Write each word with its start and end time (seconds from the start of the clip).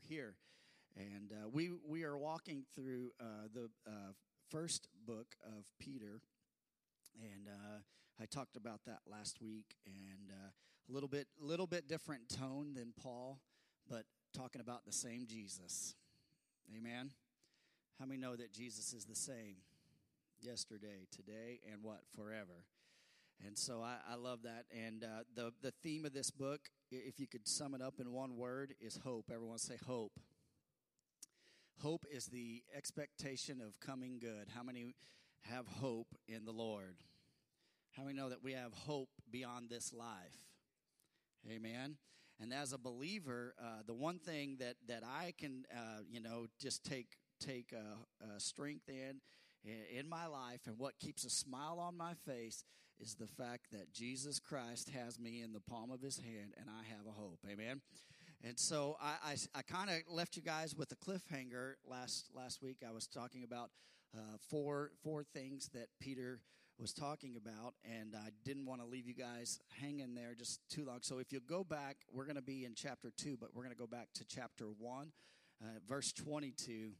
are 0.00 0.08
here. 0.08 0.34
And 0.96 1.32
uh, 1.32 1.48
we, 1.48 1.70
we 1.86 2.04
are 2.04 2.16
walking 2.16 2.64
through 2.74 3.12
uh, 3.20 3.48
the 3.52 3.70
uh, 3.86 4.12
first 4.50 4.88
book 5.06 5.34
of 5.44 5.64
Peter. 5.78 6.20
And 7.20 7.48
uh, 7.48 7.78
I 8.20 8.26
talked 8.26 8.56
about 8.56 8.80
that 8.86 9.00
last 9.10 9.40
week, 9.40 9.76
and 9.86 10.30
uh, 10.30 10.50
a 10.88 10.92
little 10.92 11.08
bit, 11.08 11.26
little 11.40 11.66
bit 11.66 11.88
different 11.88 12.28
tone 12.28 12.74
than 12.74 12.92
Paul, 13.00 13.40
but 13.88 14.04
talking 14.34 14.60
about 14.60 14.84
the 14.86 14.92
same 14.92 15.26
Jesus. 15.26 15.94
Amen. 16.76 17.10
How 17.98 18.06
many 18.06 18.20
know 18.20 18.36
that 18.36 18.52
Jesus 18.52 18.92
is 18.92 19.04
the 19.04 19.14
same 19.14 19.56
yesterday, 20.40 21.06
today, 21.10 21.60
and 21.70 21.82
what 21.82 22.00
forever? 22.16 22.64
And 23.46 23.56
so 23.56 23.82
I, 23.82 23.96
I 24.10 24.16
love 24.16 24.42
that. 24.42 24.66
And 24.76 25.02
uh, 25.04 25.24
the 25.34 25.52
the 25.62 25.72
theme 25.82 26.04
of 26.04 26.12
this 26.12 26.30
book, 26.30 26.60
if 26.90 27.20
you 27.20 27.26
could 27.26 27.46
sum 27.46 27.74
it 27.74 27.82
up 27.82 28.00
in 28.00 28.12
one 28.12 28.36
word, 28.36 28.74
is 28.80 28.98
hope. 29.04 29.30
Everyone 29.32 29.58
say 29.58 29.76
hope. 29.86 30.18
Hope 31.82 32.04
is 32.10 32.26
the 32.26 32.62
expectation 32.76 33.60
of 33.60 33.78
coming 33.80 34.18
good. 34.18 34.48
How 34.54 34.62
many 34.62 34.94
have 35.42 35.66
hope 35.66 36.14
in 36.28 36.44
the 36.44 36.52
Lord? 36.52 36.96
How 37.92 38.02
many 38.02 38.16
know 38.16 38.28
that 38.28 38.42
we 38.42 38.52
have 38.52 38.72
hope 38.72 39.08
beyond 39.30 39.70
this 39.70 39.92
life? 39.92 40.36
Amen. 41.50 41.96
And 42.38 42.52
as 42.52 42.72
a 42.72 42.78
believer, 42.78 43.54
uh, 43.62 43.82
the 43.86 43.94
one 43.94 44.18
thing 44.18 44.56
that 44.60 44.76
that 44.88 45.02
I 45.04 45.34
can, 45.38 45.64
uh, 45.74 46.00
you 46.08 46.20
know, 46.20 46.46
just 46.58 46.84
take 46.84 47.16
take 47.38 47.72
strength 48.38 48.88
in 48.88 49.20
in 49.64 50.08
my 50.08 50.26
life, 50.26 50.60
and 50.66 50.78
what 50.78 50.98
keeps 50.98 51.24
a 51.24 51.30
smile 51.30 51.78
on 51.78 51.96
my 51.96 52.14
face 52.26 52.64
is 53.00 53.14
the 53.14 53.26
fact 53.26 53.70
that 53.72 53.92
Jesus 53.92 54.38
Christ 54.38 54.90
has 54.90 55.18
me 55.18 55.42
in 55.42 55.52
the 55.52 55.60
palm 55.60 55.90
of 55.90 56.02
His 56.02 56.18
hand, 56.18 56.54
and 56.58 56.68
I 56.68 56.84
have 56.94 57.06
a 57.06 57.18
hope. 57.18 57.38
Amen. 57.50 57.80
And 58.42 58.58
so 58.58 58.96
I, 59.00 59.32
I, 59.32 59.58
I 59.58 59.62
kind 59.62 59.90
of 59.90 59.96
left 60.08 60.36
you 60.36 60.42
guys 60.42 60.74
with 60.74 60.92
a 60.92 60.96
cliffhanger 60.96 61.74
last 61.84 62.30
last 62.34 62.62
week. 62.62 62.78
I 62.86 62.92
was 62.92 63.06
talking 63.06 63.44
about 63.44 63.70
uh, 64.16 64.36
four 64.48 64.92
four 65.02 65.24
things 65.24 65.68
that 65.74 65.88
Peter 66.00 66.40
was 66.78 66.94
talking 66.94 67.36
about, 67.36 67.74
and 67.84 68.14
I 68.16 68.30
didn't 68.42 68.64
want 68.64 68.80
to 68.80 68.86
leave 68.86 69.06
you 69.06 69.12
guys 69.12 69.60
hanging 69.80 70.14
there 70.14 70.34
just 70.34 70.60
too 70.70 70.86
long. 70.86 71.00
So 71.02 71.18
if 71.18 71.32
you 71.32 71.40
go 71.40 71.62
back, 71.62 71.96
we're 72.10 72.24
going 72.24 72.36
to 72.36 72.42
be 72.42 72.64
in 72.64 72.74
chapter 72.74 73.12
two, 73.14 73.36
but 73.38 73.50
we're 73.54 73.62
going 73.62 73.74
to 73.74 73.78
go 73.78 73.86
back 73.86 74.08
to 74.14 74.24
chapter 74.24 74.64
one, 74.78 75.12
uh, 75.62 75.78
verse 75.86 76.10
twenty 76.12 76.52
two, 76.52 76.92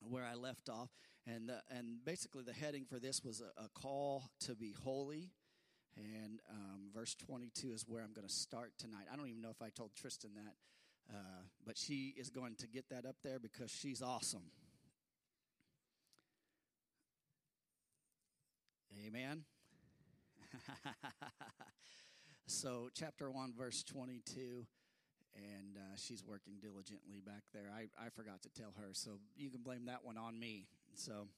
where 0.00 0.24
I 0.24 0.34
left 0.34 0.70
off, 0.70 0.88
and 1.26 1.48
the, 1.48 1.60
and 1.70 2.04
basically 2.04 2.42
the 2.42 2.52
heading 2.52 2.84
for 2.84 2.98
this 2.98 3.22
was 3.24 3.40
a, 3.40 3.64
a 3.64 3.68
call 3.68 4.24
to 4.40 4.54
be 4.54 4.74
holy. 4.84 5.30
And 5.96 6.40
um, 6.50 6.90
verse 6.94 7.14
22 7.14 7.72
is 7.72 7.84
where 7.86 8.02
I'm 8.02 8.12
going 8.12 8.26
to 8.26 8.32
start 8.32 8.72
tonight. 8.78 9.06
I 9.12 9.16
don't 9.16 9.28
even 9.28 9.42
know 9.42 9.50
if 9.50 9.60
I 9.60 9.70
told 9.70 9.90
Tristan 9.94 10.30
that, 10.34 11.14
uh, 11.14 11.42
but 11.66 11.76
she 11.76 12.14
is 12.16 12.30
going 12.30 12.54
to 12.56 12.68
get 12.68 12.88
that 12.90 13.04
up 13.04 13.16
there 13.22 13.38
because 13.38 13.70
she's 13.70 14.00
awesome. 14.00 14.50
Amen. 19.06 19.44
so, 22.46 22.88
chapter 22.94 23.30
1, 23.30 23.54
verse 23.56 23.82
22, 23.82 24.66
and 25.34 25.76
uh, 25.76 25.96
she's 25.96 26.24
working 26.24 26.54
diligently 26.60 27.20
back 27.24 27.42
there. 27.52 27.70
I, 27.74 27.86
I 28.04 28.10
forgot 28.10 28.42
to 28.42 28.48
tell 28.50 28.74
her, 28.78 28.90
so 28.92 29.12
you 29.36 29.50
can 29.50 29.62
blame 29.62 29.86
that 29.86 30.04
one 30.04 30.18
on 30.18 30.38
me. 30.38 30.66
So, 30.94 31.28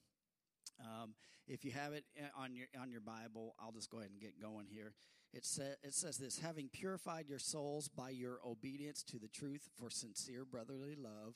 um, 0.81 1.15
if 1.47 1.65
you 1.65 1.73
have 1.73 1.93
it 1.93 2.05
uh, 2.19 2.41
on 2.41 2.55
your 2.55 2.67
on 2.81 2.91
your 2.91 3.01
Bible, 3.01 3.55
I'll 3.61 3.73
just 3.73 3.91
go 3.91 3.99
ahead 3.99 4.11
and 4.11 4.21
get 4.21 4.41
going 4.41 4.67
here. 4.69 4.93
It, 5.35 5.47
sa- 5.47 5.77
it 5.83 5.95
says 5.95 6.19
this 6.19 6.39
Having 6.39 6.69
purified 6.73 7.29
your 7.29 7.39
souls 7.39 7.89
by 7.89 8.11
your 8.11 8.39
obedience 8.47 9.03
to 9.05 9.19
the 9.19 9.29
truth 9.29 9.69
for 9.79 9.91
sincere 9.91 10.45
brotherly 10.45 10.95
love. 10.95 11.35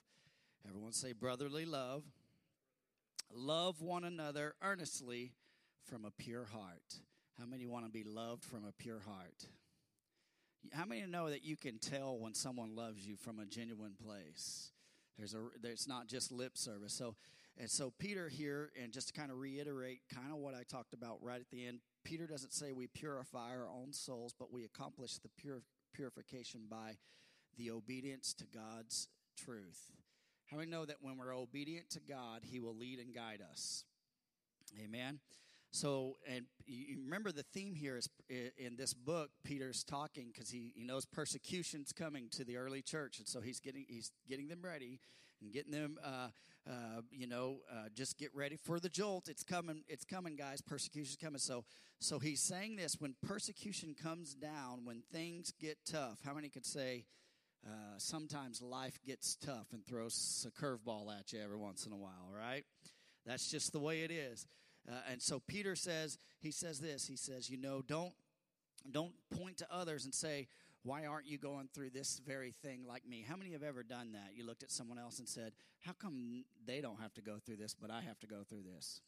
Everyone 0.66 0.92
say 0.92 1.12
brotherly 1.12 1.64
love. 1.64 2.04
Love 3.32 3.80
one 3.80 4.04
another 4.04 4.54
earnestly 4.62 5.32
from 5.82 6.04
a 6.04 6.10
pure 6.10 6.44
heart. 6.44 7.00
How 7.38 7.46
many 7.46 7.66
want 7.66 7.84
to 7.84 7.90
be 7.90 8.04
loved 8.04 8.44
from 8.44 8.64
a 8.64 8.72
pure 8.72 9.00
heart? 9.00 9.46
How 10.72 10.84
many 10.84 11.02
know 11.06 11.30
that 11.30 11.44
you 11.44 11.56
can 11.56 11.78
tell 11.78 12.18
when 12.18 12.34
someone 12.34 12.74
loves 12.74 13.06
you 13.06 13.16
from 13.16 13.38
a 13.38 13.46
genuine 13.46 13.94
place? 14.02 14.70
There's 15.16 15.34
a 15.34 15.42
there's 15.62 15.86
not 15.88 16.08
just 16.08 16.32
lip 16.32 16.56
service. 16.56 16.92
So 16.92 17.14
and 17.58 17.70
so 17.70 17.92
Peter 17.98 18.28
here, 18.28 18.70
and 18.80 18.92
just 18.92 19.08
to 19.08 19.14
kind 19.14 19.30
of 19.30 19.38
reiterate 19.38 20.00
kind 20.12 20.30
of 20.30 20.38
what 20.38 20.54
I 20.54 20.62
talked 20.62 20.92
about 20.92 21.22
right 21.22 21.40
at 21.40 21.50
the 21.50 21.66
end, 21.66 21.80
Peter 22.04 22.26
doesn't 22.26 22.52
say 22.52 22.72
we 22.72 22.86
purify 22.86 23.50
our 23.50 23.66
own 23.68 23.92
souls, 23.92 24.34
but 24.38 24.52
we 24.52 24.64
accomplish 24.64 25.18
the 25.18 25.30
pure, 25.38 25.62
purification 25.94 26.66
by 26.70 26.96
the 27.56 27.70
obedience 27.70 28.34
to 28.34 28.44
God's 28.46 29.08
truth. 29.38 29.90
How 30.50 30.58
many 30.58 30.70
know 30.70 30.84
that 30.84 30.96
when 31.00 31.16
we're 31.16 31.34
obedient 31.34 31.88
to 31.90 32.00
God, 32.00 32.42
He 32.44 32.60
will 32.60 32.76
lead 32.76 32.98
and 32.98 33.14
guide 33.14 33.40
us? 33.50 33.84
Amen. 34.84 35.20
So, 35.72 36.16
and 36.28 36.46
you 36.66 36.98
remember 37.04 37.32
the 37.32 37.42
theme 37.42 37.74
here 37.74 37.96
is 37.96 38.08
in 38.28 38.76
this 38.76 38.94
book, 38.94 39.30
Peter's 39.44 39.82
talking 39.82 40.30
because 40.32 40.48
he, 40.50 40.72
he 40.74 40.84
knows 40.84 41.04
persecution's 41.04 41.92
coming 41.92 42.28
to 42.32 42.44
the 42.44 42.56
early 42.56 42.82
church. 42.82 43.18
And 43.18 43.26
so 43.26 43.40
he's 43.40 43.60
getting, 43.60 43.84
he's 43.88 44.10
getting 44.28 44.48
them 44.48 44.60
ready 44.62 45.00
and 45.46 45.52
getting 45.52 45.72
them, 45.72 45.96
uh, 46.04 46.28
uh, 46.68 47.00
you 47.12 47.28
know, 47.28 47.58
uh, 47.72 47.88
just 47.94 48.18
get 48.18 48.34
ready 48.34 48.56
for 48.56 48.80
the 48.80 48.88
jolt. 48.88 49.28
It's 49.28 49.44
coming. 49.44 49.82
It's 49.88 50.04
coming, 50.04 50.34
guys. 50.34 50.60
Persecution's 50.60 51.16
coming. 51.16 51.38
So, 51.38 51.64
so 52.00 52.18
he's 52.18 52.42
saying 52.42 52.76
this 52.76 52.96
when 52.98 53.14
persecution 53.22 53.94
comes 53.94 54.34
down, 54.34 54.84
when 54.84 55.02
things 55.12 55.52
get 55.60 55.78
tough. 55.88 56.18
How 56.24 56.34
many 56.34 56.48
could 56.48 56.66
say, 56.66 57.04
uh, 57.64 57.98
sometimes 57.98 58.60
life 58.60 58.98
gets 59.06 59.36
tough 59.36 59.68
and 59.72 59.84
throws 59.84 60.46
a 60.46 60.60
curveball 60.60 61.16
at 61.16 61.32
you 61.32 61.40
every 61.40 61.56
once 61.56 61.86
in 61.86 61.92
a 61.92 61.96
while, 61.96 62.28
right? 62.36 62.64
That's 63.24 63.48
just 63.48 63.72
the 63.72 63.80
way 63.80 64.02
it 64.02 64.10
is. 64.10 64.46
Uh, 64.88 64.94
and 65.10 65.22
so 65.22 65.40
Peter 65.46 65.76
says, 65.76 66.18
he 66.40 66.50
says 66.50 66.80
this. 66.80 67.06
He 67.06 67.16
says, 67.16 67.48
you 67.48 67.56
know, 67.56 67.82
don't 67.86 68.12
don't 68.90 69.14
point 69.36 69.56
to 69.58 69.66
others 69.72 70.04
and 70.04 70.14
say, 70.14 70.46
why 70.86 71.04
aren't 71.04 71.26
you 71.26 71.36
going 71.36 71.68
through 71.74 71.90
this 71.90 72.20
very 72.24 72.52
thing 72.52 72.84
like 72.86 73.06
me? 73.06 73.24
How 73.28 73.34
many 73.34 73.50
have 73.52 73.64
ever 73.64 73.82
done 73.82 74.12
that? 74.12 74.36
You 74.36 74.46
looked 74.46 74.62
at 74.62 74.70
someone 74.70 74.98
else 74.98 75.18
and 75.18 75.28
said, 75.28 75.52
How 75.80 75.92
come 75.92 76.44
they 76.64 76.80
don't 76.80 77.00
have 77.00 77.12
to 77.14 77.20
go 77.20 77.38
through 77.44 77.56
this, 77.56 77.74
but 77.74 77.90
I 77.90 78.00
have 78.02 78.20
to 78.20 78.26
go 78.26 78.44
through 78.48 78.62
this? 78.72 79.00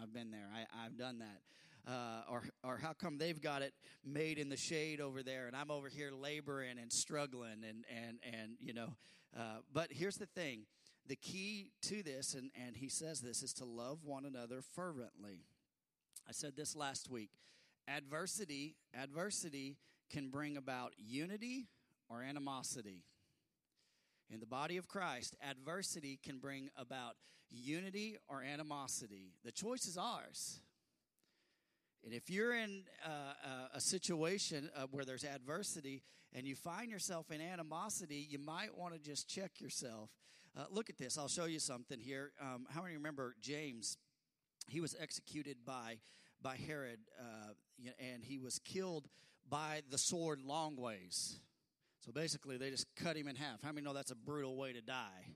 I've 0.00 0.12
been 0.12 0.32
there. 0.32 0.48
I, 0.52 0.82
have 0.82 0.98
done 0.98 1.20
that. 1.20 1.90
Uh, 1.90 2.22
or, 2.28 2.42
or 2.64 2.78
how 2.78 2.92
come 2.92 3.16
they've 3.16 3.40
got 3.40 3.62
it 3.62 3.72
made 4.04 4.38
in 4.38 4.48
the 4.48 4.56
shade 4.56 5.00
over 5.00 5.22
there, 5.22 5.46
and 5.46 5.56
I'm 5.56 5.70
over 5.70 5.88
here 5.88 6.10
laboring 6.12 6.78
and 6.78 6.92
struggling, 6.92 7.64
and 7.66 7.84
and 7.88 8.18
and 8.22 8.52
you 8.60 8.74
know. 8.74 8.88
Uh, 9.36 9.58
but 9.72 9.88
here's 9.90 10.16
the 10.16 10.26
thing: 10.26 10.66
the 11.06 11.16
key 11.16 11.70
to 11.82 12.02
this, 12.02 12.34
and 12.34 12.50
and 12.66 12.76
he 12.76 12.88
says 12.88 13.20
this, 13.20 13.42
is 13.42 13.52
to 13.54 13.64
love 13.64 14.04
one 14.04 14.26
another 14.26 14.62
fervently. 14.74 15.46
I 16.28 16.32
said 16.32 16.54
this 16.56 16.76
last 16.76 17.08
week. 17.08 17.30
Adversity, 17.88 18.76
adversity 18.94 19.78
can 20.10 20.28
bring 20.28 20.56
about 20.56 20.92
unity 20.98 21.68
or 22.08 22.22
animosity. 22.22 23.04
In 24.32 24.40
the 24.40 24.46
body 24.46 24.76
of 24.76 24.88
Christ, 24.88 25.36
adversity 25.48 26.18
can 26.22 26.38
bring 26.38 26.70
about 26.76 27.14
unity 27.50 28.16
or 28.28 28.42
animosity. 28.42 29.32
The 29.44 29.52
choice 29.52 29.86
is 29.86 29.96
ours. 29.96 30.60
And 32.04 32.14
if 32.14 32.30
you're 32.30 32.54
in 32.54 32.84
uh, 33.04 33.08
uh 33.08 33.68
a 33.74 33.80
situation 33.80 34.70
uh, 34.76 34.86
where 34.90 35.04
there's 35.04 35.24
adversity 35.24 36.02
and 36.32 36.46
you 36.46 36.54
find 36.54 36.90
yourself 36.90 37.30
in 37.30 37.40
animosity, 37.40 38.26
you 38.28 38.38
might 38.38 38.76
want 38.76 38.94
to 38.94 39.00
just 39.00 39.28
check 39.28 39.60
yourself. 39.60 40.10
Uh, 40.56 40.64
look 40.70 40.90
at 40.90 40.98
this. 40.98 41.18
I'll 41.18 41.28
show 41.28 41.44
you 41.44 41.58
something 41.58 42.00
here. 42.00 42.32
Um, 42.40 42.66
how 42.70 42.82
many 42.82 42.94
remember 42.94 43.34
James? 43.40 43.98
He 44.68 44.80
was 44.80 44.96
executed 44.98 45.58
by 45.66 45.98
by 46.42 46.56
Herod, 46.56 47.00
uh, 47.18 47.52
and 47.98 48.24
he 48.24 48.38
was 48.38 48.58
killed 48.60 49.08
by 49.50 49.82
the 49.90 49.98
sword 49.98 50.40
long 50.42 50.76
ways. 50.76 51.40
So 52.06 52.12
basically, 52.12 52.56
they 52.56 52.70
just 52.70 52.86
cut 52.96 53.16
him 53.16 53.28
in 53.28 53.36
half. 53.36 53.62
How 53.62 53.72
many 53.72 53.84
know 53.84 53.92
that's 53.92 54.10
a 54.10 54.16
brutal 54.16 54.56
way 54.56 54.72
to 54.72 54.80
die? 54.80 55.34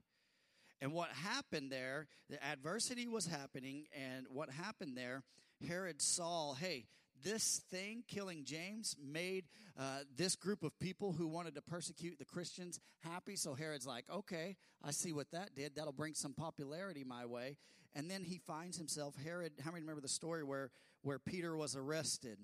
And 0.80 0.92
what 0.92 1.10
happened 1.10 1.70
there, 1.70 2.08
the 2.30 2.42
adversity 2.42 3.06
was 3.06 3.26
happening, 3.26 3.86
and 3.92 4.26
what 4.30 4.50
happened 4.50 4.96
there, 4.96 5.22
Herod 5.66 6.00
saw, 6.00 6.54
hey, 6.54 6.86
this 7.22 7.62
thing, 7.70 8.04
killing 8.08 8.44
James, 8.44 8.96
made 9.02 9.44
uh, 9.78 10.00
this 10.16 10.36
group 10.36 10.62
of 10.62 10.78
people 10.78 11.12
who 11.12 11.26
wanted 11.26 11.54
to 11.54 11.62
persecute 11.62 12.18
the 12.18 12.24
Christians 12.24 12.80
happy. 13.00 13.36
So 13.36 13.54
Herod's 13.54 13.86
like, 13.86 14.04
okay, 14.12 14.56
I 14.82 14.90
see 14.90 15.12
what 15.12 15.30
that 15.32 15.54
did. 15.54 15.76
That'll 15.76 15.92
bring 15.92 16.14
some 16.14 16.34
popularity 16.34 17.04
my 17.04 17.24
way. 17.24 17.56
And 17.94 18.10
then 18.10 18.24
he 18.24 18.38
finds 18.38 18.76
himself, 18.76 19.14
Herod, 19.24 19.52
how 19.64 19.70
many 19.70 19.82
remember 19.82 20.02
the 20.02 20.08
story 20.08 20.42
where, 20.42 20.70
where 21.02 21.18
Peter 21.18 21.56
was 21.56 21.76
arrested? 21.76 22.38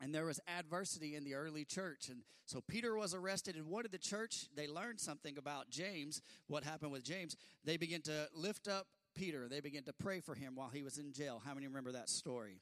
And 0.00 0.14
there 0.14 0.24
was 0.24 0.40
adversity 0.46 1.14
in 1.14 1.24
the 1.24 1.34
early 1.34 1.64
church 1.64 2.08
and 2.08 2.22
so 2.46 2.60
peter 2.66 2.96
was 2.96 3.14
arrested 3.14 3.56
and 3.56 3.66
what 3.66 3.82
did 3.82 3.92
the 3.92 3.98
church 3.98 4.46
they 4.56 4.66
learned 4.66 5.00
something 5.00 5.36
about 5.38 5.70
james 5.70 6.22
what 6.46 6.64
happened 6.64 6.92
with 6.92 7.04
james 7.04 7.36
they 7.64 7.76
began 7.76 8.00
to 8.02 8.28
lift 8.34 8.68
up 8.68 8.86
peter 9.14 9.48
they 9.48 9.60
began 9.60 9.82
to 9.82 9.92
pray 9.92 10.20
for 10.20 10.34
him 10.34 10.54
while 10.54 10.70
he 10.72 10.82
was 10.82 10.98
in 10.98 11.12
jail 11.12 11.42
how 11.44 11.54
many 11.54 11.66
remember 11.66 11.92
that 11.92 12.08
story 12.08 12.60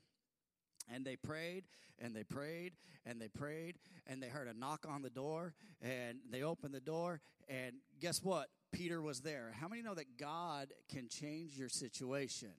and 0.93 1.05
they 1.05 1.17
prayed 1.17 1.65
and 1.99 2.15
they 2.15 2.25
prayed 2.25 2.73
and 3.05 3.21
they 3.21 3.29
prayed 3.29 3.79
and 4.07 4.23
they 4.23 4.29
heard 4.29 4.49
a 4.49 4.55
knock 4.55 4.87
on 4.89 5.03
the 5.03 5.11
door 5.11 5.55
and 5.83 6.19
they 6.31 6.43
opened 6.43 6.75
the 6.75 6.81
door 6.81 7.21
and 7.49 7.77
guess 8.01 8.23
what? 8.23 8.49
Peter 8.73 9.01
was 9.01 9.21
there. 9.21 9.55
How 9.59 9.69
many 9.69 9.83
know 9.83 9.95
that 9.95 10.19
God 10.19 10.73
can 10.91 11.09
change 11.09 11.57
your 11.57 11.71
situation? 11.71 12.53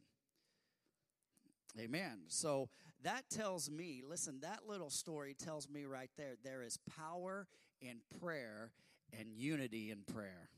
Amen. 1.80 2.22
So 2.28 2.70
that 3.04 3.30
tells 3.30 3.70
me, 3.70 4.04
listen, 4.08 4.40
that 4.42 4.62
little 4.68 4.90
story 4.90 5.34
tells 5.34 5.70
me 5.70 5.86
right 5.86 6.10
there 6.18 6.36
there 6.44 6.64
is 6.64 6.78
power 6.98 7.48
in 7.82 8.02
prayer 8.22 8.72
and 9.18 9.30
unity 9.34 9.92
in 9.92 10.04
prayer. 10.04 10.50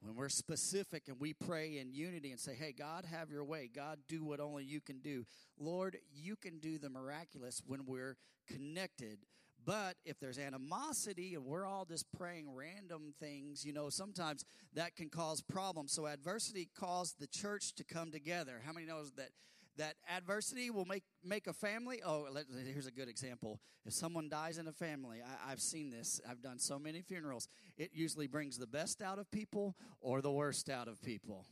When 0.00 0.14
we're 0.14 0.28
specific 0.28 1.04
and 1.08 1.18
we 1.18 1.32
pray 1.32 1.78
in 1.78 1.92
unity 1.92 2.30
and 2.30 2.38
say, 2.38 2.54
hey, 2.54 2.72
God, 2.72 3.06
have 3.06 3.30
your 3.30 3.44
way. 3.44 3.68
God, 3.74 3.98
do 4.08 4.24
what 4.24 4.40
only 4.40 4.62
you 4.62 4.80
can 4.80 5.00
do. 5.00 5.24
Lord, 5.58 5.96
you 6.14 6.36
can 6.36 6.58
do 6.58 6.78
the 6.78 6.90
miraculous 6.90 7.62
when 7.66 7.86
we're 7.86 8.16
connected. 8.46 9.18
But 9.64 9.96
if 10.04 10.20
there's 10.20 10.38
animosity 10.38 11.34
and 11.34 11.44
we're 11.44 11.66
all 11.66 11.84
just 11.84 12.06
praying 12.12 12.54
random 12.54 13.14
things, 13.18 13.64
you 13.64 13.72
know, 13.72 13.88
sometimes 13.88 14.44
that 14.74 14.94
can 14.94 15.08
cause 15.08 15.40
problems. 15.40 15.92
So 15.92 16.06
adversity 16.06 16.68
caused 16.78 17.18
the 17.18 17.26
church 17.26 17.74
to 17.74 17.82
come 17.82 18.12
together. 18.12 18.60
How 18.64 18.72
many 18.72 18.86
knows 18.86 19.10
that 19.16 19.30
that 19.78 19.94
adversity 20.08 20.70
will 20.70 20.84
make 20.84 21.04
make 21.24 21.46
a 21.46 21.52
family. 21.52 22.00
Oh, 22.04 22.26
let, 22.30 22.46
here's 22.72 22.86
a 22.86 22.92
good 22.92 23.08
example. 23.08 23.60
If 23.84 23.92
someone 23.92 24.28
dies 24.28 24.58
in 24.58 24.66
a 24.66 24.72
family, 24.72 25.20
I, 25.22 25.52
I've 25.52 25.60
seen 25.60 25.90
this. 25.90 26.20
I've 26.28 26.42
done 26.42 26.58
so 26.58 26.78
many 26.78 27.02
funerals. 27.02 27.48
It 27.76 27.90
usually 27.92 28.26
brings 28.26 28.58
the 28.58 28.66
best 28.66 29.02
out 29.02 29.18
of 29.18 29.30
people 29.30 29.76
or 30.00 30.20
the 30.20 30.32
worst 30.32 30.68
out 30.68 30.88
of 30.88 31.00
people. 31.02 31.46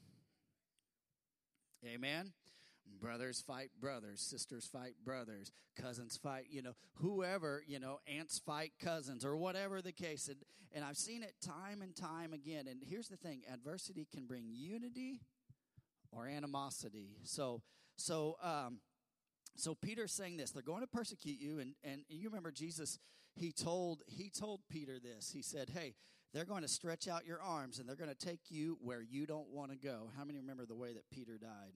Amen. 1.87 2.33
Brothers 3.01 3.41
fight 3.41 3.71
brothers, 3.81 4.21
sisters 4.21 4.67
fight 4.67 4.95
brothers, 5.05 5.53
cousins 5.77 6.17
fight, 6.17 6.47
you 6.51 6.63
know, 6.63 6.73
whoever, 6.95 7.63
you 7.67 7.79
know, 7.79 7.99
aunts 8.07 8.39
fight 8.39 8.73
cousins 8.81 9.25
or 9.25 9.37
whatever 9.37 9.83
the 9.83 9.93
case. 9.93 10.29
And, 10.29 10.39
and 10.73 10.85
I've 10.85 10.97
seen 10.97 11.23
it 11.23 11.35
time 11.43 11.83
and 11.83 11.95
time 11.95 12.33
again. 12.33 12.67
And 12.69 12.81
here's 12.83 13.09
the 13.09 13.17
thing 13.17 13.43
adversity 13.53 14.07
can 14.11 14.27
bring 14.27 14.47
unity 14.49 15.21
or 16.13 16.27
animosity. 16.27 17.17
So, 17.25 17.63
so, 17.97 18.37
um, 18.43 18.79
so 19.57 19.75
Peter's 19.75 20.13
saying 20.13 20.37
this. 20.37 20.51
They're 20.51 20.63
going 20.63 20.83
to 20.83 20.87
persecute 20.87 21.41
you, 21.41 21.59
and, 21.59 21.75
and 21.85 22.03
you 22.09 22.29
remember 22.29 22.51
Jesus. 22.51 22.99
He 23.35 23.53
told 23.53 24.03
he 24.07 24.31
told 24.31 24.61
Peter 24.71 24.99
this. 24.99 25.31
He 25.33 25.43
said, 25.43 25.71
"Hey, 25.71 25.95
they're 26.33 26.45
going 26.45 26.63
to 26.63 26.69
stretch 26.69 27.09
out 27.09 27.27
your 27.27 27.43
arms, 27.43 27.79
and 27.79 27.89
they're 27.89 27.97
going 27.97 28.15
to 28.15 28.27
take 28.27 28.41
you 28.49 28.79
where 28.81 29.03
you 29.03 29.27
don't 29.27 29.49
want 29.51 29.71
to 29.71 29.77
go." 29.77 30.11
How 30.17 30.25
many 30.25 30.41
remember 30.41 30.67
the 30.67 30.75
way 30.75 30.93
that 30.93 31.09
Peter 31.11 31.39
died? 31.39 31.73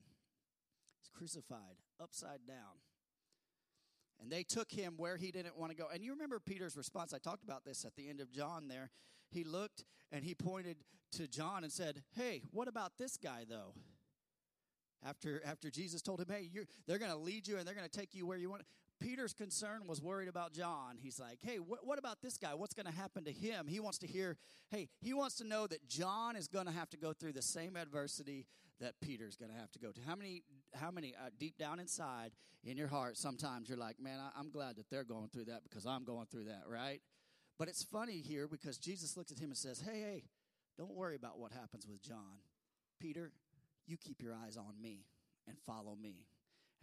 He's 0.99 1.09
crucified 1.13 1.77
upside 2.01 2.45
down. 2.47 2.79
And 4.21 4.29
they 4.29 4.43
took 4.43 4.69
him 4.69 4.95
where 4.97 5.15
he 5.15 5.31
didn't 5.31 5.57
want 5.57 5.71
to 5.71 5.77
go. 5.77 5.87
And 5.93 6.03
you 6.03 6.11
remember 6.11 6.41
Peter's 6.41 6.75
response. 6.75 7.13
I 7.13 7.19
talked 7.19 7.43
about 7.43 7.63
this 7.63 7.85
at 7.85 7.95
the 7.95 8.09
end 8.09 8.19
of 8.19 8.31
John 8.31 8.67
there. 8.67 8.91
He 9.31 9.45
looked 9.45 9.85
and 10.11 10.25
he 10.25 10.35
pointed 10.35 10.77
to 11.13 11.27
John 11.27 11.63
and 11.63 11.71
said, 11.71 12.03
Hey, 12.15 12.41
what 12.51 12.67
about 12.67 12.93
this 12.97 13.15
guy, 13.15 13.45
though? 13.47 13.73
After 15.05 15.41
after 15.45 15.69
Jesus 15.69 16.01
told 16.01 16.19
him, 16.19 16.27
"Hey, 16.29 16.49
they're 16.87 16.97
going 16.97 17.11
to 17.11 17.17
lead 17.17 17.47
you 17.47 17.57
and 17.57 17.67
they're 17.67 17.75
going 17.75 17.89
to 17.89 17.99
take 17.99 18.13
you 18.13 18.25
where 18.25 18.37
you 18.37 18.49
want." 18.49 18.63
Peter's 18.99 19.33
concern 19.33 19.87
was 19.87 20.01
worried 20.01 20.27
about 20.27 20.51
John. 20.51 20.97
He's 20.97 21.19
like, 21.19 21.39
"Hey, 21.41 21.57
wh- 21.57 21.85
what 21.85 21.99
about 21.99 22.21
this 22.21 22.37
guy? 22.37 22.53
What's 22.53 22.73
going 22.73 22.85
to 22.85 22.91
happen 22.91 23.23
to 23.25 23.31
him?" 23.31 23.67
He 23.67 23.79
wants 23.79 23.97
to 23.99 24.07
hear, 24.07 24.37
"Hey, 24.69 24.89
he 24.99 25.13
wants 25.13 25.35
to 25.37 25.45
know 25.45 25.67
that 25.67 25.87
John 25.87 26.35
is 26.35 26.47
going 26.47 26.65
to 26.65 26.71
have 26.71 26.89
to 26.89 26.97
go 26.97 27.13
through 27.13 27.33
the 27.33 27.41
same 27.41 27.75
adversity 27.75 28.45
that 28.79 28.99
Peter's 29.01 29.35
going 29.35 29.51
to 29.51 29.57
have 29.57 29.71
to 29.71 29.79
go 29.79 29.91
to." 29.91 30.01
How 30.01 30.15
many 30.15 30.43
how 30.73 30.91
many 30.91 31.15
uh, 31.15 31.29
deep 31.37 31.57
down 31.57 31.79
inside 31.79 32.31
in 32.63 32.77
your 32.77 32.87
heart 32.87 33.17
sometimes 33.17 33.69
you're 33.69 33.77
like, 33.77 33.99
"Man, 33.99 34.19
I, 34.19 34.37
I'm 34.37 34.51
glad 34.51 34.75
that 34.77 34.89
they're 34.89 35.05
going 35.05 35.29
through 35.29 35.45
that 35.45 35.63
because 35.63 35.85
I'm 35.85 36.03
going 36.03 36.27
through 36.27 36.45
that, 36.45 36.63
right?" 36.67 37.01
But 37.57 37.67
it's 37.67 37.83
funny 37.83 38.19
here 38.19 38.47
because 38.47 38.77
Jesus 38.77 39.17
looks 39.17 39.31
at 39.31 39.39
him 39.39 39.49
and 39.49 39.57
says, 39.57 39.81
"Hey, 39.81 39.99
hey, 39.99 40.23
don't 40.79 40.95
worry 40.95 41.17
about 41.17 41.37
what 41.37 41.51
happens 41.51 41.85
with 41.85 42.01
John. 42.01 42.39
Peter, 43.01 43.33
you 43.89 43.97
keep 43.97 44.21
your 44.21 44.33
eyes 44.33 44.57
on 44.57 44.81
me 44.81 45.05
and 45.47 45.57
follow 45.57 45.95
me, 45.95 46.25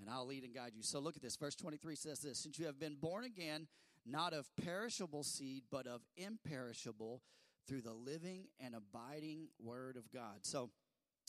and 0.00 0.10
I'll 0.10 0.26
lead 0.26 0.44
and 0.44 0.54
guide 0.54 0.72
you. 0.74 0.82
So 0.82 0.98
look 0.98 1.16
at 1.16 1.22
this. 1.22 1.36
Verse 1.36 1.54
23 1.54 1.94
says 1.96 2.20
this 2.20 2.38
Since 2.38 2.58
you 2.58 2.66
have 2.66 2.78
been 2.78 2.96
born 3.00 3.24
again, 3.24 3.68
not 4.04 4.32
of 4.32 4.46
perishable 4.62 5.22
seed, 5.22 5.64
but 5.70 5.86
of 5.86 6.02
imperishable, 6.16 7.22
through 7.66 7.82
the 7.82 7.92
living 7.92 8.46
and 8.60 8.74
abiding 8.74 9.48
word 9.60 9.96
of 9.96 10.10
God. 10.12 10.38
So, 10.42 10.70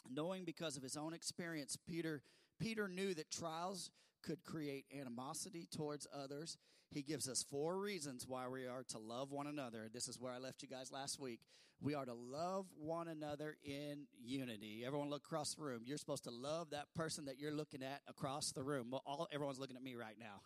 knowing 0.09 0.45
because 0.45 0.77
of 0.77 0.83
his 0.83 0.95
own 0.95 1.13
experience, 1.13 1.77
Peter 1.89 2.21
Peter 2.59 2.87
knew 2.87 3.13
that 3.13 3.31
trials 3.31 3.91
could 4.23 4.43
create 4.43 4.85
animosity 4.99 5.67
towards 5.71 6.07
others. 6.13 6.57
He 6.89 7.01
gives 7.01 7.27
us 7.27 7.43
four 7.43 7.77
reasons 7.77 8.25
why 8.27 8.47
we 8.47 8.65
are 8.65 8.83
to 8.89 8.97
love 8.97 9.31
one 9.31 9.47
another. 9.47 9.89
This 9.93 10.07
is 10.07 10.19
where 10.19 10.31
I 10.31 10.37
left 10.37 10.61
you 10.61 10.67
guys 10.67 10.91
last 10.91 11.19
week. 11.19 11.41
We 11.79 11.93
are 11.93 12.05
to 12.05 12.13
love 12.13 12.65
one 12.79 13.07
another 13.07 13.55
in 13.63 14.07
unity. 14.19 14.83
Everyone 14.85 15.09
look 15.09 15.23
across 15.25 15.53
the 15.53 15.63
room. 15.63 15.81
You're 15.85 15.99
supposed 15.99 16.23
to 16.23 16.31
love 16.31 16.71
that 16.71 16.85
person 16.95 17.25
that 17.25 17.37
you're 17.39 17.53
looking 17.53 17.83
at 17.83 18.01
across 18.07 18.51
the 18.51 18.63
room. 18.63 18.93
All 19.05 19.27
everyone's 19.31 19.59
looking 19.59 19.75
at 19.75 19.83
me 19.83 19.93
right 19.95 20.17
now. 20.19 20.41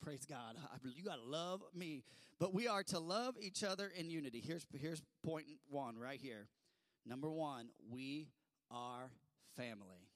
Praise 0.00 0.24
God. 0.24 0.56
You 0.96 1.04
got 1.04 1.16
to 1.16 1.22
love 1.22 1.60
me. 1.74 2.02
But 2.40 2.54
we 2.54 2.66
are 2.66 2.82
to 2.84 2.98
love 2.98 3.36
each 3.40 3.62
other 3.62 3.92
in 3.94 4.10
unity. 4.10 4.42
Here's 4.44 4.66
here's 4.72 5.02
point 5.22 5.46
1 5.68 5.98
right 5.98 6.18
here. 6.20 6.48
Number 7.06 7.30
1, 7.30 7.68
we 7.90 8.28
are 8.70 9.10
family. 9.56 10.08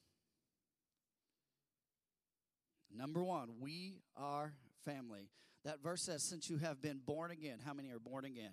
Number 2.94 3.22
1, 3.22 3.60
we 3.60 3.98
are 4.16 4.54
family. 4.84 5.28
That 5.64 5.82
verse 5.82 6.02
says 6.02 6.22
since 6.22 6.48
you 6.48 6.58
have 6.58 6.80
been 6.80 7.00
born 7.04 7.30
again, 7.30 7.58
how 7.64 7.74
many 7.74 7.90
are 7.90 7.98
born 7.98 8.24
again? 8.24 8.52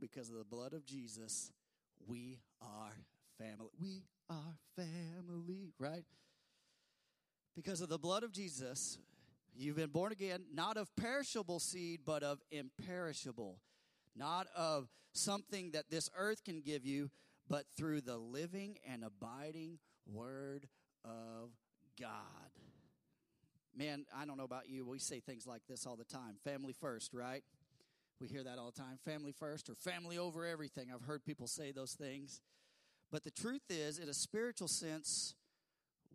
Because 0.00 0.28
of 0.28 0.36
the 0.36 0.44
blood 0.44 0.72
of 0.72 0.84
Jesus, 0.84 1.50
we 2.06 2.40
are 2.62 2.92
family. 3.38 3.70
We 3.80 4.04
are 4.30 4.56
family, 4.76 5.72
right? 5.78 6.04
Because 7.56 7.80
of 7.80 7.88
the 7.88 7.98
blood 7.98 8.22
of 8.22 8.32
Jesus, 8.32 8.98
you've 9.56 9.76
been 9.76 9.90
born 9.90 10.12
again, 10.12 10.44
not 10.52 10.76
of 10.76 10.94
perishable 10.96 11.58
seed, 11.58 12.00
but 12.04 12.22
of 12.22 12.40
imperishable. 12.50 13.58
Not 14.14 14.46
of 14.56 14.88
something 15.12 15.72
that 15.72 15.90
this 15.90 16.10
earth 16.16 16.44
can 16.44 16.60
give 16.60 16.84
you, 16.84 17.10
but 17.48 17.64
through 17.76 18.02
the 18.02 18.16
living 18.16 18.78
and 18.88 19.04
abiding 19.04 19.78
word 20.06 20.68
of 21.04 21.50
God. 22.00 22.10
Man, 23.76 24.06
I 24.16 24.24
don't 24.24 24.36
know 24.36 24.44
about 24.44 24.68
you. 24.68 24.84
We 24.84 24.98
say 24.98 25.20
things 25.20 25.46
like 25.46 25.62
this 25.68 25.86
all 25.86 25.96
the 25.96 26.04
time 26.04 26.36
family 26.42 26.72
first, 26.72 27.14
right? 27.14 27.44
We 28.20 28.26
hear 28.26 28.42
that 28.44 28.58
all 28.58 28.72
the 28.74 28.80
time 28.80 28.98
family 29.04 29.32
first 29.32 29.70
or 29.70 29.74
family 29.74 30.18
over 30.18 30.44
everything. 30.44 30.88
I've 30.92 31.06
heard 31.06 31.24
people 31.24 31.46
say 31.46 31.70
those 31.72 31.92
things. 31.92 32.40
But 33.10 33.24
the 33.24 33.30
truth 33.30 33.62
is, 33.70 33.98
in 33.98 34.08
a 34.08 34.14
spiritual 34.14 34.68
sense, 34.68 35.34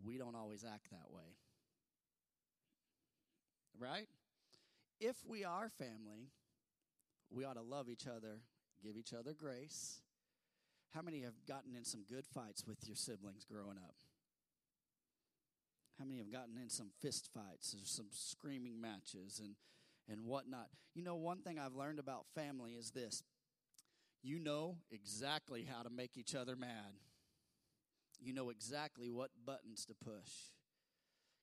we 0.06 0.18
don't 0.18 0.36
always 0.36 0.63
act 0.63 0.92
that 0.92 1.10
way. 1.10 1.38
Right? 3.80 4.08
If 5.00 5.16
we 5.27 5.44
are 5.44 5.70
family, 5.70 6.30
we 7.32 7.46
ought 7.46 7.56
to 7.56 7.62
love 7.62 7.89
each 7.89 8.06
other, 8.06 8.42
give 8.84 8.96
each 8.98 9.13
other 9.13 9.34
grace. 9.34 10.01
How 10.94 11.01
many 11.01 11.22
have 11.22 11.34
gotten 11.48 11.75
in 11.75 11.84
some 11.86 12.04
good 12.08 12.25
fights 12.27 12.66
with 12.68 12.77
your 12.86 12.96
siblings 12.96 13.46
growing 13.46 13.77
up? 13.77 13.96
How 15.98 16.06
many 16.06 16.20
have 16.20 16.32
gotten 16.32 16.58
in 16.62 16.70
some 16.70 16.89
fist 17.01 17.30
fights 17.34 17.74
or 17.74 17.86
some 17.86 18.08
screaming 18.12 18.80
matches 18.80 19.39
and 19.44 19.56
and 20.10 20.25
whatnot. 20.25 20.67
You 20.93 21.03
know, 21.03 21.15
one 21.15 21.41
thing 21.41 21.60
I've 21.60 21.75
learned 21.75 22.00
about 22.00 22.25
family 22.36 22.74
is 22.74 22.91
this 22.91 23.24
you 24.22 24.39
know 24.39 24.77
exactly 24.91 25.67
how 25.69 25.83
to 25.83 25.89
make 25.89 26.17
each 26.17 26.33
other 26.33 26.55
mad, 26.55 26.95
you 28.22 28.33
know 28.33 28.50
exactly 28.50 29.10
what 29.10 29.31
buttons 29.45 29.86
to 29.86 29.93
push. 29.93 30.31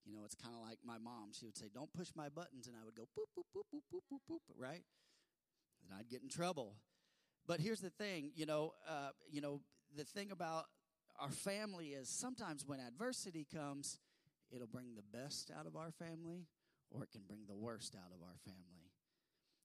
You 0.06 0.14
know, 0.14 0.20
it's 0.24 0.34
kind 0.34 0.54
of 0.54 0.62
like 0.62 0.78
my 0.84 0.96
mom. 0.98 1.30
She 1.38 1.44
would 1.44 1.56
say, 1.56 1.66
Don't 1.72 1.92
push 1.92 2.08
my 2.16 2.28
buttons. 2.28 2.66
And 2.66 2.74
I 2.74 2.84
would 2.84 2.94
go, 2.94 3.02
boop, 3.16 3.28
boop, 3.36 3.44
boop, 3.54 3.64
boop, 3.72 3.82
boop, 3.92 4.00
boop, 4.10 4.20
boop, 4.30 4.40
right? 4.56 4.82
And 5.84 5.98
I'd 5.98 6.08
get 6.08 6.22
in 6.22 6.28
trouble. 6.28 6.76
But 7.46 7.60
here's 7.60 7.80
the 7.80 7.90
thing, 7.90 8.32
you 8.34 8.46
know, 8.46 8.72
uh, 8.88 9.10
you 9.30 9.40
know, 9.40 9.60
the 9.96 10.04
thing 10.04 10.30
about 10.30 10.66
our 11.18 11.30
family 11.30 11.88
is 11.88 12.08
sometimes 12.08 12.64
when 12.66 12.80
adversity 12.80 13.46
comes, 13.52 13.98
it'll 14.54 14.66
bring 14.66 14.94
the 14.94 15.18
best 15.18 15.50
out 15.58 15.66
of 15.66 15.76
our 15.76 15.90
family 15.90 16.46
or 16.90 17.04
it 17.04 17.10
can 17.10 17.22
bring 17.26 17.40
the 17.46 17.54
worst 17.54 17.94
out 17.94 18.12
of 18.14 18.22
our 18.22 18.36
family. 18.44 18.92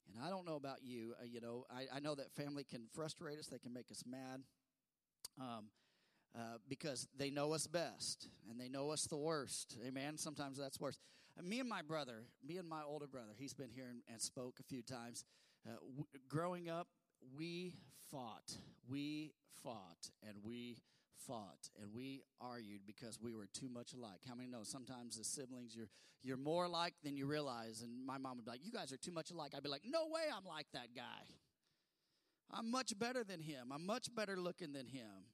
And 0.07 0.23
I 0.23 0.29
don't 0.29 0.45
know 0.45 0.55
about 0.55 0.83
you, 0.83 1.13
uh, 1.19 1.25
you 1.25 1.41
know, 1.41 1.65
I, 1.69 1.97
I, 1.97 1.99
know 1.99 2.15
that 2.15 2.31
family 2.33 2.63
can 2.63 2.83
frustrate 2.93 3.39
us, 3.39 3.47
they 3.47 3.57
can 3.57 3.73
make 3.73 3.91
us 3.91 4.03
mad 4.05 4.41
um, 5.39 5.65
uh, 6.37 6.57
because 6.69 7.07
they 7.17 7.29
know 7.29 7.53
us 7.53 7.67
best 7.67 8.27
and 8.49 8.59
they 8.59 8.69
know 8.69 8.91
us 8.91 9.05
the 9.05 9.17
worst. 9.17 9.77
Amen. 9.85 10.17
Sometimes 10.17 10.57
that's 10.57 10.79
worse. 10.79 10.99
Uh, 11.37 11.43
me 11.43 11.59
and 11.59 11.67
my 11.67 11.81
brother, 11.81 12.23
me 12.47 12.57
and 12.57 12.69
my 12.69 12.83
older 12.83 13.07
brother, 13.07 13.31
he's 13.37 13.53
been 13.53 13.71
here 13.71 13.87
and, 13.89 14.01
and 14.07 14.21
spoke 14.21 14.59
a 14.59 14.63
few 14.63 14.81
times. 14.81 15.25
Uh, 15.67 15.71
w- 15.81 16.05
growing 16.29 16.69
up, 16.69 16.87
we 17.35 17.73
fought, 18.11 18.53
we 18.87 19.33
fought, 19.63 20.11
and 20.27 20.37
we 20.43 20.77
fought 21.27 21.69
and 21.81 21.93
we 21.93 22.23
argued 22.39 22.81
because 22.85 23.19
we 23.21 23.33
were 23.33 23.47
too 23.53 23.69
much 23.69 23.93
alike. 23.93 24.21
How 24.27 24.35
many 24.35 24.49
know 24.49 24.63
sometimes 24.63 25.17
as 25.19 25.27
siblings 25.27 25.75
you're 25.75 25.89
you're 26.23 26.37
more 26.37 26.65
alike 26.65 26.93
than 27.03 27.17
you 27.17 27.25
realize? 27.25 27.81
And 27.81 28.05
my 28.05 28.17
mom 28.17 28.37
would 28.37 28.45
be 28.45 28.51
like, 28.51 28.65
"You 28.65 28.71
guys 28.71 28.91
are 28.91 28.97
too 28.97 29.11
much 29.11 29.31
alike." 29.31 29.53
I'd 29.55 29.63
be 29.63 29.69
like, 29.69 29.83
"No 29.85 30.07
way, 30.07 30.23
I'm 30.35 30.45
like 30.45 30.67
that 30.73 30.95
guy. 30.95 31.23
I'm 32.51 32.69
much 32.69 32.97
better 32.97 33.23
than 33.23 33.39
him. 33.39 33.71
I'm 33.73 33.85
much 33.85 34.13
better 34.13 34.37
looking 34.37 34.73
than 34.73 34.87
him." 34.87 35.25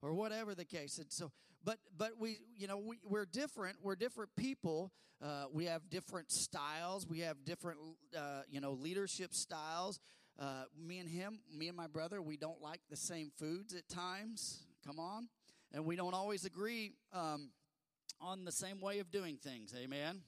Or 0.00 0.14
whatever 0.14 0.54
the 0.54 0.64
case. 0.64 0.98
And 0.98 1.10
so, 1.10 1.32
but 1.64 1.78
but 1.96 2.12
we, 2.18 2.38
you 2.56 2.68
know, 2.68 2.78
we, 2.78 2.98
we're 3.02 3.26
different. 3.26 3.78
We're 3.82 3.96
different 3.96 4.30
people. 4.36 4.92
Uh, 5.20 5.46
we 5.52 5.64
have 5.64 5.90
different 5.90 6.30
styles. 6.30 7.06
We 7.08 7.20
have 7.20 7.44
different, 7.44 7.78
uh, 8.16 8.42
you 8.48 8.60
know, 8.60 8.72
leadership 8.72 9.34
styles. 9.34 9.98
Uh, 10.38 10.64
me 10.80 11.00
and 11.00 11.08
him, 11.08 11.40
me 11.52 11.66
and 11.66 11.76
my 11.76 11.88
brother, 11.88 12.22
we 12.22 12.36
don't 12.36 12.62
like 12.62 12.80
the 12.88 12.96
same 12.96 13.32
foods 13.36 13.74
at 13.74 13.88
times. 13.88 14.67
Come 14.86 14.98
on. 14.98 15.28
And 15.72 15.84
we 15.84 15.96
don't 15.96 16.14
always 16.14 16.44
agree 16.44 16.92
um, 17.12 17.50
on 18.20 18.44
the 18.44 18.52
same 18.52 18.80
way 18.80 19.00
of 19.00 19.10
doing 19.10 19.36
things. 19.36 19.74
Amen. 19.76 20.22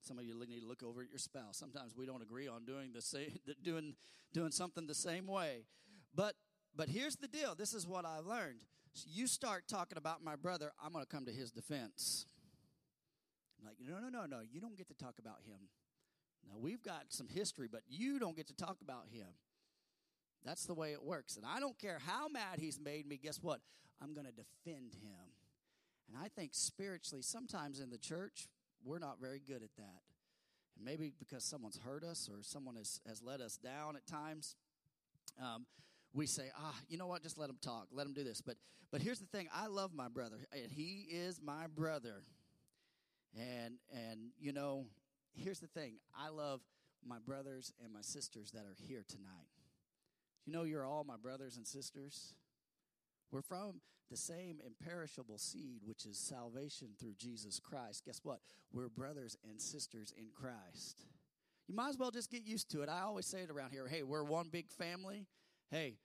Some 0.00 0.18
of 0.18 0.24
you 0.24 0.34
need 0.46 0.60
to 0.60 0.66
look 0.66 0.82
over 0.82 1.02
at 1.02 1.10
your 1.10 1.18
spouse. 1.18 1.56
Sometimes 1.56 1.94
we 1.96 2.06
don't 2.06 2.22
agree 2.22 2.46
on 2.46 2.64
doing 2.64 2.92
the 2.92 3.02
same, 3.02 3.38
doing 3.62 3.94
doing 4.32 4.50
something 4.50 4.86
the 4.86 4.94
same 4.94 5.26
way. 5.26 5.64
But 6.14 6.34
but 6.76 6.88
here's 6.88 7.16
the 7.16 7.28
deal. 7.28 7.54
This 7.54 7.72
is 7.72 7.86
what 7.86 8.04
I've 8.04 8.26
learned. 8.26 8.58
So 8.92 9.06
you 9.10 9.26
start 9.26 9.64
talking 9.68 9.98
about 9.98 10.22
my 10.22 10.36
brother, 10.36 10.72
I'm 10.82 10.92
going 10.92 11.04
to 11.04 11.10
come 11.10 11.24
to 11.26 11.32
his 11.32 11.50
defense. 11.50 12.26
I'm 13.58 13.66
like, 13.66 13.76
no, 13.80 13.98
no, 13.98 14.08
no, 14.08 14.26
no. 14.26 14.42
You 14.48 14.60
don't 14.60 14.76
get 14.76 14.88
to 14.88 14.94
talk 14.94 15.18
about 15.18 15.38
him. 15.44 15.58
Now 16.46 16.56
we've 16.60 16.82
got 16.82 17.06
some 17.08 17.28
history, 17.28 17.68
but 17.70 17.82
you 17.88 18.18
don't 18.18 18.36
get 18.36 18.46
to 18.48 18.54
talk 18.54 18.76
about 18.82 19.06
him. 19.10 19.26
That's 20.44 20.66
the 20.66 20.74
way 20.74 20.92
it 20.92 21.02
works. 21.02 21.36
And 21.36 21.46
I 21.46 21.60
don't 21.60 21.78
care 21.78 21.98
how 22.06 22.28
mad 22.28 22.58
he's 22.58 22.78
made 22.78 23.06
me, 23.06 23.16
guess 23.16 23.38
what? 23.42 23.60
I'm 24.02 24.12
going 24.12 24.26
to 24.26 24.32
defend 24.32 24.94
him. 24.94 25.32
And 26.08 26.22
I 26.22 26.28
think 26.28 26.50
spiritually, 26.52 27.22
sometimes 27.22 27.80
in 27.80 27.90
the 27.90 27.98
church, 27.98 28.48
we're 28.84 28.98
not 28.98 29.20
very 29.20 29.40
good 29.40 29.62
at 29.62 29.74
that. 29.76 30.02
And 30.76 30.84
maybe 30.84 31.12
because 31.18 31.44
someone's 31.44 31.78
hurt 31.78 32.04
us 32.04 32.28
or 32.30 32.42
someone 32.42 32.76
has, 32.76 33.00
has 33.06 33.22
let 33.22 33.40
us 33.40 33.56
down 33.56 33.96
at 33.96 34.06
times, 34.06 34.56
um, 35.42 35.64
we 36.12 36.26
say, 36.26 36.50
ah, 36.58 36.74
you 36.88 36.98
know 36.98 37.06
what? 37.06 37.22
Just 37.22 37.38
let 37.38 37.48
him 37.48 37.58
talk. 37.60 37.88
Let 37.90 38.06
him 38.06 38.12
do 38.12 38.22
this. 38.22 38.40
But 38.40 38.56
but 38.94 39.02
here's 39.02 39.18
the 39.18 39.26
thing: 39.26 39.48
I 39.52 39.66
love 39.66 39.92
my 39.92 40.06
brother, 40.06 40.46
and 40.52 40.70
he 40.70 41.08
is 41.10 41.40
my 41.42 41.66
brother. 41.66 42.22
And 43.36 43.74
and 43.92 44.30
you 44.38 44.52
know, 44.52 44.86
here's 45.32 45.58
the 45.58 45.66
thing: 45.66 45.94
I 46.16 46.28
love 46.28 46.60
my 47.04 47.18
brothers 47.18 47.72
and 47.82 47.92
my 47.92 48.02
sisters 48.02 48.52
that 48.52 48.60
are 48.60 48.76
here 48.86 49.04
tonight. 49.08 49.48
You 50.46 50.52
know, 50.52 50.64
you're 50.64 50.84
all 50.84 51.04
my 51.04 51.16
brothers 51.16 51.56
and 51.56 51.66
sisters. 51.66 52.34
We're 53.30 53.42
from 53.42 53.80
the 54.10 54.16
same 54.16 54.58
imperishable 54.64 55.38
seed, 55.38 55.80
which 55.84 56.04
is 56.04 56.18
salvation 56.18 56.88
through 57.00 57.14
Jesus 57.18 57.58
Christ. 57.58 58.04
Guess 58.04 58.20
what? 58.22 58.40
We're 58.72 58.88
brothers 58.88 59.36
and 59.48 59.60
sisters 59.60 60.12
in 60.16 60.26
Christ. 60.34 61.06
You 61.66 61.74
might 61.74 61.88
as 61.88 61.98
well 61.98 62.10
just 62.10 62.30
get 62.30 62.44
used 62.44 62.70
to 62.72 62.82
it. 62.82 62.88
I 62.88 63.00
always 63.00 63.26
say 63.26 63.40
it 63.40 63.50
around 63.50 63.70
here 63.70 63.88
hey, 63.88 64.02
we're 64.02 64.24
one 64.24 64.48
big 64.50 64.70
family. 64.70 65.26
Hey, 65.70 65.96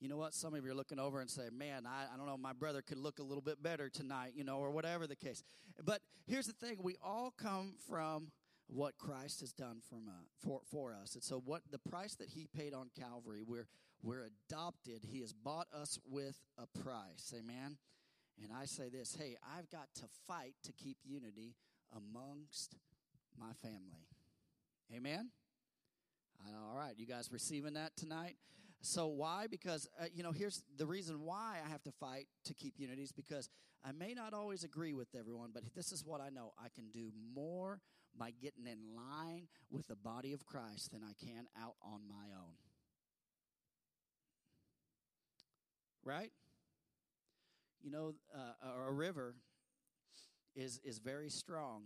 you 0.00 0.08
know 0.08 0.18
what? 0.18 0.34
Some 0.34 0.54
of 0.54 0.64
you 0.64 0.70
are 0.70 0.74
looking 0.74 0.98
over 0.98 1.20
and 1.20 1.30
say, 1.30 1.48
man, 1.50 1.86
I, 1.86 2.04
I 2.12 2.16
don't 2.18 2.26
know, 2.26 2.36
my 2.36 2.52
brother 2.52 2.82
could 2.82 2.98
look 2.98 3.18
a 3.18 3.22
little 3.22 3.42
bit 3.42 3.62
better 3.62 3.88
tonight, 3.88 4.32
you 4.34 4.44
know, 4.44 4.58
or 4.58 4.70
whatever 4.70 5.06
the 5.06 5.16
case. 5.16 5.42
But 5.82 6.00
here's 6.26 6.46
the 6.46 6.52
thing 6.52 6.76
we 6.82 6.96
all 7.02 7.32
come 7.36 7.74
from 7.88 8.30
what 8.68 8.98
Christ 8.98 9.40
has 9.40 9.52
done 9.52 9.78
from, 9.88 10.08
for, 10.42 10.60
for 10.70 10.94
us. 10.94 11.14
And 11.14 11.22
so, 11.22 11.40
what 11.44 11.62
the 11.70 11.78
price 11.78 12.14
that 12.16 12.28
He 12.28 12.46
paid 12.46 12.74
on 12.74 12.90
Calvary, 12.98 13.42
we're, 13.46 13.66
we're 14.06 14.30
adopted. 14.48 15.02
He 15.04 15.20
has 15.20 15.32
bought 15.32 15.66
us 15.74 15.98
with 16.08 16.36
a 16.56 16.66
price. 16.78 17.34
Amen. 17.36 17.76
And 18.40 18.52
I 18.52 18.66
say 18.66 18.88
this 18.88 19.16
hey, 19.18 19.36
I've 19.56 19.68
got 19.68 19.88
to 19.96 20.04
fight 20.28 20.54
to 20.64 20.72
keep 20.72 20.98
unity 21.04 21.56
amongst 21.94 22.76
my 23.38 23.52
family. 23.62 24.06
Amen. 24.94 25.30
All 26.46 26.76
right, 26.76 26.94
you 26.96 27.06
guys 27.06 27.30
receiving 27.32 27.74
that 27.74 27.96
tonight? 27.96 28.36
So 28.80 29.08
why? 29.08 29.46
Because 29.50 29.88
uh, 30.00 30.04
you 30.14 30.22
know, 30.22 30.30
here's 30.30 30.62
the 30.76 30.86
reason 30.86 31.22
why 31.22 31.56
I 31.64 31.68
have 31.68 31.82
to 31.84 31.90
fight 31.90 32.26
to 32.44 32.54
keep 32.54 32.74
unity 32.78 33.02
is 33.02 33.12
because 33.12 33.48
I 33.84 33.90
may 33.92 34.14
not 34.14 34.34
always 34.34 34.62
agree 34.62 34.92
with 34.92 35.08
everyone, 35.18 35.50
but 35.52 35.64
this 35.74 35.90
is 35.90 36.04
what 36.04 36.20
I 36.20 36.28
know: 36.28 36.52
I 36.62 36.68
can 36.68 36.90
do 36.92 37.10
more 37.34 37.80
by 38.16 38.30
getting 38.30 38.66
in 38.66 38.94
line 38.94 39.48
with 39.70 39.88
the 39.88 39.96
body 39.96 40.32
of 40.32 40.46
Christ 40.46 40.92
than 40.92 41.02
I 41.02 41.12
can 41.24 41.46
out 41.60 41.74
on 41.82 42.02
my 42.08 42.36
own. 42.36 42.54
Right? 46.06 46.30
You 47.82 47.90
know, 47.90 48.14
uh, 48.32 48.84
a 48.88 48.92
river 48.92 49.34
is 50.54 50.80
is 50.84 50.98
very 50.98 51.28
strong, 51.28 51.82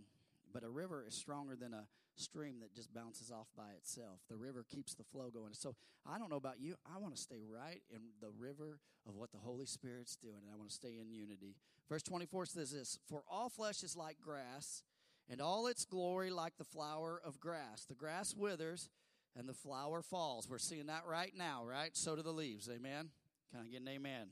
but 0.53 0.63
a 0.63 0.69
river 0.69 1.03
is 1.07 1.15
stronger 1.15 1.55
than 1.55 1.73
a 1.73 1.87
stream 2.15 2.59
that 2.61 2.73
just 2.75 2.93
bounces 2.93 3.31
off 3.31 3.47
by 3.57 3.71
itself. 3.77 4.19
The 4.29 4.35
river 4.35 4.63
keeps 4.69 4.93
the 4.93 5.03
flow 5.03 5.31
going. 5.33 5.53
So 5.53 5.75
I 6.05 6.19
don't 6.19 6.29
know 6.29 6.37
about 6.37 6.59
you. 6.59 6.75
I 6.85 6.99
want 6.99 7.15
to 7.15 7.21
stay 7.21 7.41
right 7.41 7.81
in 7.89 8.01
the 8.21 8.29
river 8.37 8.79
of 9.07 9.15
what 9.15 9.31
the 9.31 9.39
Holy 9.39 9.65
Spirit's 9.65 10.15
doing, 10.15 10.37
and 10.43 10.53
I 10.53 10.55
want 10.55 10.69
to 10.69 10.75
stay 10.75 10.99
in 11.01 11.09
unity. 11.09 11.55
Verse 11.89 12.03
24 12.03 12.45
says 12.45 12.71
this 12.71 12.99
For 13.09 13.23
all 13.29 13.49
flesh 13.49 13.81
is 13.81 13.97
like 13.97 14.17
grass, 14.21 14.83
and 15.29 15.41
all 15.41 15.65
its 15.65 15.83
glory 15.83 16.29
like 16.29 16.57
the 16.59 16.63
flower 16.63 17.19
of 17.25 17.39
grass. 17.39 17.85
The 17.89 17.95
grass 17.95 18.35
withers, 18.35 18.89
and 19.35 19.49
the 19.49 19.53
flower 19.53 20.03
falls. 20.03 20.47
We're 20.47 20.59
seeing 20.59 20.87
that 20.87 21.05
right 21.07 21.33
now, 21.35 21.63
right? 21.65 21.95
So 21.97 22.15
do 22.15 22.21
the 22.21 22.31
leaves. 22.31 22.69
Amen? 22.69 23.09
Can 23.51 23.61
I 23.61 23.71
get 23.71 23.81
an 23.81 23.87
amen? 23.89 24.27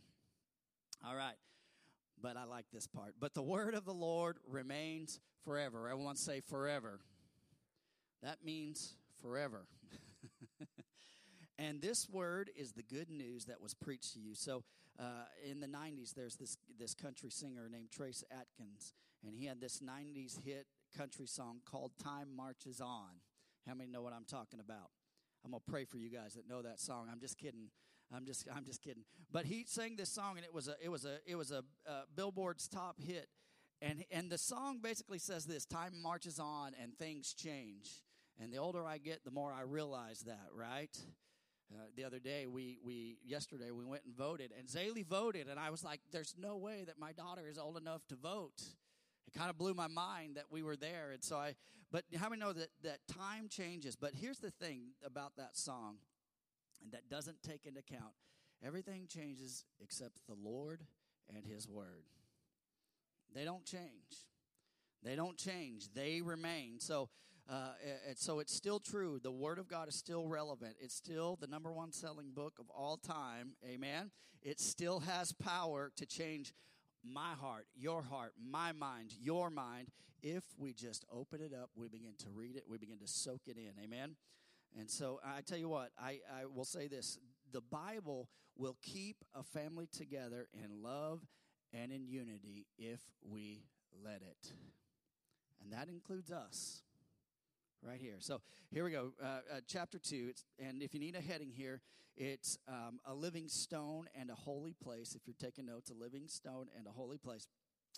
All 1.06 1.16
right. 1.16 1.36
But 2.22 2.38
I 2.38 2.46
like 2.46 2.66
this 2.72 2.88
part. 2.88 3.16
But 3.20 3.34
the 3.34 3.42
word 3.42 3.76
of 3.76 3.86
the 3.86 3.94
Lord 3.94 4.38
remains 4.48 5.20
forever. 5.44 5.90
Everyone 5.90 6.16
say 6.16 6.42
forever. 6.42 7.00
That 8.22 8.44
means 8.44 8.96
forever. 9.22 9.66
and 11.60 11.82
this 11.82 12.10
word 12.10 12.50
is 12.56 12.74
the 12.74 12.84
good 12.84 13.10
news 13.10 13.46
that 13.46 13.62
was 13.62 13.74
preached 13.74 14.14
to 14.14 14.20
you. 14.20 14.36
So 14.36 14.64
uh, 15.00 15.26
in 15.50 15.62
the 15.62 15.68
90s, 15.68 16.14
there's 16.14 16.36
this, 16.36 16.58
this 16.78 16.94
country 16.94 17.30
singer 17.30 17.70
named 17.72 17.92
Trace 17.92 18.24
Atkins, 18.32 18.94
and 19.26 19.34
he 19.34 19.46
had 19.46 19.62
this 19.62 19.80
90s 19.80 20.44
hit 20.44 20.68
country 20.98 21.26
song 21.26 21.60
called 21.66 21.92
Time 22.04 22.28
Marches 22.36 22.82
On. 22.82 23.22
How 23.68 23.74
many 23.76 23.90
know 23.90 24.02
what 24.02 24.14
I'm 24.14 24.26
talking 24.26 24.60
about? 24.60 24.90
I'm 25.46 25.52
gonna 25.52 25.62
pray 25.66 25.86
for 25.86 25.98
you 25.98 26.10
guys 26.10 26.34
that 26.34 26.50
know 26.50 26.62
that 26.62 26.80
song. 26.80 27.08
I'm 27.10 27.20
just 27.22 27.38
kidding. 27.38 27.70
I'm 28.16 28.25
just 28.25 28.48
I'm 28.56 28.66
just 28.66 28.82
kidding. 28.82 29.04
But 29.32 29.46
he 29.46 29.66
sang 29.68 29.96
this 29.96 30.10
song, 30.10 30.38
and 30.38 30.46
it 30.46 30.54
was 30.54 30.68
a 30.68 30.75
it 30.84 30.89
was 30.89 31.06
a 31.06 31.18
it 31.25 31.36
was 31.36 31.51
a 31.51 31.63
uh, 31.88 32.01
Billboard's 32.16 32.68
top 32.68 33.00
hit. 33.01 33.28
And 33.82 34.04
and 34.12 34.30
the 34.30 34.38
song 34.38 34.80
basically 34.82 35.20
says 35.20 35.46
this: 35.46 35.66
Time 35.66 35.94
marches 36.01 36.39
on, 36.39 36.72
and 36.82 36.98
things 36.98 37.34
change. 37.34 38.01
And 38.42 38.54
the 38.54 38.58
older 38.58 38.86
I 38.86 38.98
get, 38.98 39.25
the 39.25 39.32
more 39.32 39.51
I 39.51 39.62
realize 39.62 40.22
that, 40.22 40.48
right? 40.54 40.98
Uh, 41.72 41.84
the 41.96 42.04
other 42.04 42.20
day, 42.20 42.48
we, 42.48 42.80
we 42.84 43.18
yesterday 43.24 43.70
we 43.70 43.86
went 43.86 44.04
and 44.04 44.16
voted, 44.16 44.51
and 44.58 44.68
Zaylee 44.68 45.06
voted, 45.06 45.48
and 45.48 45.60
I 45.60 45.70
was 45.70 45.84
like, 45.84 46.00
"There's 46.12 46.34
no 46.38 46.58
way 46.58 46.84
that 46.86 46.98
my 46.98 47.12
daughter 47.12 47.48
is 47.48 47.60
old 47.60 47.78
enough 47.78 48.08
to 48.08 48.16
vote." 48.16 48.63
It 49.28 49.38
kind 49.38 49.51
of 49.51 49.58
blew 49.58 49.75
my 49.75 49.88
mind 49.88 50.38
that 50.38 50.46
we 50.50 50.63
were 50.63 50.75
there, 50.75 51.12
and 51.12 51.24
so 51.24 51.38
I. 51.38 51.56
But 51.92 52.06
how 52.18 52.30
many 52.30 52.39
know 52.39 52.54
that 52.54 52.70
that 52.84 53.00
time 53.08 53.50
changes? 53.50 53.96
But 53.96 54.13
here's 54.16 54.39
the 54.39 54.50
thing 54.50 54.94
about 55.06 55.36
that 55.38 55.56
song, 55.56 55.98
and 56.82 56.92
that 56.92 57.10
doesn't 57.10 57.42
take 57.44 57.66
into 57.66 57.80
account 57.80 58.14
everything 58.66 59.08
changes 59.08 59.66
except 59.82 60.20
the 60.28 60.36
Lord 60.36 60.84
and 61.34 61.46
His 61.46 61.68
Word. 61.68 62.06
They 63.34 63.46
don't 63.46 63.66
change. 63.66 64.28
They 65.04 65.16
don't 65.16 65.38
change. 65.38 65.94
They 65.94 66.22
remain. 66.22 66.80
So 66.80 67.10
uh, 67.50 67.72
and 68.08 68.18
so 68.18 68.40
it's 68.40 68.54
still 68.54 68.80
true. 68.80 69.20
The 69.22 69.32
Word 69.32 69.58
of 69.58 69.68
God 69.68 69.88
is 69.88 69.96
still 69.96 70.28
relevant. 70.28 70.76
It's 70.80 70.94
still 70.94 71.36
the 71.40 71.48
number 71.48 71.72
one 71.72 71.92
selling 71.92 72.32
book 72.32 72.60
of 72.60 72.70
all 72.70 72.98
time. 72.98 73.54
Amen. 73.66 74.12
It 74.44 74.60
still 74.60 75.00
has 75.00 75.34
power 75.34 75.92
to 75.96 76.06
change 76.06 76.54
my 77.04 77.34
heart, 77.34 77.66
your 77.76 78.04
heart, 78.04 78.34
my 78.40 78.72
mind, 78.72 79.14
your 79.20 79.50
mind. 79.50 79.88
If 80.22 80.44
we 80.58 80.74
just 80.74 81.06
open 81.12 81.42
it 81.42 81.54
up, 81.54 81.72
we 81.76 81.88
begin 81.88 82.14
to 82.20 82.30
read 82.30 82.56
it, 82.56 82.66
we 82.70 82.78
begin 82.78 83.00
to 83.00 83.08
soak 83.08 83.42
it 83.48 83.58
in. 83.58 83.84
Amen. 83.84 84.16
And 84.78 84.90
so 84.90 85.20
I 85.26 85.42
tell 85.42 85.58
you 85.58 85.70
what, 85.70 85.92
I, 86.00 86.20
I 86.34 86.46
will 86.46 86.66
say 86.66 86.88
this 86.88 87.18
the 87.52 87.62
Bible 87.62 88.30
will 88.56 88.78
keep 88.82 89.24
a 89.34 89.44
family 89.44 89.88
together 89.92 90.48
in 90.54 90.84
love 90.84 91.22
and 91.74 91.92
in 91.92 92.06
unity 92.06 92.68
if 92.78 93.00
we 93.24 93.64
let 94.04 94.22
it. 94.22 94.54
And 95.64 95.74
that 95.74 95.90
includes 95.90 96.32
us 96.32 96.82
right 97.82 98.00
here. 98.00 98.18
So 98.20 98.42
here 98.72 98.84
we 98.84 98.92
go, 98.92 99.14
uh, 99.22 99.26
uh, 99.26 99.40
chapter 99.68 99.98
two. 99.98 100.28
It's, 100.30 100.46
and 100.60 100.82
if 100.82 100.94
you 100.94 101.00
need 101.00 101.16
a 101.16 101.22
heading 101.22 101.52
here, 101.52 101.82
it's 102.18 102.58
um, 102.68 103.00
a 103.06 103.14
living 103.14 103.48
stone 103.48 104.08
and 104.14 104.30
a 104.30 104.36
holy 104.36 104.74
place. 104.74 105.16
If 105.16 105.22
you're 105.26 105.36
taking 105.40 105.66
notes, 105.66 105.90
a 105.90 105.94
living 105.94 106.28
stone 106.28 106.68
and 106.78 106.86
a 106.86 106.92
holy 106.92 107.18
place. 107.18 107.48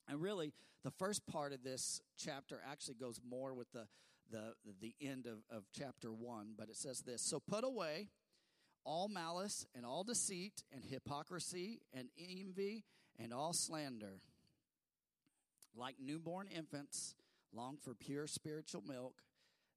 And 0.08 0.22
really, 0.22 0.54
the 0.84 0.92
first 0.92 1.26
part 1.26 1.54
of 1.54 1.64
this 1.64 2.02
chapter 2.18 2.62
actually 2.70 2.96
goes 2.96 3.20
more 3.28 3.54
with 3.54 3.72
the 3.72 3.88
the 4.32 4.54
the 4.82 4.96
end 5.02 5.28
of, 5.28 5.40
of 5.56 5.64
chapter 5.78 6.12
one. 6.12 6.54
But 6.58 6.70
it 6.70 6.76
says 6.76 7.02
this: 7.02 7.22
So 7.22 7.40
put 7.40 7.64
away 7.64 8.10
all 8.84 9.08
malice 9.08 9.66
and 9.76 9.86
all 9.86 10.04
deceit 10.04 10.64
and 10.74 10.84
hypocrisy 10.84 11.82
and 11.94 12.10
envy 12.18 12.84
and 13.20 13.34
all 13.34 13.54
slander. 13.54 14.22
Like 15.76 15.96
newborn 16.00 16.48
infants, 16.48 17.16
long 17.54 17.78
for 17.82 17.94
pure 17.94 18.28
spiritual 18.28 18.82
milk, 18.82 19.22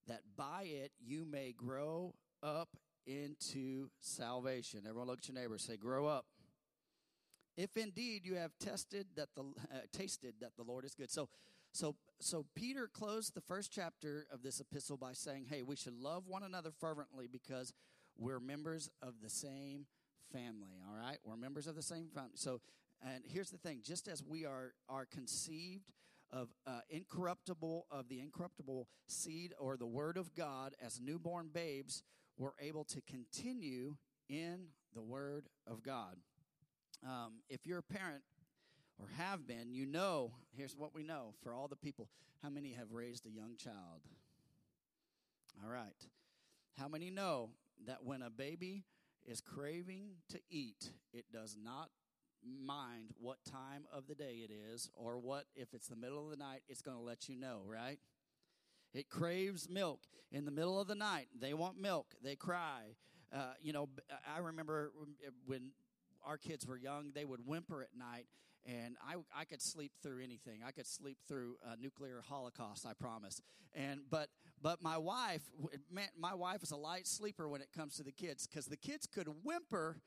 that 0.06 0.20
by 0.36 0.64
it 0.64 0.92
you 1.00 1.24
may 1.24 1.52
grow 1.52 2.14
up 2.42 2.76
into 3.06 3.88
salvation. 4.00 4.82
Everyone 4.88 5.08
look 5.08 5.18
at 5.18 5.28
your 5.28 5.40
neighbor 5.40 5.58
say, 5.58 5.76
Grow 5.76 6.06
up. 6.06 6.26
If 7.56 7.76
indeed 7.76 8.22
you 8.24 8.34
have 8.34 8.50
tested 8.58 9.06
that 9.16 9.28
the 9.36 9.42
uh, 9.42 9.80
tasted 9.92 10.34
that 10.40 10.56
the 10.56 10.64
Lord 10.64 10.84
is 10.84 10.94
good. 10.94 11.10
So 11.10 11.28
so 11.74 11.96
so 12.20 12.46
Peter 12.54 12.86
closed 12.86 13.34
the 13.34 13.40
first 13.40 13.72
chapter 13.72 14.26
of 14.32 14.42
this 14.42 14.60
epistle 14.60 14.96
by 14.96 15.12
saying, 15.12 15.46
"Hey, 15.50 15.62
we 15.62 15.76
should 15.76 15.94
love 15.94 16.26
one 16.26 16.44
another 16.44 16.70
fervently 16.70 17.26
because 17.26 17.72
we're 18.16 18.40
members 18.40 18.88
of 19.02 19.14
the 19.20 19.28
same 19.28 19.86
family, 20.32 20.80
all 20.88 20.96
right? 20.96 21.18
We're 21.24 21.36
members 21.36 21.66
of 21.66 21.74
the 21.74 21.82
same 21.82 22.08
family. 22.14 22.30
So 22.36 22.60
and 23.02 23.24
here's 23.26 23.50
the 23.50 23.58
thing, 23.58 23.80
just 23.82 24.08
as 24.08 24.22
we 24.22 24.44
are 24.46 24.72
are 24.88 25.04
conceived 25.04 25.92
of 26.30 26.48
uh, 26.66 26.80
incorruptible 26.90 27.86
of 27.90 28.08
the 28.08 28.20
incorruptible 28.20 28.88
seed 29.08 29.52
or 29.58 29.76
the 29.76 29.86
word 29.86 30.16
of 30.16 30.34
God 30.34 30.74
as 30.80 31.00
newborn 31.00 31.50
babes, 31.52 32.02
we're 32.38 32.56
able 32.60 32.84
to 32.84 33.00
continue 33.02 33.96
in 34.28 34.68
the 34.94 35.02
word 35.02 35.48
of 35.66 35.82
God. 35.82 36.16
Um, 37.04 37.42
if 37.48 37.66
you're 37.66 37.78
a 37.78 37.82
parent 37.82 38.22
or 38.98 39.08
have 39.16 39.46
been, 39.46 39.72
you 39.72 39.86
know, 39.86 40.32
here's 40.56 40.76
what 40.76 40.94
we 40.94 41.02
know 41.02 41.34
for 41.42 41.52
all 41.52 41.68
the 41.68 41.76
people. 41.76 42.08
How 42.42 42.50
many 42.50 42.72
have 42.72 42.92
raised 42.92 43.26
a 43.26 43.30
young 43.30 43.56
child? 43.56 44.02
All 45.62 45.70
right. 45.70 46.06
How 46.78 46.88
many 46.88 47.10
know 47.10 47.50
that 47.86 48.04
when 48.04 48.22
a 48.22 48.30
baby 48.30 48.84
is 49.24 49.40
craving 49.40 50.10
to 50.30 50.40
eat, 50.50 50.90
it 51.12 51.24
does 51.32 51.56
not 51.62 51.90
mind 52.44 53.10
what 53.18 53.38
time 53.50 53.84
of 53.92 54.06
the 54.06 54.14
day 54.14 54.44
it 54.48 54.50
is 54.52 54.90
or 54.94 55.18
what, 55.18 55.44
if 55.54 55.72
it's 55.72 55.88
the 55.88 55.96
middle 55.96 56.24
of 56.24 56.30
the 56.30 56.44
night, 56.44 56.62
it's 56.68 56.82
going 56.82 56.96
to 56.96 57.02
let 57.02 57.28
you 57.28 57.36
know, 57.36 57.62
right? 57.66 57.98
It 58.92 59.08
craves 59.08 59.68
milk 59.68 60.00
in 60.30 60.44
the 60.44 60.50
middle 60.50 60.80
of 60.80 60.86
the 60.86 60.94
night. 60.94 61.28
They 61.38 61.54
want 61.54 61.80
milk. 61.80 62.14
They 62.22 62.36
cry. 62.36 62.96
Uh, 63.34 63.54
you 63.62 63.72
know, 63.72 63.88
I 64.32 64.38
remember 64.38 64.92
when 65.46 65.70
our 66.24 66.38
kids 66.38 66.66
were 66.66 66.76
young, 66.76 67.12
they 67.14 67.24
would 67.24 67.46
whimper 67.46 67.82
at 67.82 67.96
night, 67.96 68.26
and 68.66 68.96
I, 69.06 69.16
I 69.38 69.44
could 69.44 69.60
sleep 69.60 69.92
through 70.02 70.22
anything. 70.22 70.60
I 70.66 70.70
could 70.70 70.86
sleep 70.86 71.18
through 71.28 71.56
a 71.70 71.76
nuclear 71.76 72.22
holocaust, 72.26 72.86
I 72.86 72.92
promise. 72.94 73.40
And 73.74 74.00
but 74.10 74.28
but 74.62 74.82
my 74.82 74.96
wife, 74.96 75.42
man, 75.92 76.08
my 76.18 76.34
wife 76.34 76.62
is 76.62 76.70
a 76.70 76.76
light 76.76 77.06
sleeper 77.06 77.48
when 77.48 77.60
it 77.60 77.68
comes 77.76 77.96
to 77.96 78.02
the 78.02 78.12
kids 78.12 78.46
because 78.46 78.66
the 78.66 78.76
kids 78.76 79.06
could 79.06 79.28
whimper, 79.42 79.98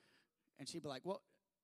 and 0.58 0.68
she'd 0.68 0.84
be 0.84 0.90
like, 0.90 1.06
"What? 1.06 1.20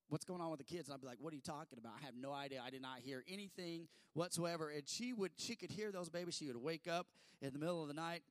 What's 0.09 0.25
going 0.25 0.41
on 0.41 0.51
with 0.51 0.59
the 0.59 0.65
kids?" 0.65 0.88
And 0.88 0.93
I'd 0.93 1.01
be 1.01 1.07
like, 1.07 1.19
"What 1.19 1.33
are 1.33 1.35
you 1.35 1.41
talking 1.41 1.79
about? 1.79 1.93
I 2.01 2.05
have 2.05 2.15
no 2.15 2.31
idea. 2.31 2.62
I 2.63 2.69
did 2.69 2.81
not 2.81 3.00
hear 3.00 3.23
anything 3.27 3.88
whatsoever." 4.13 4.69
And 4.69 4.88
she 4.88 5.13
would 5.13 5.31
she 5.38 5.55
could 5.55 5.71
hear 5.71 5.91
those 5.91 6.09
babies. 6.09 6.35
She 6.35 6.47
would 6.47 6.57
wake 6.57 6.88
up 6.88 7.07
in 7.41 7.53
the 7.53 7.59
middle 7.59 7.81
of 7.81 7.88
the 7.88 7.93
night 7.93 8.23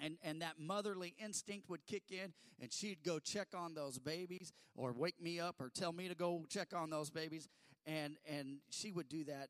and 0.00 0.16
and 0.22 0.42
that 0.42 0.58
motherly 0.58 1.14
instinct 1.18 1.68
would 1.68 1.84
kick 1.86 2.04
in 2.10 2.32
and 2.60 2.72
she'd 2.72 3.02
go 3.04 3.18
check 3.18 3.48
on 3.54 3.74
those 3.74 3.98
babies 3.98 4.52
or 4.74 4.92
wake 4.92 5.20
me 5.20 5.40
up 5.40 5.56
or 5.60 5.70
tell 5.70 5.92
me 5.92 6.08
to 6.08 6.14
go 6.14 6.44
check 6.48 6.74
on 6.74 6.90
those 6.90 7.10
babies 7.10 7.48
and 7.86 8.16
and 8.28 8.58
she 8.70 8.90
would 8.92 9.08
do 9.08 9.24
that 9.24 9.48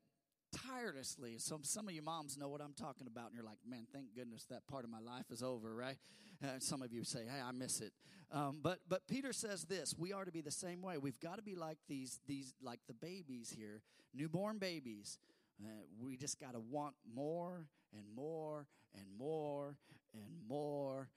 tirelessly. 0.69 1.35
So 1.39 1.59
some 1.63 1.87
of 1.87 1.93
you 1.93 2.01
moms 2.01 2.37
know 2.37 2.47
what 2.47 2.61
i'm 2.61 2.73
talking 2.73 3.07
about 3.07 3.27
and 3.27 3.35
you're 3.35 3.43
like 3.43 3.57
man 3.67 3.85
thank 3.93 4.15
goodness 4.15 4.45
that 4.49 4.65
part 4.67 4.85
of 4.85 4.89
my 4.89 4.99
life 4.99 5.25
is 5.31 5.43
over 5.43 5.75
right? 5.75 5.97
Uh, 6.43 6.59
some 6.59 6.81
of 6.81 6.93
you 6.93 7.03
say 7.03 7.19
hey 7.19 7.41
i 7.43 7.51
miss 7.51 7.81
it. 7.81 7.93
Um, 8.31 8.59
but 8.61 8.79
but 8.87 9.07
peter 9.07 9.33
says 9.33 9.63
this 9.63 9.95
we 9.97 10.13
are 10.13 10.25
to 10.25 10.31
be 10.31 10.41
the 10.41 10.51
same 10.51 10.81
way. 10.81 10.97
We've 10.97 11.19
got 11.19 11.37
to 11.37 11.43
be 11.43 11.55
like 11.55 11.77
these 11.87 12.19
these 12.27 12.53
like 12.61 12.79
the 12.87 12.93
babies 12.93 13.53
here 13.55 13.81
newborn 14.13 14.57
babies. 14.57 15.19
Uh, 15.59 15.69
we 15.99 16.17
just 16.17 16.39
got 16.39 16.53
to 16.53 16.59
want 16.59 16.93
more 17.13 17.67
and 17.93 18.05
more 18.15 18.67
and 18.93 19.05
more 19.17 19.75
and 20.13 20.47
more 20.47 20.47
and 20.47 20.47
more 20.47 21.09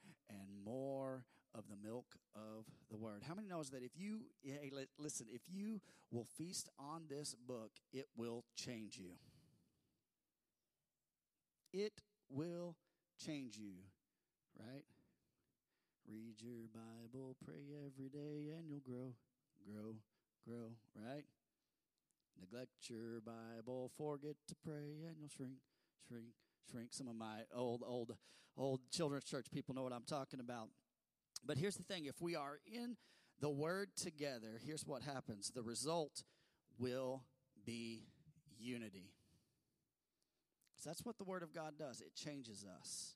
of 1.60 1.68
the 1.68 1.76
milk 1.86 2.16
of 2.34 2.64
the 2.90 2.96
word. 2.96 3.22
How 3.28 3.34
many 3.34 3.46
knows 3.46 3.70
that 3.70 3.82
if 3.82 3.92
you 3.96 4.20
hey 4.42 4.72
listen, 4.98 5.26
if 5.30 5.42
you 5.46 5.80
will 6.10 6.24
feast 6.24 6.70
on 6.78 7.02
this 7.08 7.34
book, 7.34 7.72
it 7.92 8.06
will 8.16 8.44
change 8.56 8.96
you. 8.96 9.12
It 11.72 12.00
will 12.30 12.76
change 13.24 13.56
you, 13.58 13.74
right? 14.58 14.84
Read 16.08 16.40
your 16.40 16.66
Bible, 16.72 17.36
pray 17.44 17.76
every 17.86 18.08
day 18.08 18.52
and 18.56 18.68
you'll 18.68 18.80
grow, 18.80 19.14
grow, 19.64 19.96
grow, 20.48 20.72
right? 20.96 21.24
Neglect 22.40 22.88
your 22.88 23.20
Bible, 23.20 23.92
forget 23.98 24.36
to 24.48 24.54
pray 24.64 25.04
and 25.06 25.16
you'll 25.20 25.28
shrink, 25.28 25.58
shrink, 26.08 26.28
shrink. 26.70 26.88
Some 26.92 27.06
of 27.06 27.16
my 27.16 27.42
old 27.54 27.82
old 27.86 28.16
old 28.56 28.80
children's 28.90 29.24
church 29.24 29.46
people 29.52 29.74
know 29.74 29.82
what 29.82 29.92
I'm 29.92 30.06
talking 30.08 30.40
about. 30.40 30.70
But 31.44 31.58
here's 31.58 31.76
the 31.76 31.82
thing 31.82 32.04
if 32.04 32.20
we 32.20 32.36
are 32.36 32.58
in 32.66 32.96
the 33.40 33.50
word 33.50 33.90
together, 33.96 34.60
here's 34.64 34.86
what 34.86 35.02
happens 35.02 35.50
the 35.54 35.62
result 35.62 36.22
will 36.78 37.22
be 37.64 38.04
unity. 38.58 39.12
So 40.76 40.88
that's 40.88 41.04
what 41.04 41.18
the 41.18 41.24
word 41.24 41.42
of 41.42 41.54
God 41.54 41.74
does 41.78 42.00
it 42.00 42.14
changes 42.14 42.64
us. 42.64 43.14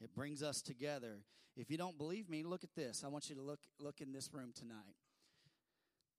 It 0.00 0.14
brings 0.14 0.42
us 0.42 0.60
together. 0.60 1.22
If 1.56 1.70
you 1.70 1.76
don't 1.76 1.96
believe 1.96 2.28
me, 2.28 2.42
look 2.42 2.64
at 2.64 2.74
this. 2.74 3.02
I 3.04 3.08
want 3.08 3.28
you 3.28 3.36
to 3.36 3.42
look 3.42 3.60
look 3.78 4.00
in 4.00 4.12
this 4.12 4.32
room 4.32 4.52
tonight. 4.54 4.96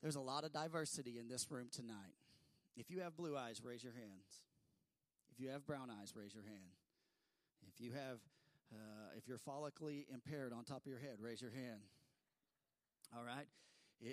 There's 0.01 0.15
a 0.15 0.21
lot 0.21 0.43
of 0.43 0.51
diversity 0.51 1.17
in 1.17 1.27
this 1.27 1.49
room 1.49 1.67
tonight. 1.71 2.15
If 2.75 2.89
you 2.89 3.01
have 3.01 3.15
blue 3.15 3.37
eyes, 3.37 3.61
raise 3.63 3.83
your 3.83 3.93
hands. 3.93 4.43
If 5.31 5.39
you 5.39 5.49
have 5.49 5.65
brown 5.65 5.89
eyes, 5.89 6.13
raise 6.15 6.33
your 6.33 6.43
hand. 6.43 6.77
If 7.67 7.79
you 7.79 7.93
have 7.93 8.19
uh, 8.73 9.17
if 9.17 9.27
you're 9.27 9.39
follically 9.39 10.05
impaired 10.11 10.53
on 10.53 10.63
top 10.63 10.81
of 10.81 10.87
your 10.87 10.99
head, 10.99 11.17
raise 11.19 11.41
your 11.41 11.51
hand. 11.51 11.81
All 13.15 13.23
right? 13.23 13.47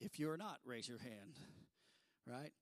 If 0.00 0.18
you're 0.18 0.36
not, 0.36 0.58
raise 0.64 0.88
your 0.88 0.98
hand. 0.98 1.40
Right? 2.26 2.52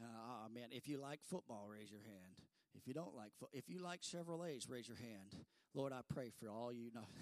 Uh, 0.00 0.04
oh, 0.06 0.48
man, 0.52 0.68
if 0.70 0.88
you 0.88 0.98
like 0.98 1.20
football, 1.22 1.66
raise 1.68 1.90
your 1.90 2.00
hand. 2.00 2.34
If 2.74 2.86
you 2.86 2.94
don't 2.94 3.14
like, 3.16 3.32
fo- 3.38 3.48
if 3.52 3.68
you 3.68 3.80
like 3.80 4.00
Chevrolets, 4.02 4.70
raise 4.70 4.86
your 4.86 4.96
hand. 4.96 5.34
Lord, 5.74 5.92
I 5.92 6.00
pray 6.12 6.30
for 6.38 6.48
all 6.50 6.72
you 6.72 6.90
know. 6.94 7.04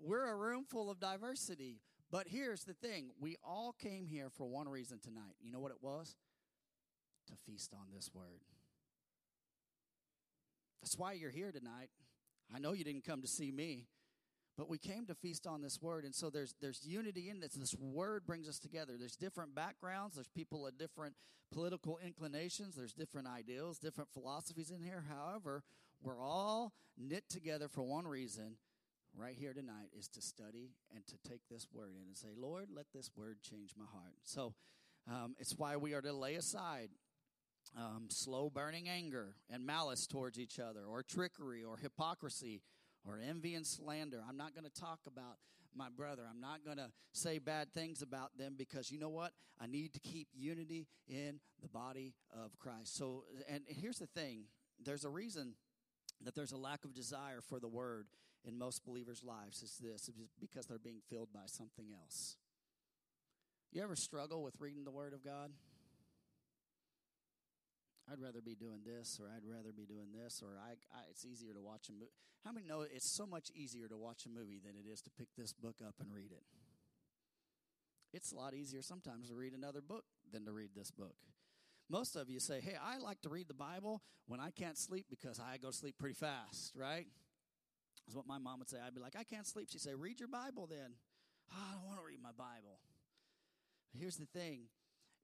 We're 0.00 0.26
a 0.26 0.36
room 0.36 0.64
full 0.68 0.90
of 0.90 1.00
diversity, 1.00 1.80
but 2.10 2.28
here's 2.28 2.64
the 2.64 2.74
thing: 2.74 3.10
we 3.20 3.36
all 3.42 3.72
came 3.72 4.06
here 4.06 4.30
for 4.30 4.46
one 4.48 4.68
reason 4.68 4.98
tonight. 5.00 5.34
You 5.40 5.50
know 5.50 5.60
what 5.60 5.72
it 5.72 5.82
was? 5.82 6.14
To 7.28 7.32
feast 7.46 7.72
on 7.74 7.86
this 7.92 8.10
word. 8.14 8.42
That's 10.82 10.96
why 10.96 11.12
you're 11.12 11.30
here 11.30 11.52
tonight. 11.52 11.90
I 12.54 12.58
know 12.58 12.72
you 12.72 12.84
didn't 12.84 13.04
come 13.04 13.20
to 13.22 13.28
see 13.28 13.50
me, 13.50 13.86
but 14.56 14.68
we 14.68 14.78
came 14.78 15.06
to 15.06 15.14
feast 15.14 15.46
on 15.46 15.60
this 15.60 15.80
word. 15.82 16.04
And 16.04 16.14
so 16.14 16.30
there's 16.30 16.54
there's 16.60 16.84
unity 16.84 17.28
in 17.28 17.40
this. 17.40 17.54
This 17.54 17.74
word 17.78 18.26
brings 18.26 18.48
us 18.48 18.58
together. 18.58 18.94
There's 18.98 19.16
different 19.16 19.54
backgrounds, 19.54 20.14
there's 20.14 20.28
people 20.28 20.66
of 20.66 20.78
different 20.78 21.14
political 21.52 21.98
inclinations, 22.04 22.76
there's 22.76 22.92
different 22.92 23.28
ideals, 23.28 23.78
different 23.78 24.10
philosophies 24.12 24.70
in 24.70 24.82
here. 24.82 25.04
However, 25.08 25.62
we're 26.02 26.20
all 26.20 26.72
knit 26.96 27.24
together 27.28 27.68
for 27.68 27.82
one 27.82 28.06
reason 28.06 28.56
right 29.16 29.34
here 29.36 29.52
tonight 29.52 29.90
is 29.98 30.08
to 30.08 30.22
study 30.22 30.70
and 30.94 31.06
to 31.06 31.16
take 31.28 31.40
this 31.50 31.66
word 31.72 31.94
in 32.00 32.06
and 32.06 32.16
say, 32.16 32.28
Lord, 32.36 32.68
let 32.74 32.86
this 32.94 33.10
word 33.16 33.38
change 33.42 33.72
my 33.76 33.86
heart. 33.92 34.14
So 34.22 34.54
um, 35.10 35.34
it's 35.38 35.56
why 35.56 35.76
we 35.76 35.94
are 35.94 36.02
to 36.02 36.12
lay 36.12 36.34
aside 36.34 36.90
um, 37.76 38.06
slow 38.08 38.50
burning 38.50 38.88
anger 38.88 39.34
and 39.50 39.64
malice 39.66 40.06
towards 40.06 40.38
each 40.38 40.58
other, 40.58 40.84
or 40.88 41.02
trickery, 41.02 41.62
or 41.64 41.76
hypocrisy, 41.76 42.62
or 43.04 43.18
envy 43.18 43.54
and 43.54 43.66
slander. 43.66 44.22
I'm 44.28 44.36
not 44.36 44.54
going 44.54 44.64
to 44.64 44.80
talk 44.80 45.00
about 45.06 45.36
my 45.74 45.88
brother. 45.94 46.22
I'm 46.28 46.40
not 46.40 46.64
going 46.64 46.78
to 46.78 46.90
say 47.12 47.38
bad 47.38 47.72
things 47.72 48.02
about 48.02 48.36
them 48.36 48.54
because 48.56 48.90
you 48.90 48.98
know 48.98 49.08
what? 49.08 49.32
I 49.60 49.66
need 49.66 49.92
to 49.94 50.00
keep 50.00 50.28
unity 50.34 50.86
in 51.06 51.40
the 51.60 51.68
body 51.68 52.14
of 52.32 52.58
Christ. 52.58 52.96
So, 52.96 53.24
and 53.48 53.62
here's 53.66 53.98
the 53.98 54.06
thing 54.06 54.44
there's 54.84 55.04
a 55.04 55.10
reason 55.10 55.54
that 56.24 56.34
there's 56.34 56.52
a 56.52 56.56
lack 56.56 56.84
of 56.84 56.94
desire 56.94 57.40
for 57.40 57.60
the 57.60 57.68
word 57.68 58.06
in 58.44 58.58
most 58.58 58.84
believers' 58.84 59.22
lives 59.24 59.62
is 59.62 59.76
this 59.80 60.08
is 60.08 60.14
because 60.40 60.66
they're 60.66 60.78
being 60.78 61.00
filled 61.08 61.32
by 61.32 61.46
something 61.46 61.86
else. 61.92 62.36
You 63.72 63.82
ever 63.82 63.96
struggle 63.96 64.42
with 64.42 64.54
reading 64.60 64.84
the 64.84 64.90
word 64.90 65.12
of 65.12 65.24
God? 65.24 65.50
I'd 68.10 68.20
rather 68.20 68.40
be 68.40 68.54
doing 68.54 68.80
this, 68.84 69.20
or 69.20 69.28
I'd 69.28 69.44
rather 69.44 69.72
be 69.72 69.84
doing 69.84 70.08
this, 70.12 70.42
or 70.42 70.56
I, 70.56 70.72
I, 70.96 71.02
it's 71.10 71.24
easier 71.24 71.52
to 71.52 71.60
watch 71.60 71.88
a 71.88 71.92
movie. 71.92 72.12
How 72.44 72.52
many 72.52 72.66
know 72.66 72.82
it's 72.82 73.10
so 73.10 73.26
much 73.26 73.50
easier 73.54 73.86
to 73.88 73.96
watch 73.96 74.24
a 74.24 74.30
movie 74.30 74.60
than 74.64 74.76
it 74.76 74.90
is 74.90 75.02
to 75.02 75.10
pick 75.10 75.28
this 75.36 75.52
book 75.52 75.76
up 75.86 75.94
and 76.00 76.12
read 76.12 76.32
it? 76.32 76.44
It's 78.12 78.32
a 78.32 78.36
lot 78.36 78.54
easier 78.54 78.80
sometimes 78.80 79.28
to 79.28 79.34
read 79.34 79.52
another 79.52 79.82
book 79.82 80.04
than 80.32 80.46
to 80.46 80.52
read 80.52 80.70
this 80.74 80.90
book. 80.90 81.16
Most 81.90 82.16
of 82.16 82.30
you 82.30 82.40
say, 82.40 82.60
Hey, 82.60 82.76
I 82.82 82.98
like 82.98 83.20
to 83.22 83.28
read 83.28 83.48
the 83.48 83.54
Bible 83.54 84.02
when 84.26 84.40
I 84.40 84.50
can't 84.50 84.78
sleep 84.78 85.06
because 85.10 85.38
I 85.38 85.58
go 85.58 85.68
to 85.68 85.76
sleep 85.76 85.96
pretty 85.98 86.14
fast, 86.14 86.72
right? 86.74 87.06
That's 88.06 88.16
what 88.16 88.26
my 88.26 88.38
mom 88.38 88.60
would 88.60 88.70
say. 88.70 88.78
I'd 88.84 88.94
be 88.94 89.00
like, 89.00 89.16
I 89.18 89.24
can't 89.24 89.46
sleep. 89.46 89.68
She'd 89.70 89.82
say, 89.82 89.94
Read 89.94 90.18
your 90.20 90.28
Bible 90.28 90.66
then. 90.66 90.94
Oh, 91.52 91.56
I 91.56 91.74
don't 91.74 91.86
want 91.86 91.98
to 91.98 92.06
read 92.06 92.22
my 92.22 92.32
Bible. 92.32 92.80
Here's 93.92 94.16
the 94.16 94.26
thing 94.26 94.68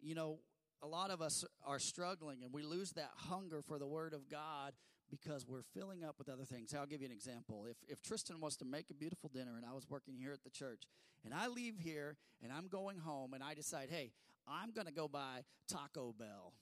you 0.01 0.15
know, 0.15 0.39
a 0.83 0.87
lot 0.87 1.11
of 1.11 1.23
us 1.23 1.45
are 1.67 1.79
struggling 1.79 2.45
and 2.45 2.53
we 2.53 2.63
lose 2.63 2.93
that 2.93 3.11
hunger 3.17 3.63
for 3.63 3.79
the 3.79 3.87
Word 3.87 4.15
of 4.15 4.29
God 4.29 4.73
because 5.11 5.47
we're 5.47 5.63
filling 5.75 6.03
up 6.03 6.17
with 6.19 6.29
other 6.29 6.45
things. 6.45 6.75
I'll 6.75 6.87
give 6.87 7.01
you 7.01 7.07
an 7.07 7.13
example. 7.13 7.67
If, 7.69 7.77
if 7.89 8.03
Tristan 8.03 8.41
wants 8.41 8.57
to 8.57 8.65
make 8.65 8.91
a 8.91 8.95
beautiful 8.95 9.31
dinner 9.33 9.57
and 9.57 9.65
I 9.65 9.73
was 9.73 9.89
working 9.89 10.17
here 10.17 10.33
at 10.33 10.43
the 10.45 10.51
church 10.51 10.83
and 11.25 11.33
I 11.33 11.47
leave 11.47 11.79
here 11.79 12.17
and 12.43 12.53
I'm 12.53 12.69
going 12.69 12.99
home 12.99 13.35
and 13.35 13.43
I 13.43 13.55
decide, 13.55 13.89
hey, 13.91 14.13
I'm 14.47 14.73
going 14.73 14.87
to 14.87 14.93
go 14.93 15.09
buy 15.09 15.45
Taco 15.69 16.15
Bell 16.19 16.53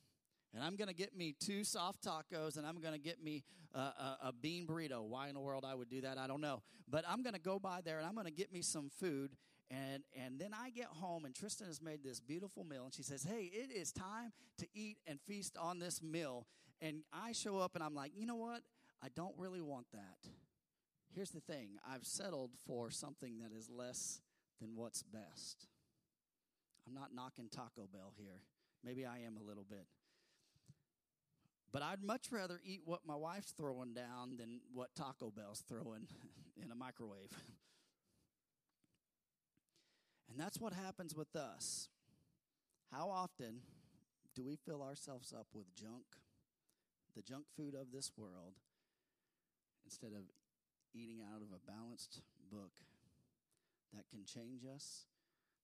and 0.55 0.62
I'm 0.62 0.77
going 0.77 0.88
to 0.88 0.94
get 0.94 1.16
me 1.16 1.35
two 1.38 1.64
soft 1.64 2.05
tacos 2.05 2.57
and 2.57 2.66
I'm 2.66 2.81
going 2.81 2.94
to 2.94 3.01
get 3.01 3.22
me 3.22 3.42
a, 3.75 3.79
a, 3.79 4.18
a, 4.25 4.33
bean 4.33 4.66
burrito. 4.66 5.03
Why 5.03 5.29
in 5.29 5.35
the 5.35 5.40
world 5.40 5.64
I 5.66 5.75
would 5.75 5.88
do 5.88 6.03
that, 6.03 6.18
I 6.18 6.27
don't 6.27 6.40
know. 6.40 6.62
But 6.88 7.05
I'm 7.09 7.22
going 7.22 7.35
to 7.35 7.40
go 7.40 7.59
by 7.59 7.81
there 7.83 7.98
and 7.98 8.07
I'm 8.07 8.14
going 8.14 8.27
to 8.27 8.33
get 8.33 8.53
me 8.53 8.61
some 8.61 8.90
food. 9.01 9.33
And, 9.70 10.03
and 10.14 10.38
then 10.38 10.51
I 10.55 10.70
get 10.70 10.87
home 10.87 11.25
and 11.25 11.35
Tristan 11.35 11.66
has 11.66 11.81
made 11.81 12.05
this 12.05 12.20
beautiful 12.20 12.64
meal 12.64 12.85
and 12.85 12.94
she 12.94 13.03
says, 13.03 13.22
Hey, 13.22 13.51
it 13.53 13.70
is 13.70 13.90
time 13.92 14.33
to 14.59 14.66
eat 14.75 14.98
and 15.07 15.18
feast 15.27 15.57
on 15.59 15.79
this 15.79 16.03
meal. 16.03 16.46
And 16.81 17.03
I 17.12 17.33
show 17.33 17.59
up 17.59 17.75
and 17.75 17.83
I'm 17.83 17.94
like, 17.94 18.12
You 18.14 18.27
know 18.27 18.37
what? 18.37 18.62
I 19.03 19.09
don't 19.14 19.35
really 19.38 19.61
want 19.61 19.87
that. 19.92 20.31
Here's 21.14 21.31
the 21.31 21.40
thing 21.40 21.70
I've 21.87 22.05
settled 22.05 22.51
for 22.66 22.90
something 22.90 23.38
that 23.38 23.57
is 23.57 23.68
less 23.70 24.20
than 24.61 24.77
what's 24.77 25.03
best. 25.03 25.66
I'm 26.87 26.94
not 26.94 27.14
knocking 27.14 27.48
Taco 27.51 27.88
Bell 27.92 28.12
here. 28.16 28.40
Maybe 28.85 29.05
I 29.05 29.18
am 29.27 29.37
a 29.37 29.42
little 29.42 29.66
bit. 29.68 29.87
But 31.72 31.83
I'd 31.83 32.03
much 32.03 32.27
rather 32.31 32.61
eat 32.64 32.83
what 32.85 33.01
my 33.07 33.16
wife's 33.16 33.53
throwing 33.53 33.94
down 33.94 34.37
than 34.37 34.61
what 34.75 34.94
Taco 34.94 35.31
Bell's 35.31 35.62
throwing 35.66 36.07
in 36.62 36.70
a 36.70 36.75
microwave. 36.75 37.31
and 40.33 40.40
that's 40.40 40.59
what 40.59 40.73
happens 40.73 41.14
with 41.14 41.37
us. 41.37 41.88
How 42.90 43.09
often 43.11 43.61
do 44.35 44.42
we 44.45 44.57
fill 44.57 44.83
ourselves 44.83 45.33
up 45.33 45.47
with 45.53 45.75
junk, 45.75 46.05
the 47.14 47.23
junk 47.23 47.45
food 47.55 47.75
of 47.75 47.92
this 47.92 48.11
world, 48.16 48.55
instead 49.85 50.12
of 50.12 50.25
eating 50.95 51.21
out 51.23 51.42
of 51.42 51.49
a 51.53 51.71
balanced 51.71 52.23
book 52.51 52.73
that 53.95 54.09
can 54.09 54.25
change 54.25 54.62
us, 54.64 55.05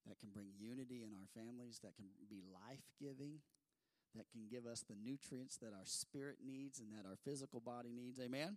that 0.06 0.18
can 0.18 0.28
bring 0.28 0.48
unity 0.58 1.02
in 1.02 1.12
our 1.12 1.28
families, 1.34 1.80
that 1.82 1.96
can 1.96 2.06
be 2.28 2.42
life 2.52 2.84
giving? 3.00 3.40
that 4.14 4.30
can 4.32 4.42
give 4.50 4.66
us 4.66 4.84
the 4.88 4.96
nutrients 5.04 5.58
that 5.58 5.72
our 5.74 5.84
spirit 5.84 6.38
needs 6.44 6.80
and 6.80 6.88
that 6.92 7.06
our 7.06 7.16
physical 7.24 7.60
body 7.60 7.90
needs. 7.94 8.18
Amen? 8.18 8.56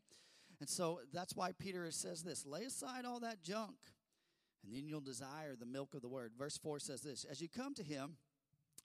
And 0.60 0.70
so 0.70 1.02
that's 1.14 1.36
why 1.36 1.52
Peter 1.52 1.90
says 1.92 2.24
this 2.24 2.46
lay 2.46 2.64
aside 2.64 3.06
all 3.06 3.20
that 3.20 3.44
junk, 3.44 3.76
and 4.64 4.76
then 4.76 4.88
you'll 4.88 5.02
desire 5.02 5.56
the 5.60 5.66
milk 5.66 5.94
of 5.94 6.02
the 6.02 6.10
word. 6.10 6.32
Verse 6.38 6.58
4 6.58 6.80
says 6.80 7.02
this 7.02 7.26
As 7.30 7.42
you 7.42 7.50
come 7.50 7.74
to 7.76 7.84
him, 7.84 8.18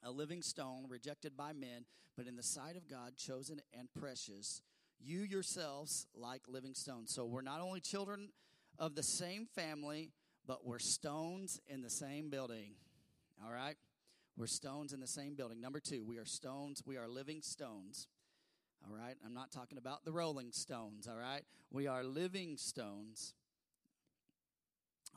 a 0.03 0.11
living 0.11 0.43
stone 0.43 0.87
rejected 0.89 1.37
by 1.37 1.53
men, 1.53 1.85
but 2.17 2.27
in 2.27 2.37
the 2.37 2.43
sight 2.43 2.77
of 2.77 2.89
God, 2.89 3.17
chosen 3.17 3.61
and 3.79 3.89
precious, 3.95 4.62
you 5.01 5.21
yourselves 5.21 6.07
like 6.15 6.43
living 6.49 6.75
stones. 6.75 7.12
So 7.15 7.25
we're 7.25 7.43
not 7.43 7.61
only 7.61 7.81
children 7.81 8.31
of 8.79 8.95
the 8.95 9.03
same 9.03 9.47
family, 9.47 10.12
but 10.47 10.67
we're 10.67 10.79
stones 10.79 11.61
in 11.69 11.83
the 11.83 11.91
same 11.91 12.31
building. 12.31 12.75
All 13.45 13.53
right? 13.53 13.77
We're 14.37 14.47
stones 14.47 14.93
in 14.93 15.01
the 15.01 15.07
same 15.07 15.35
building. 15.35 15.61
Number 15.61 15.81
two, 15.81 16.05
we 16.05 16.19
are 16.19 16.25
stones. 16.25 16.83
We 16.87 16.97
are 16.97 17.09
living 17.09 17.41
stones. 17.43 18.07
All 18.87 18.95
right? 18.95 19.17
I'm 19.25 19.35
not 19.35 19.51
talking 19.51 19.79
about 19.79 20.05
the 20.05 20.12
rolling 20.12 20.53
stones. 20.53 21.07
All 21.07 21.17
right? 21.17 21.43
We 21.71 21.87
are 21.87 22.05
living 22.05 22.57
stones. 22.59 23.35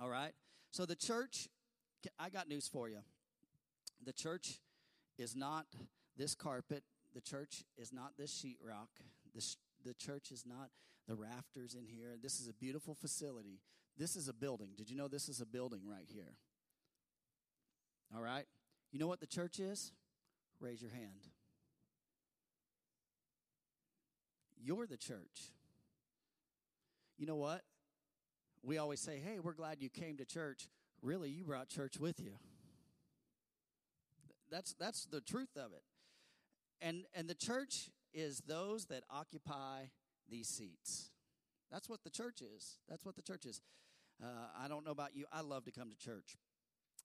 All 0.01 0.09
right? 0.09 0.33
So 0.71 0.85
the 0.85 0.95
church, 0.95 1.47
I 2.19 2.29
got 2.29 2.47
news 2.47 2.67
for 2.67 2.89
you. 2.89 2.99
The 4.05 4.13
church 4.13 4.59
is 5.17 5.35
not 5.35 5.65
this 6.15 6.35
carpet. 6.35 6.83
The 7.13 7.21
church 7.21 7.63
is 7.77 7.91
not 7.91 8.13
this 8.17 8.31
sheetrock. 8.31 8.87
The, 9.33 9.43
the 9.83 9.93
church 9.93 10.31
is 10.31 10.45
not 10.45 10.69
the 11.07 11.15
rafters 11.15 11.75
in 11.75 11.85
here. 11.85 12.15
This 12.21 12.39
is 12.39 12.47
a 12.47 12.53
beautiful 12.53 12.93
facility. 12.93 13.59
This 13.97 14.15
is 14.15 14.27
a 14.27 14.33
building. 14.33 14.69
Did 14.77 14.89
you 14.89 14.95
know 14.95 15.07
this 15.07 15.27
is 15.27 15.41
a 15.41 15.45
building 15.45 15.81
right 15.85 16.07
here? 16.07 16.35
All 18.15 18.21
right? 18.21 18.45
You 18.91 18.99
know 18.99 19.07
what 19.07 19.19
the 19.19 19.27
church 19.27 19.59
is? 19.59 19.91
Raise 20.59 20.81
your 20.81 20.91
hand. 20.91 21.27
You're 24.61 24.87
the 24.87 24.97
church. 24.97 25.53
You 27.17 27.25
know 27.25 27.35
what? 27.35 27.63
We 28.63 28.77
always 28.77 28.99
say, 28.99 29.21
hey, 29.23 29.39
we're 29.39 29.53
glad 29.53 29.77
you 29.79 29.89
came 29.89 30.17
to 30.17 30.25
church. 30.25 30.67
Really, 31.01 31.29
you 31.29 31.45
brought 31.45 31.69
church 31.69 31.99
with 31.99 32.19
you. 32.19 32.33
That's, 34.51 34.73
that's 34.79 35.05
the 35.05 35.21
truth 35.21 35.55
of 35.55 35.71
it. 35.71 35.83
And, 36.81 37.03
and 37.13 37.29
the 37.29 37.35
church 37.35 37.89
is 38.13 38.41
those 38.47 38.85
that 38.85 39.03
occupy 39.09 39.83
these 40.29 40.47
seats. 40.47 41.11
That's 41.71 41.87
what 41.87 42.03
the 42.03 42.09
church 42.09 42.41
is. 42.41 42.79
That's 42.89 43.05
what 43.05 43.15
the 43.15 43.21
church 43.21 43.45
is. 43.45 43.61
Uh, 44.21 44.27
I 44.57 44.67
don't 44.67 44.85
know 44.85 44.91
about 44.91 45.15
you. 45.15 45.25
I 45.31 45.41
love 45.41 45.65
to 45.65 45.71
come 45.71 45.89
to 45.89 45.97
church. 45.97 46.35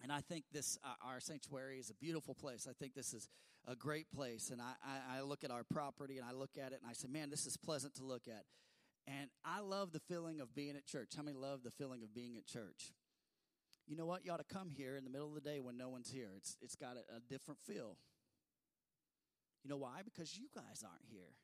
And 0.03 0.11
I 0.11 0.21
think 0.21 0.45
this, 0.53 0.79
uh, 0.85 0.95
our 1.07 1.21
sanctuary 1.21 1.79
is 1.79 1.90
a 1.90 1.95
beautiful 1.95 2.35
place. 2.35 2.67
I 2.69 2.73
think 2.73 2.95
this 2.95 3.14
is 3.14 3.29
a 3.67 3.77
great 3.77 4.11
place. 4.11 4.51
And 4.51 4.61
I, 4.61 4.73
I, 4.85 5.19
I 5.19 5.21
look 5.23 5.45
at 5.45 5.51
our 5.51 5.64
property 5.64 6.19
and 6.19 6.27
I 6.27 6.33
look 6.33 6.59
at 6.59 6.73
it 6.73 6.81
and 6.83 6.90
I 6.90 6.95
say, 6.95 7.09
man, 7.09 7.31
this 7.31 7.47
is 7.47 7.57
pleasant 7.57 7.95
to 7.97 8.05
look 8.05 8.27
at. 8.27 8.45
And 9.07 9.29
I 9.45 9.61
love 9.61 9.93
the 9.93 10.01
feeling 10.01 10.40
of 10.40 10.55
being 10.55 10.77
at 10.77 10.87
church. 10.87 11.11
How 11.17 11.23
many 11.23 11.37
love 11.37 11.62
the 11.62 11.71
feeling 11.71 12.03
of 12.03 12.14
being 12.14 12.37
at 12.37 12.47
church? 12.47 12.93
You 13.87 13.97
know 13.97 14.07
what? 14.07 14.25
You 14.25 14.33
ought 14.33 14.47
to 14.47 14.55
come 14.55 14.71
here 14.71 14.97
in 14.97 15.05
the 15.05 15.11
middle 15.11 15.29
of 15.29 15.35
the 15.35 15.40
day 15.40 15.61
when 15.61 15.77
no 15.77 15.90
one's 15.90 16.11
here. 16.11 16.31
It's, 16.37 16.57
it's 16.62 16.75
got 16.75 16.97
a, 16.97 17.17
a 17.17 17.21
different 17.29 17.61
feel. 17.61 17.99
You 19.62 19.71
know 19.71 19.77
why? 19.77 20.01
Because 20.05 20.38
you 20.38 20.47
guys 20.55 20.83
aren't 20.83 21.05
here. 21.11 21.35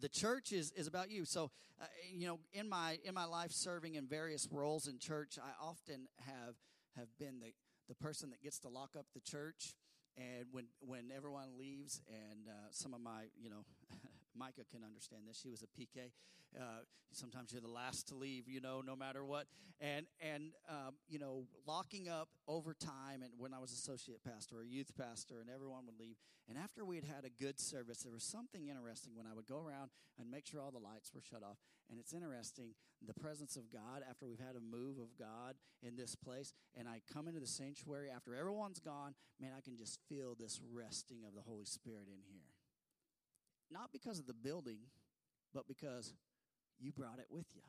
The 0.00 0.08
church 0.08 0.52
is, 0.52 0.72
is 0.72 0.86
about 0.86 1.10
you. 1.10 1.24
So, 1.24 1.50
uh, 1.80 1.86
you 2.12 2.26
know, 2.26 2.40
in 2.52 2.68
my 2.68 2.98
in 3.04 3.14
my 3.14 3.24
life 3.24 3.52
serving 3.52 3.94
in 3.94 4.06
various 4.06 4.48
roles 4.50 4.88
in 4.88 4.98
church, 4.98 5.38
I 5.38 5.64
often 5.64 6.08
have 6.26 6.54
have 6.96 7.08
been 7.18 7.40
the 7.40 7.52
the 7.88 7.94
person 7.94 8.30
that 8.30 8.42
gets 8.42 8.58
to 8.60 8.68
lock 8.68 8.96
up 8.98 9.06
the 9.14 9.20
church. 9.20 9.74
And 10.16 10.46
when 10.50 10.66
when 10.80 11.10
everyone 11.14 11.58
leaves, 11.58 12.00
and 12.08 12.48
uh, 12.48 12.70
some 12.70 12.92
of 12.92 13.00
my 13.00 13.26
you 13.40 13.50
know 13.50 13.64
Micah 14.36 14.64
can 14.70 14.84
understand 14.84 15.22
this. 15.28 15.38
She 15.40 15.48
was 15.48 15.62
a 15.62 15.66
PK. 15.66 16.10
Uh, 16.58 16.82
sometimes 17.12 17.52
you're 17.52 17.60
the 17.60 17.68
last 17.68 18.08
to 18.08 18.14
leave, 18.14 18.48
you 18.48 18.60
know, 18.60 18.80
no 18.80 18.94
matter 18.94 19.24
what. 19.24 19.46
And 19.80 20.06
and 20.20 20.52
um, 20.68 20.94
you 21.08 21.18
know, 21.18 21.44
locking 21.66 22.08
up 22.08 22.28
over 22.46 22.74
time. 22.74 23.22
And 23.22 23.32
when 23.38 23.52
I 23.52 23.58
was 23.58 23.72
associate 23.72 24.22
pastor 24.22 24.58
or 24.58 24.64
youth 24.64 24.92
pastor, 24.96 25.40
and 25.40 25.50
everyone 25.50 25.86
would 25.86 25.98
leave. 25.98 26.16
And 26.48 26.58
after 26.58 26.84
we 26.84 26.96
had 26.96 27.04
had 27.04 27.24
a 27.24 27.42
good 27.42 27.58
service, 27.58 28.02
there 28.02 28.12
was 28.12 28.22
something 28.22 28.68
interesting 28.68 29.12
when 29.16 29.26
I 29.26 29.34
would 29.34 29.46
go 29.46 29.58
around 29.58 29.90
and 30.18 30.30
make 30.30 30.46
sure 30.46 30.60
all 30.60 30.70
the 30.70 30.78
lights 30.78 31.10
were 31.14 31.22
shut 31.22 31.42
off. 31.42 31.58
And 31.90 31.98
it's 31.98 32.12
interesting 32.12 32.74
the 33.04 33.14
presence 33.14 33.56
of 33.56 33.72
God 33.72 34.02
after 34.08 34.26
we've 34.26 34.38
had 34.38 34.56
a 34.56 34.60
move 34.60 34.98
of 34.98 35.16
God 35.18 35.54
in 35.82 35.96
this 35.96 36.14
place. 36.14 36.52
And 36.76 36.88
I 36.88 37.00
come 37.12 37.28
into 37.28 37.40
the 37.40 37.46
sanctuary 37.46 38.10
after 38.14 38.34
everyone's 38.34 38.78
gone. 38.78 39.14
Man, 39.40 39.50
I 39.56 39.60
can 39.60 39.76
just 39.76 39.98
feel 40.08 40.36
this 40.38 40.60
resting 40.72 41.24
of 41.26 41.34
the 41.34 41.42
Holy 41.42 41.64
Spirit 41.64 42.06
in 42.08 42.22
here 42.30 42.43
not 43.70 43.90
because 43.92 44.18
of 44.18 44.26
the 44.26 44.34
building, 44.34 44.78
but 45.52 45.66
because 45.66 46.14
you 46.78 46.92
brought 46.92 47.18
it 47.18 47.26
with 47.30 47.46
you. 47.54 47.62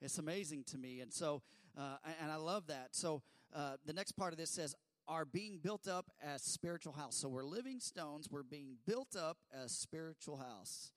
It's 0.00 0.18
amazing 0.18 0.64
to 0.64 0.78
me. 0.78 1.00
And 1.00 1.12
so, 1.12 1.42
uh, 1.78 1.96
and 2.20 2.30
I 2.30 2.36
love 2.36 2.66
that. 2.66 2.88
So, 2.92 3.22
uh, 3.54 3.76
the 3.86 3.92
next 3.92 4.12
part 4.12 4.32
of 4.32 4.38
this 4.38 4.50
says, 4.50 4.74
are 5.08 5.24
being 5.24 5.58
built 5.62 5.88
up 5.88 6.06
as 6.22 6.42
spiritual 6.42 6.92
house. 6.92 7.16
So, 7.16 7.28
we're 7.28 7.44
living 7.44 7.80
stones. 7.80 8.28
We're 8.30 8.42
being 8.42 8.76
built 8.86 9.14
up 9.16 9.38
as 9.52 9.72
spiritual 9.72 10.38
house. 10.38 10.92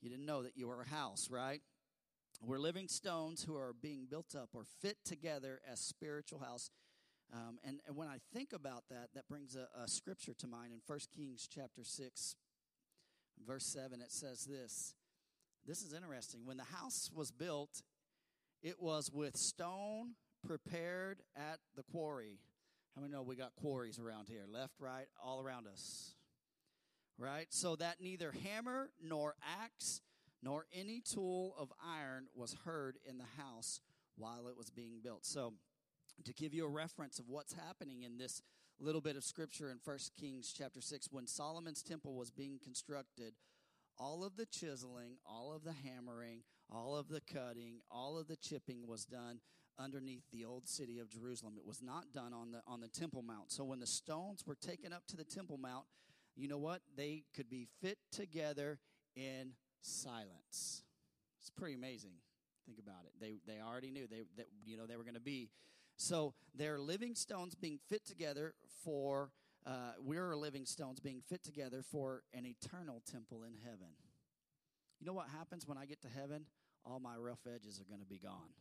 You 0.00 0.10
didn't 0.10 0.26
know 0.26 0.42
that 0.42 0.56
you 0.56 0.66
were 0.66 0.82
a 0.82 0.88
house, 0.88 1.28
right? 1.30 1.60
We're 2.42 2.58
living 2.58 2.88
stones 2.88 3.44
who 3.44 3.54
are 3.54 3.74
being 3.82 4.06
built 4.08 4.34
up 4.34 4.48
or 4.54 4.64
fit 4.80 4.96
together 5.04 5.60
as 5.70 5.78
spiritual 5.78 6.38
house. 6.38 6.70
Um, 7.32 7.58
and, 7.62 7.80
and 7.86 7.96
when 7.96 8.08
I 8.08 8.16
think 8.32 8.52
about 8.52 8.84
that, 8.90 9.10
that 9.14 9.28
brings 9.28 9.56
a, 9.56 9.68
a 9.80 9.86
scripture 9.86 10.34
to 10.38 10.46
mind 10.46 10.72
in 10.72 10.80
1 10.86 10.98
Kings 11.14 11.48
chapter 11.52 11.84
6, 11.84 12.34
verse 13.46 13.64
7, 13.66 14.00
it 14.00 14.12
says 14.12 14.44
this. 14.44 14.94
This 15.66 15.82
is 15.82 15.92
interesting. 15.92 16.40
When 16.44 16.56
the 16.56 16.64
house 16.64 17.10
was 17.14 17.30
built, 17.30 17.82
it 18.62 18.80
was 18.80 19.10
with 19.12 19.36
stone 19.36 20.14
prepared 20.46 21.22
at 21.36 21.58
the 21.76 21.82
quarry. 21.82 22.38
How 22.94 23.02
many 23.02 23.12
know 23.12 23.22
we 23.22 23.36
got 23.36 23.54
quarries 23.60 23.98
around 23.98 24.28
here? 24.28 24.44
Left, 24.50 24.74
right, 24.80 25.06
all 25.22 25.40
around 25.40 25.66
us. 25.66 26.14
Right? 27.18 27.46
So 27.50 27.76
that 27.76 27.96
neither 28.00 28.32
hammer 28.44 28.90
nor 29.02 29.34
axe 29.62 30.00
nor 30.42 30.66
any 30.72 31.00
tool 31.00 31.54
of 31.58 31.72
iron 31.84 32.26
was 32.34 32.56
heard 32.64 32.96
in 33.06 33.18
the 33.18 33.42
house 33.42 33.80
while 34.16 34.48
it 34.48 34.56
was 34.56 34.70
being 34.70 35.00
built. 35.02 35.24
So, 35.24 35.54
to 36.24 36.34
give 36.34 36.52
you 36.52 36.66
a 36.66 36.68
reference 36.68 37.18
of 37.18 37.28
what's 37.28 37.54
happening 37.54 38.02
in 38.02 38.18
this 38.18 38.42
little 38.80 39.00
bit 39.00 39.16
of 39.16 39.24
scripture 39.24 39.70
in 39.70 39.78
1 39.84 39.98
Kings 40.18 40.54
chapter 40.56 40.80
6. 40.80 41.08
When 41.10 41.26
Solomon's 41.26 41.82
temple 41.82 42.14
was 42.14 42.30
being 42.30 42.58
constructed, 42.62 43.34
all 43.98 44.24
of 44.24 44.36
the 44.36 44.46
chiseling, 44.46 45.16
all 45.26 45.52
of 45.54 45.64
the 45.64 45.74
hammering, 45.84 46.42
all 46.70 46.96
of 46.96 47.08
the 47.08 47.20
cutting, 47.20 47.80
all 47.90 48.18
of 48.18 48.26
the 48.26 48.36
chipping 48.36 48.86
was 48.86 49.04
done 49.04 49.40
underneath 49.78 50.24
the 50.32 50.44
old 50.44 50.68
city 50.68 50.98
of 50.98 51.10
Jerusalem. 51.10 51.54
It 51.56 51.66
was 51.66 51.82
not 51.82 52.12
done 52.12 52.32
on 52.32 52.52
the 52.52 52.62
on 52.66 52.80
the 52.80 52.88
Temple 52.88 53.22
Mount. 53.22 53.50
So 53.52 53.64
when 53.64 53.80
the 53.80 53.86
stones 53.86 54.44
were 54.46 54.54
taken 54.54 54.92
up 54.92 55.06
to 55.08 55.16
the 55.16 55.24
Temple 55.24 55.58
Mount, 55.58 55.84
you 56.36 56.48
know 56.48 56.58
what? 56.58 56.80
They 56.96 57.24
could 57.34 57.50
be 57.50 57.66
fit 57.82 57.98
together 58.10 58.78
in 59.14 59.52
silence. 59.82 60.82
It's 61.40 61.50
pretty 61.50 61.74
amazing. 61.74 62.12
Think 62.66 62.78
about 62.78 63.04
it. 63.04 63.12
They 63.20 63.40
they 63.46 63.60
already 63.60 63.90
knew 63.90 64.06
they 64.06 64.24
that 64.36 64.46
you 64.64 64.76
know 64.76 64.86
they 64.86 64.96
were 64.96 65.04
going 65.04 65.14
to 65.14 65.20
be. 65.20 65.50
So 66.00 66.32
they're 66.54 66.78
living 66.78 67.14
stones 67.14 67.54
being 67.54 67.78
fit 67.90 68.06
together 68.06 68.54
for. 68.82 69.32
Uh, 69.66 69.92
we're 70.02 70.34
living 70.34 70.64
stones 70.64 70.98
being 70.98 71.20
fit 71.28 71.44
together 71.44 71.82
for 71.82 72.22
an 72.32 72.46
eternal 72.46 73.02
temple 73.12 73.42
in 73.44 73.52
heaven. 73.62 73.92
You 74.98 75.06
know 75.06 75.12
what 75.12 75.28
happens 75.28 75.68
when 75.68 75.76
I 75.76 75.84
get 75.84 76.00
to 76.00 76.08
heaven? 76.08 76.46
All 76.86 77.00
my 77.00 77.16
rough 77.16 77.40
edges 77.46 77.78
are 77.78 77.84
going 77.84 78.00
to 78.00 78.06
be 78.06 78.16
gone. 78.16 78.54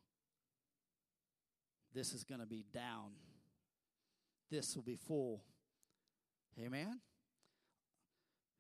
This 1.93 2.13
is 2.13 2.25
going 2.25 2.41
to 2.41 2.45
be 2.45 2.65
down. 2.73 3.12
This 4.52 4.75
will 4.75 4.84
be 4.84 4.97
full. 4.97 5.41
Amen. 6.60 6.99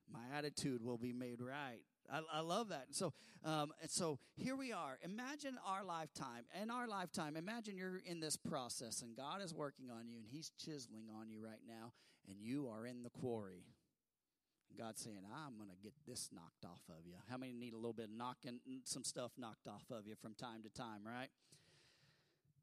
My 0.09 0.37
attitude 0.37 0.81
will 0.81 0.97
be 0.97 1.11
made 1.11 1.41
right. 1.41 1.81
I, 2.11 2.21
I 2.33 2.39
love 2.41 2.69
that. 2.69 2.87
So, 2.91 3.13
um, 3.43 3.71
and 3.81 3.89
so 3.89 4.19
here 4.35 4.55
we 4.55 4.71
are. 4.71 4.97
Imagine 5.03 5.57
our 5.65 5.83
lifetime. 5.83 6.45
In 6.61 6.71
our 6.71 6.87
lifetime, 6.87 7.35
imagine 7.37 7.77
you're 7.77 8.01
in 8.05 8.19
this 8.19 8.37
process 8.37 9.01
and 9.01 9.15
God 9.15 9.41
is 9.41 9.53
working 9.53 9.89
on 9.89 10.07
you 10.07 10.17
and 10.17 10.25
He's 10.27 10.51
chiseling 10.63 11.05
on 11.19 11.29
you 11.29 11.39
right 11.43 11.61
now, 11.67 11.93
and 12.27 12.37
you 12.39 12.67
are 12.67 12.85
in 12.85 13.03
the 13.03 13.09
quarry. 13.09 13.65
God's 14.77 15.01
saying, 15.01 15.21
I'm 15.25 15.57
going 15.57 15.69
to 15.69 15.83
get 15.83 15.93
this 16.07 16.29
knocked 16.33 16.63
off 16.63 16.81
of 16.89 17.05
you. 17.05 17.15
How 17.29 17.37
many 17.37 17.51
need 17.53 17.73
a 17.73 17.77
little 17.77 17.93
bit 17.93 18.05
of 18.05 18.11
knocking 18.11 18.59
some 18.85 19.03
stuff 19.03 19.31
knocked 19.37 19.67
off 19.67 19.83
of 19.91 20.07
you 20.07 20.15
from 20.21 20.35
time 20.35 20.63
to 20.63 20.69
time, 20.69 21.01
right? 21.05 21.29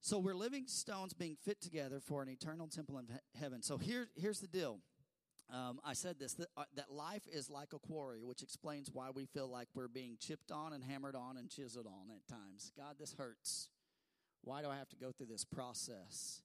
So 0.01 0.19
we're 0.19 0.35
living 0.35 0.65
stones 0.67 1.13
being 1.13 1.37
fit 1.45 1.61
together 1.61 2.01
for 2.01 2.23
an 2.23 2.29
eternal 2.29 2.69
temple 2.69 2.99
in 2.99 3.07
heaven. 3.39 3.63
So 3.63 3.77
here, 3.77 4.09
here's 4.15 4.41
the 4.41 4.47
deal. 4.47 4.79
Um, 5.53 5.79
I 5.85 5.93
said 5.93 6.19
this 6.19 6.35
that, 6.35 6.49
uh, 6.57 6.65
that 6.75 6.91
life 6.91 7.23
is 7.33 7.49
like 7.49 7.73
a 7.73 7.79
quarry, 7.79 8.23
which 8.23 8.43
explains 8.43 8.91
why 8.93 9.11
we 9.15 9.27
feel 9.27 9.49
like 9.49 9.69
we're 9.75 9.89
being 9.89 10.17
chipped 10.19 10.51
on 10.51 10.73
and 10.73 10.83
hammered 10.83 11.15
on 11.15 11.37
and 11.37 11.49
chiseled 11.49 11.87
on 11.87 12.11
at 12.11 12.27
times. 12.27 12.73
God, 12.77 12.97
this 12.99 13.15
hurts. 13.17 13.69
Why 14.43 14.63
do 14.63 14.69
I 14.69 14.77
have 14.77 14.89
to 14.89 14.97
go 14.97 15.13
through 15.13 15.27
this 15.27 15.45
process? 15.45 16.43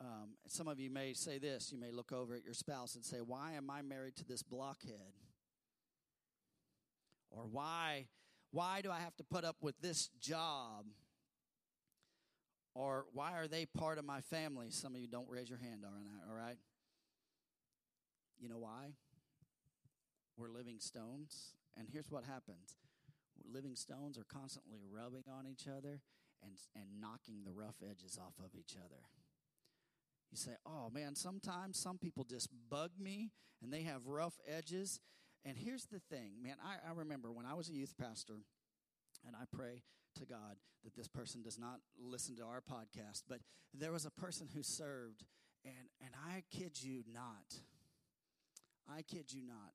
Um, 0.00 0.30
some 0.46 0.68
of 0.68 0.78
you 0.80 0.90
may 0.90 1.12
say 1.12 1.38
this. 1.38 1.72
You 1.72 1.78
may 1.78 1.90
look 1.90 2.12
over 2.12 2.34
at 2.34 2.44
your 2.44 2.54
spouse 2.54 2.94
and 2.94 3.04
say, 3.04 3.18
Why 3.18 3.52
am 3.52 3.70
I 3.70 3.82
married 3.82 4.16
to 4.16 4.24
this 4.24 4.42
blockhead? 4.42 5.14
Or 7.30 7.44
why, 7.44 8.06
why 8.52 8.80
do 8.80 8.90
I 8.90 9.00
have 9.00 9.16
to 9.16 9.24
put 9.24 9.44
up 9.44 9.56
with 9.60 9.74
this 9.80 10.08
job? 10.20 10.86
Or 12.74 13.06
why 13.12 13.32
are 13.38 13.48
they 13.48 13.66
part 13.66 13.98
of 13.98 14.04
my 14.04 14.20
family? 14.20 14.68
Some 14.70 14.94
of 14.94 15.00
you 15.00 15.08
don't 15.08 15.28
raise 15.28 15.48
your 15.48 15.58
hand 15.58 15.84
on 15.84 16.04
that, 16.04 16.30
all 16.30 16.36
right? 16.36 16.58
You 18.38 18.48
know 18.48 18.58
why? 18.58 18.94
We're 20.36 20.50
living 20.50 20.78
stones. 20.78 21.54
And 21.76 21.88
here's 21.90 22.10
what 22.10 22.24
happens 22.24 22.76
living 23.50 23.76
stones 23.76 24.18
are 24.18 24.24
constantly 24.24 24.78
rubbing 24.90 25.22
on 25.30 25.46
each 25.46 25.68
other 25.68 26.00
and, 26.42 26.52
and 26.74 27.00
knocking 27.00 27.44
the 27.44 27.52
rough 27.52 27.76
edges 27.82 28.18
off 28.20 28.34
of 28.44 28.50
each 28.58 28.74
other. 28.76 29.02
You 30.30 30.36
say, 30.36 30.52
oh 30.66 30.90
man, 30.92 31.14
sometimes 31.14 31.78
some 31.78 31.98
people 31.98 32.24
just 32.24 32.48
bug 32.68 32.90
me 32.98 33.30
and 33.62 33.72
they 33.72 33.82
have 33.82 34.06
rough 34.06 34.34
edges. 34.46 35.00
And 35.44 35.56
here's 35.56 35.86
the 35.86 36.00
thing, 36.10 36.32
man, 36.42 36.56
I, 36.62 36.90
I 36.90 36.92
remember 36.94 37.32
when 37.32 37.46
I 37.46 37.54
was 37.54 37.68
a 37.68 37.72
youth 37.72 37.94
pastor, 37.98 38.40
and 39.26 39.34
I 39.34 39.44
pray 39.50 39.82
to 40.16 40.26
God 40.26 40.56
that 40.84 40.94
this 40.94 41.08
person 41.08 41.42
does 41.42 41.58
not 41.58 41.80
listen 41.98 42.36
to 42.36 42.44
our 42.44 42.60
podcast, 42.60 43.22
but 43.28 43.38
there 43.72 43.92
was 43.92 44.04
a 44.04 44.10
person 44.10 44.48
who 44.54 44.62
served, 44.62 45.24
and, 45.64 45.88
and 46.00 46.10
I 46.28 46.42
kid 46.50 46.82
you 46.82 47.02
not, 47.12 47.60
I 48.88 49.02
kid 49.02 49.32
you 49.32 49.42
not, 49.42 49.72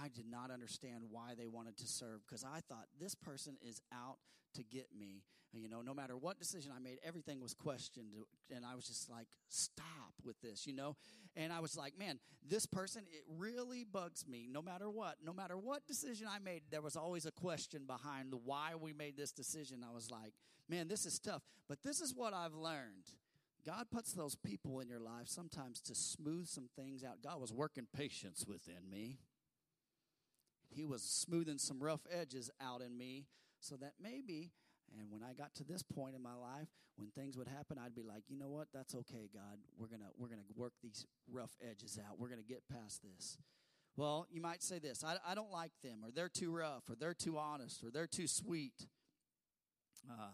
I 0.00 0.08
did 0.08 0.26
not 0.30 0.50
understand 0.50 1.04
why 1.10 1.34
they 1.36 1.46
wanted 1.46 1.76
to 1.78 1.86
serve 1.86 2.20
because 2.26 2.44
I 2.44 2.60
thought 2.68 2.86
this 3.00 3.14
person 3.14 3.56
is 3.62 3.80
out 3.92 4.18
to 4.54 4.62
get 4.62 4.88
me. 4.96 5.22
You 5.52 5.70
know, 5.70 5.80
no 5.80 5.94
matter 5.94 6.16
what 6.16 6.38
decision 6.38 6.70
I 6.76 6.80
made, 6.80 6.98
everything 7.02 7.40
was 7.40 7.54
questioned. 7.54 8.08
And 8.54 8.64
I 8.64 8.74
was 8.74 8.86
just 8.86 9.08
like, 9.08 9.26
stop 9.48 10.12
with 10.22 10.38
this, 10.42 10.66
you 10.66 10.74
know? 10.74 10.96
And 11.34 11.50
I 11.52 11.60
was 11.60 11.76
like, 11.76 11.98
man, 11.98 12.18
this 12.46 12.66
person, 12.66 13.04
it 13.10 13.24
really 13.38 13.84
bugs 13.84 14.26
me. 14.28 14.48
No 14.50 14.60
matter 14.60 14.90
what, 14.90 15.16
no 15.24 15.32
matter 15.32 15.56
what 15.56 15.86
decision 15.86 16.26
I 16.30 16.40
made, 16.40 16.62
there 16.70 16.82
was 16.82 16.96
always 16.96 17.24
a 17.24 17.30
question 17.30 17.84
behind 17.86 18.34
why 18.44 18.72
we 18.78 18.92
made 18.92 19.16
this 19.16 19.32
decision. 19.32 19.84
I 19.88 19.94
was 19.94 20.10
like, 20.10 20.34
man, 20.68 20.88
this 20.88 21.06
is 21.06 21.18
tough. 21.18 21.42
But 21.68 21.82
this 21.82 22.00
is 22.00 22.14
what 22.14 22.34
I've 22.34 22.54
learned. 22.54 23.10
God 23.66 23.86
puts 23.90 24.12
those 24.12 24.36
people 24.36 24.78
in 24.80 24.88
your 24.88 25.00
life 25.00 25.26
sometimes 25.26 25.80
to 25.82 25.94
smooth 25.94 26.46
some 26.46 26.68
things 26.76 27.02
out. 27.02 27.22
God 27.22 27.40
was 27.40 27.52
working 27.52 27.86
patience 27.94 28.44
within 28.46 28.88
me. 28.88 29.18
He 30.68 30.84
was 30.84 31.02
smoothing 31.02 31.58
some 31.58 31.82
rough 31.82 32.06
edges 32.10 32.50
out 32.60 32.80
in 32.80 32.96
me 32.96 33.26
so 33.58 33.76
that 33.76 33.94
maybe 34.00 34.52
and 34.98 35.10
when 35.10 35.22
I 35.22 35.32
got 35.32 35.54
to 35.56 35.64
this 35.64 35.82
point 35.82 36.14
in 36.14 36.22
my 36.22 36.34
life, 36.34 36.68
when 36.96 37.08
things 37.10 37.36
would 37.36 37.48
happen, 37.48 37.78
I'd 37.78 37.94
be 37.94 38.02
like, 38.02 38.22
you 38.28 38.38
know 38.38 38.48
what? 38.48 38.68
That's 38.72 38.94
okay, 38.94 39.28
God. 39.32 39.58
We're 39.76 39.88
gonna 39.88 40.10
we're 40.16 40.28
gonna 40.28 40.42
work 40.54 40.72
these 40.82 41.06
rough 41.30 41.50
edges 41.60 41.98
out. 41.98 42.18
We're 42.18 42.28
gonna 42.28 42.42
get 42.42 42.62
past 42.72 43.02
this. 43.02 43.36
Well, 43.96 44.26
you 44.30 44.40
might 44.40 44.62
say 44.62 44.78
this: 44.78 45.04
I, 45.04 45.16
I 45.26 45.34
don't 45.34 45.50
like 45.50 45.72
them, 45.82 46.00
or 46.04 46.10
they're 46.10 46.28
too 46.28 46.50
rough, 46.50 46.84
or 46.88 46.94
they're 46.94 47.14
too 47.14 47.36
honest, 47.38 47.82
or 47.84 47.90
they're 47.90 48.06
too 48.06 48.26
sweet. 48.26 48.86
Uh, 50.08 50.30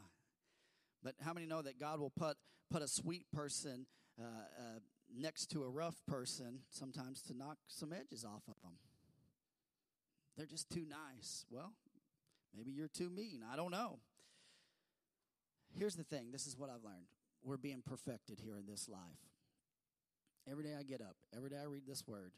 but 1.03 1.15
how 1.25 1.33
many 1.33 1.47
know 1.47 1.63
that 1.63 1.79
God 1.79 2.01
will 2.01 2.11
put 2.11 2.37
put 2.71 2.83
a 2.83 2.89
sweet 2.89 3.27
person 3.33 3.87
uh, 4.19 4.25
uh, 4.25 4.79
next 5.15 5.47
to 5.47 5.63
a 5.63 5.69
rough 5.69 5.97
person 6.07 6.61
sometimes 6.71 7.23
to 7.23 7.37
knock 7.37 7.59
some 7.69 7.93
edges 7.93 8.25
off 8.25 8.43
of 8.49 8.55
them? 8.63 8.73
They're 10.37 10.47
just 10.47 10.71
too 10.71 10.87
nice. 10.89 11.45
Well, 11.51 11.73
maybe 12.57 12.71
you're 12.71 12.89
too 12.89 13.11
mean. 13.11 13.43
I 13.51 13.57
don't 13.57 13.71
know. 13.71 13.99
Here's 15.79 15.97
the 15.97 16.05
thing 16.05 16.31
this 16.33 16.47
is 16.47 16.57
what 16.57 16.71
I've 16.71 16.85
learned 16.85 17.07
we're 17.45 17.57
being 17.57 17.83
perfected 17.85 18.39
here 18.41 18.57
in 18.57 18.67
this 18.67 18.89
life. 18.89 19.01
Every 20.51 20.65
day 20.65 20.75
I 20.79 20.83
get 20.83 21.01
up, 21.01 21.17
every 21.37 21.51
day 21.51 21.57
I 21.61 21.67
read 21.67 21.87
this 21.87 22.07
word, 22.07 22.33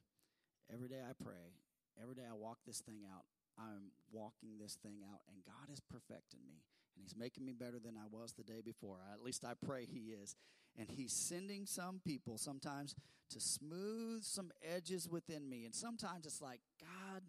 every 0.73 0.89
day 0.89 1.01
I 1.01 1.13
pray, 1.23 1.57
every 2.01 2.15
day 2.15 2.25
I 2.29 2.35
walk 2.35 2.59
this 2.67 2.81
thing 2.81 3.01
out. 3.13 3.25
I'm 3.59 3.93
walking 4.11 4.59
this 4.61 4.77
thing 4.83 4.99
out, 5.09 5.21
and 5.31 5.45
God 5.47 5.73
is 5.73 5.81
perfecting 5.81 6.41
me. 6.47 6.59
And 6.97 7.03
He's 7.03 7.17
making 7.17 7.45
me 7.45 7.53
better 7.53 7.79
than 7.79 7.97
I 7.97 8.07
was 8.11 8.33
the 8.33 8.45
day 8.45 8.61
before. 8.65 8.99
At 9.13 9.23
least 9.23 9.45
I 9.45 9.53
pray 9.65 9.87
He 9.87 10.15
is. 10.23 10.37
And 10.79 10.89
He's 10.91 11.13
sending 11.13 11.67
some 11.67 12.01
people 12.05 12.39
sometimes 12.39 12.95
to 13.31 13.41
smooth 13.41 14.23
some 14.23 14.51
edges 14.63 15.09
within 15.09 15.49
me. 15.49 15.65
And 15.65 15.75
sometimes 15.75 16.27
it's 16.27 16.43
like, 16.43 16.61
God, 16.81 17.23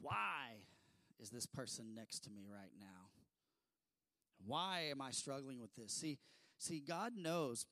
why 0.00 0.62
is 1.20 1.30
this 1.30 1.46
person 1.46 1.94
next 1.94 2.20
to 2.24 2.30
me 2.30 2.46
right 2.50 2.72
now? 2.78 3.10
Why 4.44 4.88
am 4.90 5.00
I 5.00 5.10
struggling 5.10 5.60
with 5.60 5.74
this? 5.74 5.92
See, 5.92 6.18
see, 6.58 6.80
God 6.80 7.12
knows 7.16 7.66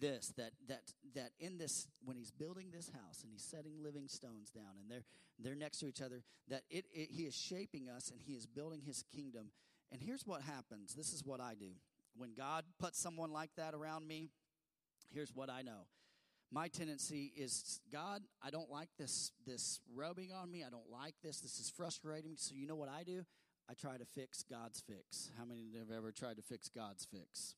this 0.00 0.32
that 0.36 0.50
that 0.68 0.82
that 1.14 1.30
in 1.38 1.58
this 1.58 1.86
when 2.04 2.16
he's 2.16 2.30
building 2.30 2.70
this 2.72 2.88
house 2.88 3.22
and 3.22 3.32
he's 3.32 3.42
setting 3.42 3.82
living 3.82 4.08
stones 4.08 4.50
down 4.50 4.74
and 4.80 4.90
they're 4.90 5.04
they're 5.38 5.54
next 5.54 5.78
to 5.78 5.86
each 5.86 6.00
other 6.00 6.22
that 6.48 6.62
it, 6.70 6.86
it 6.92 7.08
he 7.10 7.22
is 7.22 7.34
shaping 7.34 7.88
us 7.88 8.10
and 8.10 8.20
he 8.20 8.32
is 8.32 8.46
building 8.46 8.82
his 8.84 9.04
kingdom 9.14 9.50
and 9.92 10.00
here's 10.02 10.26
what 10.26 10.42
happens. 10.42 10.94
This 10.94 11.12
is 11.12 11.24
what 11.24 11.40
i 11.40 11.54
do. 11.54 11.72
When 12.16 12.34
god 12.36 12.64
puts 12.78 12.98
someone 13.00 13.32
like 13.32 13.50
that 13.56 13.74
around 13.74 14.06
me 14.06 14.30
here's 15.12 15.34
what 15.34 15.50
i 15.50 15.62
know. 15.62 15.86
My 16.50 16.68
tendency 16.68 17.32
is 17.36 17.80
god 17.92 18.22
i 18.42 18.50
don't 18.50 18.70
like 18.70 18.90
this 18.98 19.32
this 19.46 19.80
rubbing 19.94 20.32
on 20.32 20.50
me. 20.50 20.64
I 20.64 20.70
don't 20.70 20.90
like 20.90 21.14
this. 21.22 21.40
This 21.40 21.58
is 21.58 21.70
frustrating 21.70 22.34
so 22.36 22.54
you 22.54 22.66
know 22.66 22.76
what 22.76 22.88
i 22.88 23.02
do? 23.02 23.24
I 23.68 23.74
try 23.74 23.96
to 23.96 24.04
fix 24.04 24.44
God's 24.48 24.80
fix. 24.80 25.30
How 25.36 25.44
many 25.44 25.72
have 25.78 25.90
ever 25.90 26.12
tried 26.12 26.36
to 26.36 26.42
fix 26.42 26.68
God's 26.68 27.04
fix? 27.04 27.54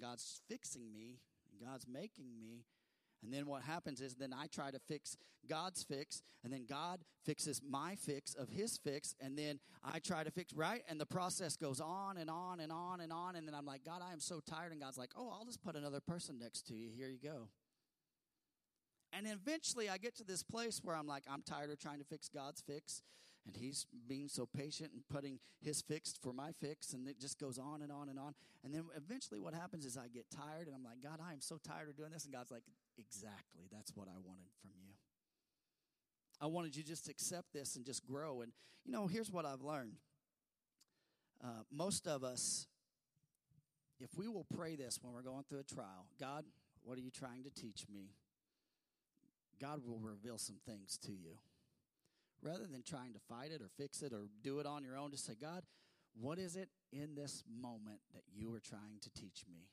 God's 0.00 0.40
fixing 0.48 0.92
me, 0.92 1.18
God's 1.62 1.86
making 1.86 2.38
me. 2.38 2.64
And 3.22 3.32
then 3.32 3.46
what 3.46 3.62
happens 3.62 4.00
is 4.00 4.14
then 4.14 4.32
I 4.32 4.46
try 4.46 4.70
to 4.70 4.78
fix 4.78 5.16
God's 5.48 5.82
fix, 5.82 6.22
and 6.44 6.52
then 6.52 6.66
God 6.68 7.00
fixes 7.24 7.60
my 7.66 7.96
fix 7.96 8.34
of 8.34 8.48
his 8.48 8.78
fix, 8.78 9.14
and 9.20 9.38
then 9.38 9.60
I 9.84 9.98
try 9.98 10.24
to 10.24 10.30
fix 10.30 10.52
right, 10.52 10.82
and 10.88 11.00
the 11.00 11.06
process 11.06 11.56
goes 11.56 11.80
on 11.80 12.18
and 12.18 12.28
on 12.28 12.60
and 12.60 12.72
on 12.72 13.00
and 13.00 13.12
on, 13.12 13.36
and 13.36 13.46
then 13.46 13.54
I'm 13.54 13.66
like, 13.66 13.84
God, 13.84 14.02
I 14.08 14.12
am 14.12 14.20
so 14.20 14.40
tired, 14.40 14.72
and 14.72 14.80
God's 14.80 14.98
like, 14.98 15.10
oh, 15.16 15.30
I'll 15.32 15.44
just 15.44 15.62
put 15.62 15.76
another 15.76 16.00
person 16.00 16.38
next 16.38 16.66
to 16.68 16.74
you. 16.74 16.90
Here 16.94 17.08
you 17.08 17.18
go. 17.22 17.48
And 19.12 19.26
eventually 19.26 19.88
I 19.88 19.98
get 19.98 20.16
to 20.16 20.24
this 20.24 20.42
place 20.42 20.80
where 20.82 20.96
I'm 20.96 21.06
like, 21.06 21.24
I'm 21.30 21.42
tired 21.42 21.70
of 21.70 21.78
trying 21.78 21.98
to 21.98 22.04
fix 22.04 22.28
God's 22.28 22.60
fix, 22.60 23.02
and 23.46 23.56
he's 23.56 23.86
being 24.08 24.28
so 24.28 24.46
patient 24.46 24.90
and 24.92 25.02
putting 25.08 25.38
his 25.62 25.80
fix 25.80 26.14
for 26.20 26.32
my 26.32 26.50
fix 26.60 26.92
and 26.92 27.06
it 27.08 27.18
just 27.20 27.38
goes 27.38 27.58
on 27.58 27.82
and 27.82 27.92
on 27.92 28.08
and 28.08 28.18
on 28.18 28.34
and 28.64 28.74
then 28.74 28.84
eventually 28.96 29.38
what 29.38 29.54
happens 29.54 29.84
is 29.84 29.96
i 29.96 30.08
get 30.08 30.26
tired 30.30 30.66
and 30.66 30.74
i'm 30.74 30.82
like 30.82 31.00
god 31.02 31.20
i 31.24 31.32
am 31.32 31.40
so 31.40 31.58
tired 31.66 31.88
of 31.88 31.96
doing 31.96 32.10
this 32.10 32.24
and 32.24 32.32
god's 32.34 32.50
like 32.50 32.64
exactly 32.98 33.64
that's 33.72 33.94
what 33.94 34.08
i 34.08 34.18
wanted 34.24 34.50
from 34.60 34.70
you 34.82 34.92
i 36.40 36.46
wanted 36.46 36.74
you 36.76 36.82
just 36.82 37.04
to 37.06 37.10
accept 37.10 37.52
this 37.52 37.76
and 37.76 37.84
just 37.84 38.04
grow 38.06 38.40
and 38.42 38.52
you 38.84 38.92
know 38.92 39.06
here's 39.06 39.30
what 39.30 39.44
i've 39.44 39.62
learned 39.62 39.96
Uh, 41.44 41.62
most 41.70 42.06
of 42.06 42.24
us, 42.24 42.66
if 44.00 44.16
we 44.16 44.26
will 44.26 44.46
pray 44.56 44.74
this 44.74 44.98
when 45.02 45.12
we're 45.12 45.22
going 45.32 45.44
through 45.48 45.60
a 45.60 45.74
trial 45.74 46.06
God, 46.18 46.44
what 46.82 46.96
are 46.96 47.02
you 47.02 47.10
trying 47.10 47.44
to 47.44 47.50
teach 47.50 47.84
me? 47.92 48.14
God 49.60 49.80
will 49.84 49.98
reveal 50.00 50.38
some 50.38 50.56
things 50.64 50.98
to 51.04 51.12
you. 51.12 51.36
Rather 52.42 52.66
than 52.66 52.82
trying 52.82 53.12
to 53.12 53.20
fight 53.28 53.50
it 53.52 53.60
or 53.60 53.68
fix 53.76 54.02
it 54.02 54.12
or 54.12 54.28
do 54.42 54.60
it 54.60 54.66
on 54.66 54.82
your 54.82 54.96
own, 54.96 55.10
just 55.10 55.26
say, 55.26 55.34
God, 55.38 55.62
what 56.14 56.38
is 56.38 56.56
it 56.56 56.68
in 56.90 57.14
this 57.14 57.44
moment 57.46 58.00
that 58.14 58.22
you 58.32 58.52
are 58.54 58.60
trying 58.60 58.98
to 59.02 59.10
teach 59.10 59.44
me? 59.46 59.68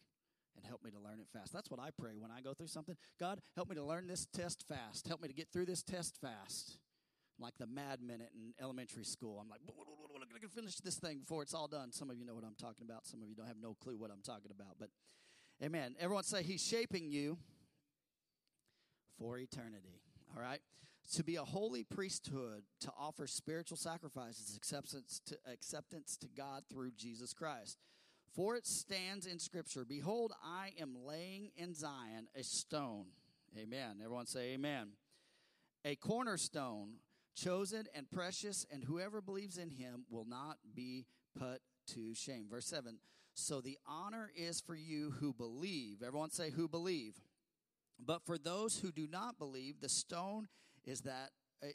And 0.56 0.66
help 0.66 0.84
me 0.84 0.92
to 0.92 1.00
learn 1.00 1.20
it 1.20 1.28
fast. 1.34 1.52
That's 1.52 1.72
what 1.72 1.80
I 1.80 1.90
pray 1.98 2.12
when 2.18 2.32
I 2.32 2.42
go 2.42 2.54
through 2.54 2.68
something. 2.68 2.96
God, 3.20 3.42
help 3.56 3.70
me 3.70 3.76
to 3.76 3.84
learn 3.84 4.08
this 4.08 4.28
test 4.34 4.66
fast. 4.68 5.08
Help 5.08 5.22
me 5.22 5.28
to 5.28 5.34
get 5.34 5.48
through 5.52 5.66
this 5.66 5.82
test 5.82 6.18
fast. 6.22 6.78
Like 7.40 7.58
the 7.58 7.66
mad 7.66 8.00
minute 8.02 8.30
in 8.36 8.54
elementary 8.62 9.04
school. 9.04 9.40
I'm 9.42 9.50
like, 9.50 9.62
I 10.36 10.40
can 10.40 10.50
finish 10.50 10.76
this 10.78 10.96
thing 10.96 11.20
before 11.20 11.42
it's 11.42 11.54
all 11.54 11.68
done. 11.68 11.92
Some 11.92 12.10
of 12.10 12.18
you 12.18 12.26
know 12.26 12.36
what 12.36 12.44
I'm 12.44 12.56
talking 12.56 12.86
about. 12.88 13.08
Some 13.08 13.22
of 13.22 13.28
you 13.28 13.36
don't 13.36 13.48
have 13.48 13.58
no 13.62 13.76
clue 13.76 13.98
what 13.98 14.12
I'm 14.12 14.22
talking 14.22 14.52
about. 14.52 14.76
But 14.80 14.90
amen. 15.64 15.96
Everyone 16.00 16.24
say, 16.24 16.44
He's 16.44 16.64
shaping 16.64 17.10
you 17.10 17.38
for 19.18 19.38
eternity. 19.38 20.02
All 20.36 20.42
right? 20.42 20.60
To 21.16 21.24
be 21.24 21.36
a 21.36 21.44
holy 21.44 21.84
priesthood, 21.84 22.64
to 22.82 22.92
offer 22.98 23.28
spiritual 23.28 23.78
sacrifices, 23.78 24.56
acceptance 24.56 25.22
to, 25.28 25.38
acceptance 25.52 26.18
to 26.18 26.28
God 26.36 26.64
through 26.72 26.92
Jesus 26.92 27.34
Christ. 27.34 27.78
For 28.36 28.56
it 28.56 28.66
stands 28.66 29.28
in 29.28 29.38
Scripture 29.40 29.86
Behold, 29.86 30.34
I 30.44 30.72
am 30.80 30.96
laying 31.06 31.52
in 31.56 31.74
Zion 31.74 32.28
a 32.36 32.44
stone. 32.44 33.06
Amen. 33.58 33.98
Everyone 34.04 34.26
say, 34.26 34.54
Amen. 34.54 34.90
A 35.86 35.96
cornerstone, 35.96 36.94
chosen 37.36 37.86
and 37.94 38.10
precious, 38.10 38.66
and 38.72 38.84
whoever 38.84 39.22
believes 39.22 39.58
in 39.58 39.70
him 39.70 40.06
will 40.10 40.26
not 40.26 40.58
be 40.74 41.06
put 41.38 41.62
to 41.88 42.16
shame. 42.16 42.48
Verse 42.50 42.66
7 42.66 42.98
So 43.36 43.62
the 43.62 43.78
honor 43.86 44.32
is 44.36 44.62
for 44.62 44.76
you 44.76 45.12
who 45.20 45.34
believe. 45.34 46.02
Everyone 46.02 46.32
say, 46.32 46.50
Who 46.50 46.68
believe. 46.68 47.16
But 48.00 48.26
for 48.26 48.38
those 48.40 48.80
who 48.80 48.92
do 48.92 49.08
not 49.08 49.38
believe, 49.38 49.80
the 49.80 49.90
stone 49.90 50.48
is 50.86 51.02
that 51.02 51.30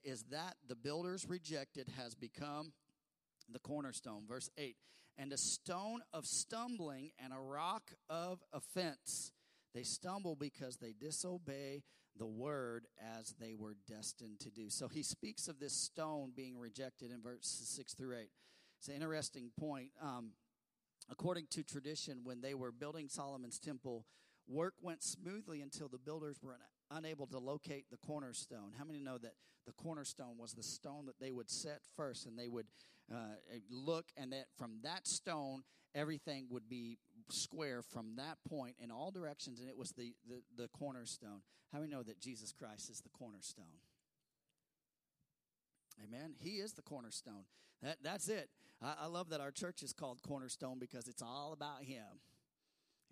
is 0.05 0.25
that 0.31 0.57
the 0.67 0.75
builders 0.75 1.27
rejected 1.29 1.89
has 1.97 2.15
become 2.15 2.73
the 3.51 3.59
cornerstone. 3.61 4.25
Verse 4.29 4.51
8 4.59 4.77
and 5.19 5.33
a 5.33 5.37
stone 5.37 6.01
of 6.13 6.25
stumbling 6.25 7.11
and 7.23 7.33
a 7.33 7.41
rock 7.41 7.93
of 8.09 8.41
offense. 8.53 9.33
They 9.75 9.83
stumble 9.83 10.37
because 10.37 10.77
they 10.77 10.95
disobey 10.99 11.83
the 12.17 12.27
word 12.27 12.87
as 13.19 13.35
they 13.41 13.55
were 13.55 13.77
destined 13.87 14.41
to 14.41 14.51
do. 14.51 14.71
So 14.71 14.89
he 14.89 15.03
speaks 15.03 15.49
of 15.49 15.59
this 15.59 15.75
stone 15.75 16.33
being 16.35 16.59
rejected 16.59 17.11
in 17.11 17.21
verses 17.21 17.69
6 17.69 17.95
through 17.95 18.17
8. 18.17 18.31
It's 18.79 18.89
an 18.89 18.95
interesting 18.95 19.51
point. 19.59 19.91
Um, 20.01 20.31
according 21.11 21.47
to 21.51 21.63
tradition, 21.63 22.21
when 22.25 22.41
they 22.41 22.55
were 22.55 22.73
building 22.73 23.09
Solomon's 23.09 23.59
temple, 23.59 24.07
work 24.49 24.75
went 24.81 25.03
smoothly 25.03 25.61
until 25.61 25.89
the 25.89 25.99
builders 25.99 26.39
were 26.43 26.57
unable 26.91 27.27
to 27.27 27.39
locate 27.39 27.87
the 27.91 27.99
cornerstone. 27.99 28.73
How 28.79 28.85
many 28.85 29.01
know 29.01 29.19
that 29.19 29.35
the 29.67 29.73
cornerstone 29.73 30.39
was 30.39 30.55
the 30.55 30.63
stone 30.63 31.07
that 31.07 31.21
they 31.21 31.31
would 31.31 31.51
set 31.51 31.81
first 31.97 32.27
and 32.27 32.39
they 32.39 32.49
would 32.49 32.67
uh, 33.13 33.37
look, 33.71 34.07
and 34.17 34.33
that 34.33 34.47
from 34.59 34.79
that 34.83 35.07
stone, 35.07 35.63
everything 35.95 36.47
would 36.51 36.69
be 36.69 36.99
square 37.31 37.83
from 37.83 38.17
that 38.17 38.39
point 38.49 38.77
in 38.83 38.91
all 38.91 39.11
directions, 39.11 39.61
and 39.61 39.69
it 39.69 39.77
was 39.77 39.91
the, 39.93 40.15
the, 40.29 40.43
the 40.57 40.69
cornerstone. 40.69 41.43
How 41.73 41.81
many 41.81 41.91
know 41.91 42.03
that 42.03 42.21
Jesus 42.21 42.53
Christ 42.53 42.91
is 42.91 43.01
the 43.01 43.11
cornerstone? 43.11 43.65
Amen. 46.05 46.35
He 46.39 46.57
is 46.57 46.73
the 46.73 46.83
cornerstone. 46.83 47.45
That, 47.83 47.99
that's 48.03 48.29
it. 48.29 48.51
I, 48.83 48.95
I 49.03 49.07
love 49.07 49.31
that 49.31 49.41
our 49.41 49.51
church 49.51 49.83
is 49.83 49.93
called 49.93 50.23
Cornerstone 50.23 50.79
because 50.79 51.09
it's 51.09 51.23
all 51.23 51.53
about 51.53 51.83
Him. 51.83 52.21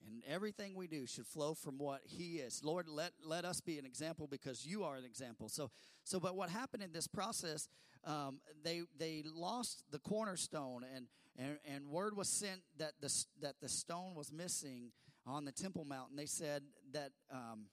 And 0.05 0.23
everything 0.27 0.75
we 0.75 0.87
do 0.87 1.07
should 1.07 1.27
flow 1.27 1.55
from 1.55 1.79
what 1.79 2.01
he 2.05 2.39
is. 2.39 2.63
Lord, 2.65 2.89
let, 2.89 3.13
let 3.25 3.45
us 3.45 3.61
be 3.61 3.79
an 3.79 3.87
example 3.87 4.27
because 4.27 4.67
you 4.67 4.85
are 4.85 4.97
an 4.97 5.05
example. 5.05 5.49
So, 5.49 5.71
so 6.05 6.21
but 6.21 6.37
what 6.37 6.51
happened 6.51 6.83
in 6.83 6.93
this 6.93 7.07
process, 7.07 7.69
um, 8.05 8.41
they, 8.63 8.83
they 8.99 9.25
lost 9.35 9.85
the 9.91 9.99
cornerstone 9.99 10.85
and, 10.95 11.07
and, 11.37 11.59
and 11.65 11.89
word 11.89 12.17
was 12.17 12.29
sent 12.29 12.61
that 12.79 12.93
the, 13.01 13.13
that 13.41 13.55
the 13.61 13.69
stone 13.69 14.15
was 14.15 14.33
missing 14.33 14.93
on 15.27 15.45
the 15.45 15.53
Temple 15.53 15.85
Mountain. 15.85 16.17
They 16.17 16.27
said 16.27 16.63
that, 16.93 17.11
um, 17.33 17.67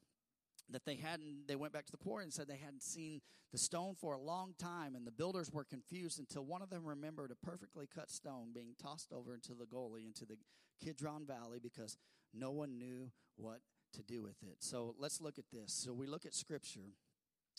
that 0.70 0.86
they 0.86 0.96
hadn't, 0.96 1.48
they 1.48 1.56
went 1.56 1.74
back 1.74 1.86
to 1.86 1.92
the 1.92 1.98
quarry 1.98 2.24
and 2.24 2.34
said 2.34 2.48
they 2.48 2.58
hadn't 2.58 2.84
seen 2.84 3.22
the 3.52 3.58
stone 3.58 3.96
for 4.00 4.14
a 4.14 4.20
long 4.20 4.54
time 4.58 4.96
and 4.96 5.06
the 5.06 5.12
builders 5.12 5.52
were 5.52 5.64
confused 5.64 6.20
until 6.20 6.44
one 6.46 6.62
of 6.62 6.70
them 6.70 6.86
remembered 6.86 7.32
a 7.32 7.46
perfectly 7.46 7.88
cut 7.94 8.10
stone 8.10 8.48
being 8.54 8.74
tossed 8.82 9.12
over 9.12 9.34
into 9.34 9.54
the 9.54 9.66
gully, 9.66 10.06
into 10.06 10.26
the 10.26 10.38
Kidron 10.84 11.26
Valley 11.26 11.60
because 11.62 11.98
no 12.34 12.52
one 12.52 12.78
knew 12.78 13.12
what 13.36 13.60
to 13.94 14.04
do 14.04 14.24
with 14.24 14.42
it. 14.44 14.58
So 14.60 14.96
let's 14.98 15.22
look 15.22 15.38
at 15.38 15.46
this. 15.52 15.74
So 15.74 15.94
we 15.94 16.08
look 16.08 16.26
at 16.26 16.34
Scripture. 16.34 16.94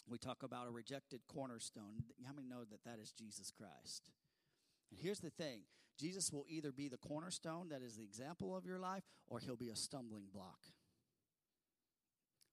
We 0.08 0.18
talk 0.18 0.42
about 0.42 0.66
a 0.66 0.70
rejected 0.70 1.20
cornerstone. 1.32 2.02
How 2.26 2.32
many 2.32 2.48
know 2.48 2.64
that 2.70 2.84
that 2.84 2.98
is 3.00 3.12
Jesus 3.12 3.50
Christ? 3.50 4.10
And 4.90 5.00
here's 5.00 5.20
the 5.20 5.30
thing 5.30 5.62
Jesus 5.98 6.32
will 6.32 6.44
either 6.48 6.72
be 6.72 6.88
the 6.88 6.96
cornerstone 6.96 7.68
that 7.68 7.82
is 7.82 7.96
the 7.96 8.02
example 8.02 8.56
of 8.56 8.66
your 8.66 8.78
life, 8.78 9.04
or 9.28 9.38
he'll 9.38 9.56
be 9.56 9.68
a 9.68 9.76
stumbling 9.76 10.26
block. 10.32 10.58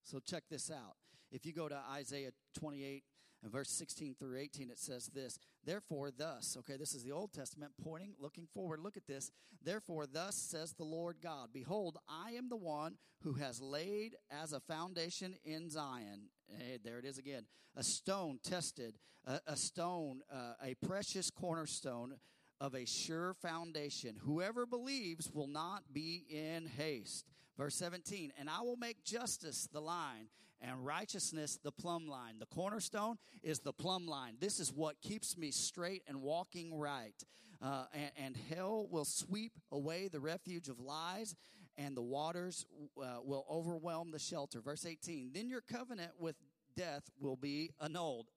So 0.03 0.19
check 0.19 0.43
this 0.49 0.69
out. 0.71 0.95
If 1.31 1.45
you 1.45 1.53
go 1.53 1.69
to 1.69 1.79
Isaiah 1.91 2.31
28 2.59 3.03
and 3.43 3.51
verse 3.51 3.69
16 3.69 4.15
through 4.19 4.37
18, 4.39 4.69
it 4.69 4.79
says 4.79 5.07
this 5.13 5.39
Therefore, 5.63 6.11
thus, 6.15 6.55
okay, 6.59 6.75
this 6.77 6.93
is 6.93 7.03
the 7.03 7.11
Old 7.11 7.33
Testament 7.33 7.71
pointing, 7.83 8.13
looking 8.19 8.47
forward. 8.53 8.79
Look 8.79 8.97
at 8.97 9.07
this. 9.07 9.31
Therefore, 9.63 10.05
thus 10.07 10.35
says 10.35 10.73
the 10.73 10.83
Lord 10.83 11.17
God 11.21 11.49
Behold, 11.53 11.97
I 12.09 12.31
am 12.31 12.49
the 12.49 12.57
one 12.57 12.95
who 13.23 13.33
has 13.33 13.61
laid 13.61 14.15
as 14.29 14.53
a 14.53 14.59
foundation 14.59 15.35
in 15.43 15.69
Zion. 15.69 16.29
Hey, 16.47 16.79
there 16.83 16.99
it 16.99 17.05
is 17.05 17.17
again. 17.17 17.45
A 17.75 17.83
stone 17.83 18.39
tested, 18.43 18.95
a, 19.25 19.39
a 19.47 19.55
stone, 19.55 20.21
uh, 20.31 20.53
a 20.63 20.75
precious 20.85 21.29
cornerstone 21.29 22.15
of 22.59 22.75
a 22.75 22.85
sure 22.85 23.33
foundation. 23.41 24.17
Whoever 24.21 24.65
believes 24.65 25.31
will 25.31 25.47
not 25.47 25.93
be 25.93 26.25
in 26.29 26.67
haste. 26.67 27.25
Verse 27.61 27.75
17, 27.75 28.33
and 28.39 28.49
I 28.49 28.61
will 28.61 28.75
make 28.75 29.03
justice 29.03 29.69
the 29.71 29.81
line 29.81 30.29
and 30.61 30.83
righteousness 30.83 31.59
the 31.63 31.71
plumb 31.71 32.07
line. 32.07 32.39
The 32.39 32.47
cornerstone 32.47 33.19
is 33.43 33.59
the 33.59 33.71
plumb 33.71 34.07
line. 34.07 34.37
This 34.39 34.59
is 34.59 34.73
what 34.73 34.99
keeps 34.99 35.37
me 35.37 35.51
straight 35.51 36.01
and 36.07 36.23
walking 36.23 36.75
right. 36.75 37.13
Uh, 37.61 37.83
and, 37.93 38.11
and, 38.17 38.37
hell 38.49 38.87
will 38.89 39.05
sweep 39.05 39.51
away 39.71 40.07
the 40.07 40.19
refuge 40.19 40.69
of 40.69 40.79
lies, 40.79 41.35
and 41.77 41.95
the 41.95 42.01
waters 42.01 42.65
uh, 42.99 43.19
will 43.23 43.45
overwhelm 43.47 44.09
the 44.09 44.17
shelter. 44.17 44.59
Verse 44.59 44.83
18, 44.83 45.29
then 45.31 45.47
your 45.47 45.61
covenant 45.61 46.13
with 46.17 46.37
death 46.75 47.11
will 47.19 47.35
be 47.35 47.69
annulled. 47.79 48.31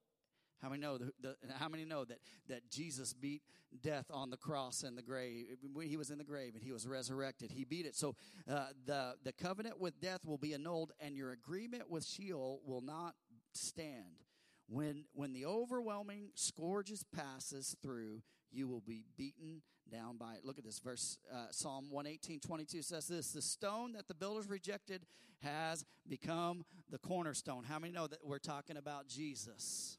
How 0.61 0.69
many 0.69 0.81
know 0.81 0.97
the, 0.97 1.11
the, 1.21 1.35
how 1.57 1.69
many 1.69 1.85
know 1.85 2.05
that 2.05 2.19
that 2.47 2.69
Jesus 2.69 3.13
beat 3.13 3.41
death 3.81 4.05
on 4.09 4.29
the 4.29 4.37
cross 4.37 4.83
and 4.83 4.97
the 4.97 5.01
grave 5.01 5.57
when 5.73 5.87
he 5.87 5.97
was 5.97 6.09
in 6.09 6.17
the 6.17 6.23
grave 6.23 6.53
and 6.55 6.63
he 6.63 6.71
was 6.71 6.87
resurrected? 6.87 7.51
He 7.51 7.65
beat 7.65 7.85
it. 7.85 7.95
So 7.95 8.15
uh, 8.49 8.67
the 8.85 9.15
the 9.23 9.33
covenant 9.33 9.79
with 9.79 9.99
death 9.99 10.25
will 10.25 10.37
be 10.37 10.53
annulled, 10.53 10.91
and 10.99 11.15
your 11.15 11.31
agreement 11.31 11.89
with 11.89 12.05
Sheol 12.05 12.61
will 12.65 12.81
not 12.81 13.15
stand. 13.53 14.23
When 14.67 15.05
when 15.13 15.33
the 15.33 15.45
overwhelming 15.45 16.31
scourges 16.35 17.03
passes 17.03 17.75
through, 17.83 18.21
you 18.51 18.67
will 18.67 18.81
be 18.81 19.03
beaten 19.17 19.61
down 19.91 20.17
by 20.17 20.33
it. 20.33 20.45
Look 20.45 20.57
at 20.57 20.63
this 20.63 20.79
verse. 20.79 21.17
Uh, 21.31 21.47
Psalm 21.51 21.87
118, 21.89 22.39
22 22.39 22.81
says 22.81 23.07
this 23.07 23.31
The 23.31 23.41
stone 23.41 23.93
that 23.93 24.07
the 24.07 24.15
builders 24.15 24.49
rejected 24.49 25.05
has 25.41 25.85
become 26.07 26.65
the 26.89 26.97
cornerstone. 26.97 27.63
How 27.63 27.79
many 27.79 27.93
know 27.93 28.07
that 28.07 28.19
we're 28.23 28.39
talking 28.39 28.77
about 28.77 29.07
Jesus? 29.07 29.97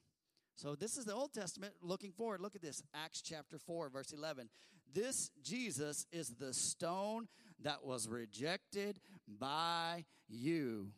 So 0.57 0.75
this 0.75 0.97
is 0.97 1.05
the 1.05 1.15
Old 1.15 1.35
Testament 1.35 1.75
looking 1.83 2.13
forward. 2.13 2.41
Look 2.41 2.57
at 2.57 2.63
this 2.63 2.83
Acts 2.95 3.21
chapter 3.21 3.59
4, 3.59 3.91
verse 3.91 4.13
11. 4.13 4.49
This 4.95 5.31
Jesus 5.43 6.07
is 6.11 6.31
the 6.39 6.55
stone 6.55 7.29
that 7.63 7.85
was 7.85 8.09
rejected 8.09 8.99
by 9.29 10.07
you. 10.29 10.89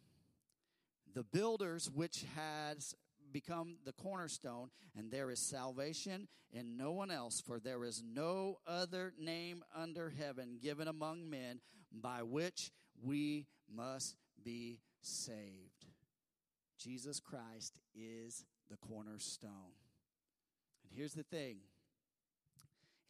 The 1.13 1.25
builders, 1.25 1.91
which 1.93 2.25
has 2.37 2.95
become 3.33 3.79
the 3.85 3.93
cornerstone, 3.93 4.71
and 4.97 5.11
there 5.11 5.29
is 5.29 5.41
salvation 5.41 6.29
in 6.53 6.77
no 6.77 6.93
one 6.93 7.11
else, 7.11 7.43
for 7.45 7.59
there 7.59 7.85
is 7.85 8.01
no 8.09 8.59
other 8.65 9.13
name 9.19 9.65
under 9.75 10.13
heaven 10.17 10.59
given 10.63 10.87
among 10.87 11.29
men 11.29 11.61
by 11.93 12.23
which 12.23 12.71
we 13.03 13.47
must 13.69 14.15
be 14.45 14.79
saved. 15.03 15.87
Jesus 16.79 17.19
Christ 17.19 17.75
is 17.93 18.45
the 18.71 18.77
cornerstone. 18.77 19.77
And 20.85 20.93
here's 20.95 21.15
the 21.15 21.23
thing 21.23 21.59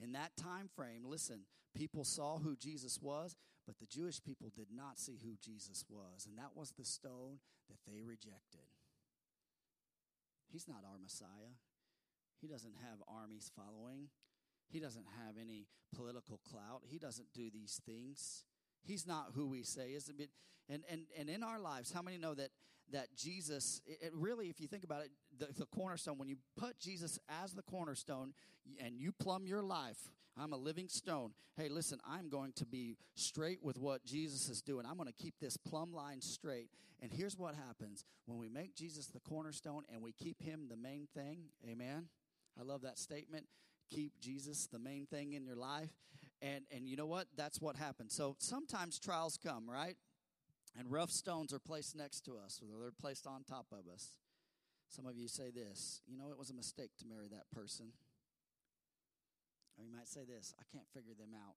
in 0.00 0.12
that 0.12 0.36
time 0.36 0.68
frame, 0.74 1.02
listen, 1.04 1.40
people 1.76 2.04
saw 2.04 2.38
who 2.38 2.56
Jesus 2.56 3.00
was, 3.02 3.36
but 3.66 3.78
the 3.78 3.86
Jewish 3.86 4.22
people 4.22 4.50
did 4.54 4.68
not 4.74 4.98
see 4.98 5.18
who 5.22 5.36
Jesus 5.42 5.84
was. 5.88 6.26
And 6.26 6.38
that 6.38 6.54
was 6.54 6.72
the 6.72 6.84
stone 6.84 7.38
that 7.68 7.78
they 7.86 8.02
rejected. 8.02 8.66
He's 10.50 10.68
not 10.68 10.84
our 10.90 10.98
Messiah, 11.00 11.54
He 12.40 12.46
doesn't 12.46 12.74
have 12.82 12.98
armies 13.09 13.50
following. 13.54 14.09
He 14.70 14.80
doesn't 14.80 15.06
have 15.24 15.36
any 15.40 15.66
political 15.94 16.40
clout. 16.44 16.82
He 16.84 16.98
doesn't 16.98 17.32
do 17.34 17.48
these 17.50 17.80
things. 17.86 18.44
He's 18.82 19.06
not 19.06 19.32
who 19.34 19.46
we 19.46 19.62
say 19.62 19.90
is. 19.90 20.11
And, 20.68 20.82
and, 20.90 21.02
and 21.18 21.30
in 21.30 21.42
our 21.42 21.59
lives, 21.59 21.90
how 21.90 22.02
many 22.02 22.18
know 22.18 22.34
that, 22.34 22.50
that 22.93 23.14
Jesus, 23.16 23.80
it, 23.86 23.99
it 24.07 24.12
really, 24.14 24.49
if 24.49 24.61
you 24.61 24.66
think 24.66 24.84
about 24.84 25.03
it, 25.03 25.11
the, 25.39 25.49
the 25.59 25.66
cornerstone, 25.66 26.18
when 26.18 26.28
you 26.28 26.36
put 26.57 26.78
Jesus 26.78 27.18
as 27.43 27.53
the 27.53 27.62
cornerstone 27.62 28.32
and 28.82 28.99
you 28.99 29.12
plumb 29.12 29.47
your 29.47 29.62
life, 29.62 29.99
I'm 30.41 30.53
a 30.53 30.57
living 30.57 30.89
stone. 30.89 31.32
Hey, 31.57 31.68
listen, 31.68 31.99
I'm 32.09 32.28
going 32.28 32.53
to 32.57 32.66
be 32.66 32.97
straight 33.14 33.59
with 33.62 33.78
what 33.78 34.05
Jesus 34.05 34.49
is 34.49 34.62
doing. 34.62 34.86
I'm 34.86 34.97
going 34.97 35.09
to 35.09 35.22
keep 35.22 35.34
this 35.41 35.57
plumb 35.57 35.93
line 35.93 36.20
straight. 36.20 36.70
And 37.03 37.12
here's 37.12 37.36
what 37.36 37.55
happens 37.55 38.05
when 38.26 38.39
we 38.39 38.49
make 38.49 38.74
Jesus 38.76 39.07
the 39.07 39.20
cornerstone 39.20 39.82
and 39.93 40.03
we 40.03 40.12
keep 40.12 40.41
him 40.41 40.66
the 40.68 40.76
main 40.76 41.09
thing. 41.14 41.47
Amen. 41.68 42.07
I 42.59 42.62
love 42.62 42.82
that 42.82 42.99
statement. 42.99 43.47
Keep 43.91 44.20
Jesus 44.20 44.68
the 44.70 44.78
main 44.78 45.07
thing 45.07 45.32
in 45.32 45.45
your 45.45 45.57
life. 45.57 45.91
And 46.41 46.64
and 46.70 46.89
you 46.89 46.97
know 46.97 47.07
what? 47.07 47.26
That's 47.36 47.61
what 47.61 47.76
happens. 47.76 48.14
So 48.14 48.36
sometimes 48.39 48.99
trials 48.99 49.39
come, 49.43 49.68
right? 49.68 49.97
And 50.76 50.90
rough 50.90 51.10
stones 51.10 51.52
are 51.52 51.58
placed 51.58 51.96
next 51.96 52.24
to 52.26 52.36
us, 52.36 52.60
or 52.62 52.80
they're 52.80 52.90
placed 52.92 53.26
on 53.26 53.44
top 53.44 53.66
of 53.72 53.90
us. 53.92 54.18
Some 54.88 55.06
of 55.06 55.16
you 55.16 55.28
say 55.28 55.50
this, 55.50 56.00
you 56.06 56.16
know, 56.16 56.30
it 56.30 56.38
was 56.38 56.50
a 56.50 56.54
mistake 56.54 56.90
to 56.98 57.06
marry 57.06 57.28
that 57.28 57.50
person. 57.52 57.92
Or 59.76 59.84
you 59.84 59.92
might 59.92 60.08
say 60.08 60.20
this, 60.24 60.54
I 60.58 60.64
can't 60.72 60.88
figure 60.92 61.14
them 61.18 61.34
out. 61.34 61.54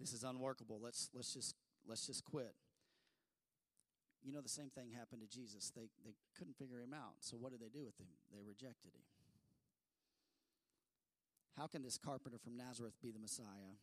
This 0.00 0.12
is 0.12 0.24
unworkable. 0.24 0.80
Let's 0.82 1.10
let's 1.14 1.34
just 1.34 1.54
let's 1.86 2.06
just 2.06 2.24
quit. 2.24 2.54
You 4.24 4.32
know 4.32 4.40
the 4.40 4.48
same 4.48 4.70
thing 4.70 4.90
happened 4.96 5.20
to 5.20 5.28
Jesus. 5.28 5.70
They 5.76 5.88
they 6.04 6.14
couldn't 6.36 6.56
figure 6.56 6.80
him 6.80 6.94
out. 6.94 7.20
So 7.20 7.36
what 7.36 7.52
did 7.52 7.60
they 7.60 7.68
do 7.68 7.84
with 7.84 7.98
him? 8.00 8.08
They 8.32 8.40
rejected 8.42 8.92
him. 8.94 9.04
How 11.58 11.66
can 11.66 11.82
this 11.82 11.98
carpenter 11.98 12.38
from 12.38 12.56
Nazareth 12.56 12.94
be 13.02 13.10
the 13.10 13.18
Messiah? 13.18 13.76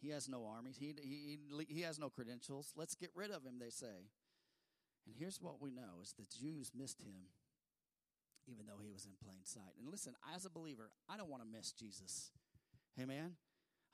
He 0.00 0.10
has 0.10 0.28
no 0.28 0.46
armies. 0.46 0.76
He, 0.78 0.94
he, 1.02 1.38
he 1.68 1.82
has 1.82 1.98
no 1.98 2.10
credentials. 2.10 2.72
Let's 2.76 2.94
get 2.94 3.10
rid 3.14 3.30
of 3.30 3.44
him, 3.44 3.58
they 3.58 3.70
say. 3.70 4.10
And 5.06 5.14
here's 5.18 5.40
what 5.40 5.60
we 5.60 5.70
know 5.70 6.02
is 6.02 6.12
the 6.12 6.26
Jews 6.38 6.72
missed 6.74 7.00
him 7.00 7.28
even 8.48 8.66
though 8.66 8.80
he 8.82 8.90
was 8.90 9.04
in 9.06 9.12
plain 9.22 9.44
sight. 9.44 9.74
And 9.80 9.90
listen, 9.90 10.14
as 10.34 10.44
a 10.44 10.50
believer, 10.50 10.90
I 11.08 11.16
don't 11.16 11.30
want 11.30 11.42
to 11.42 11.48
miss 11.48 11.72
Jesus. 11.72 12.30
Amen. 13.00 13.32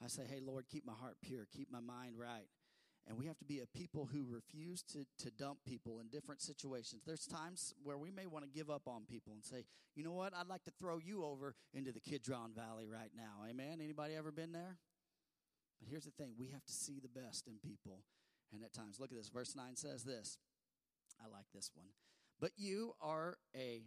I 0.03 0.09
say, 0.09 0.23
hey, 0.29 0.41
Lord, 0.45 0.67
keep 0.69 0.87
my 0.87 0.93
heart 0.93 1.17
pure, 1.23 1.47
keep 1.57 1.71
my 1.71 1.81
mind 1.81 2.19
right. 2.19 2.49
And 3.09 3.19
we 3.19 3.27
have 3.27 3.39
to 3.39 3.45
be 3.45 3.61
a 3.61 3.67
people 3.67 4.09
who 4.13 4.25
refuse 4.29 4.83
to, 4.93 5.05
to 5.25 5.31
dump 5.33 5.59
people 5.67 5.99
in 5.99 6.07
different 6.07 6.41
situations. 6.41 7.03
There's 7.05 7.27
times 7.27 7.75
where 7.83 7.99
we 7.99 8.13
may 8.13 8.27
want 8.27 8.45
to 8.45 8.51
give 8.51 8.71
up 8.71 8.83
on 8.87 9.03
people 9.11 9.33
and 9.33 9.45
say, 9.45 9.65
you 9.97 10.05
know 10.05 10.13
what, 10.13 10.33
I'd 10.37 10.47
like 10.47 10.63
to 10.65 10.73
throw 10.79 10.99
you 10.99 11.25
over 11.25 11.57
into 11.75 11.91
the 11.91 11.99
Kidron 11.99 12.53
Valley 12.55 12.87
right 12.87 13.11
now. 13.17 13.45
Amen. 13.49 13.81
Anybody 13.83 14.15
ever 14.15 14.31
been 14.31 14.53
there? 14.53 14.77
But 15.83 15.91
here's 15.91 16.05
the 16.05 16.13
thing 16.13 16.35
we 16.39 16.49
have 16.49 16.65
to 16.65 16.73
see 16.73 17.01
the 17.03 17.21
best 17.21 17.49
in 17.49 17.55
people. 17.59 18.03
And 18.55 18.63
at 18.63 18.73
times, 18.73 19.01
look 19.01 19.11
at 19.11 19.19
this. 19.19 19.29
Verse 19.29 19.57
9 19.57 19.75
says 19.75 20.05
this. 20.05 20.39
I 21.21 21.29
like 21.29 21.47
this 21.53 21.71
one. 21.75 21.87
But 22.41 22.53
you 22.57 22.95
are 23.01 23.39
a 23.57 23.83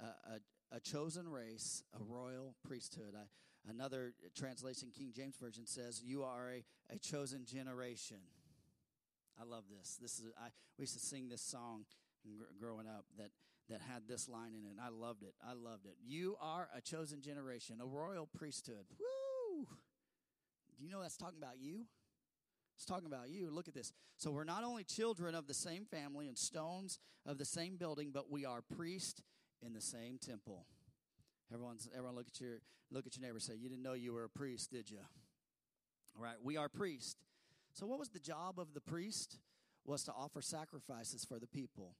a, 0.00 0.76
a, 0.76 0.80
chosen 0.80 1.28
race, 1.28 1.82
a 1.98 2.02
royal 2.02 2.54
priesthood. 2.64 3.14
I, 3.16 3.24
another 3.68 4.12
translation, 4.36 4.90
King 4.96 5.12
James 5.14 5.36
Version, 5.36 5.66
says, 5.66 6.00
You 6.04 6.22
are 6.22 6.50
a, 6.50 6.64
a 6.94 6.98
chosen 6.98 7.44
generation. 7.44 8.18
I 9.40 9.44
love 9.44 9.64
this. 9.68 9.98
This 10.00 10.18
is 10.18 10.26
I 10.38 10.48
we 10.78 10.82
used 10.82 10.94
to 10.94 11.04
sing 11.04 11.28
this 11.28 11.42
song 11.42 11.84
growing 12.60 12.86
up 12.86 13.04
that 13.18 13.30
that 13.68 13.80
had 13.80 14.08
this 14.08 14.28
line 14.28 14.54
in 14.54 14.64
it. 14.66 14.70
And 14.70 14.80
I 14.80 14.88
loved 14.88 15.22
it. 15.22 15.34
I 15.46 15.52
loved 15.52 15.86
it. 15.86 15.96
You 16.04 16.36
are 16.40 16.68
a 16.74 16.80
chosen 16.80 17.20
generation, 17.20 17.78
a 17.80 17.86
royal 17.86 18.26
priesthood. 18.26 18.86
Woo! 18.98 19.66
Do 20.78 20.84
you 20.84 20.90
know 20.90 21.02
that's 21.02 21.16
talking 21.16 21.38
about 21.42 21.58
you? 21.58 21.84
It's 22.76 22.84
talking 22.84 23.06
about 23.06 23.28
you. 23.28 23.50
Look 23.50 23.66
at 23.66 23.74
this. 23.74 23.92
So 24.16 24.30
we're 24.30 24.44
not 24.44 24.62
only 24.62 24.84
children 24.84 25.34
of 25.34 25.48
the 25.48 25.54
same 25.54 25.84
family 25.84 26.28
and 26.28 26.38
stones 26.38 27.00
of 27.26 27.36
the 27.36 27.44
same 27.44 27.76
building, 27.76 28.10
but 28.12 28.30
we 28.30 28.44
are 28.44 28.62
priests 28.76 29.20
in 29.66 29.72
the 29.72 29.80
same 29.80 30.18
temple. 30.18 30.66
Everyone's 31.52 31.88
everyone 31.92 32.14
look 32.14 32.28
at 32.28 32.40
your 32.40 32.60
look 32.92 33.06
at 33.06 33.16
your 33.16 33.26
neighbor 33.26 33.40
say, 33.40 33.54
You 33.56 33.68
didn't 33.68 33.82
know 33.82 33.94
you 33.94 34.12
were 34.12 34.24
a 34.24 34.28
priest, 34.28 34.70
did 34.70 34.90
you? 34.90 35.00
All 36.16 36.22
right, 36.22 36.36
we 36.42 36.56
are 36.56 36.68
priests. 36.68 37.16
So 37.72 37.86
what 37.86 37.98
was 37.98 38.10
the 38.10 38.20
job 38.20 38.58
of 38.58 38.74
the 38.74 38.80
priest? 38.80 39.38
Was 39.84 40.04
to 40.04 40.12
offer 40.12 40.42
sacrifices 40.42 41.24
for 41.24 41.38
the 41.38 41.46
people. 41.46 41.96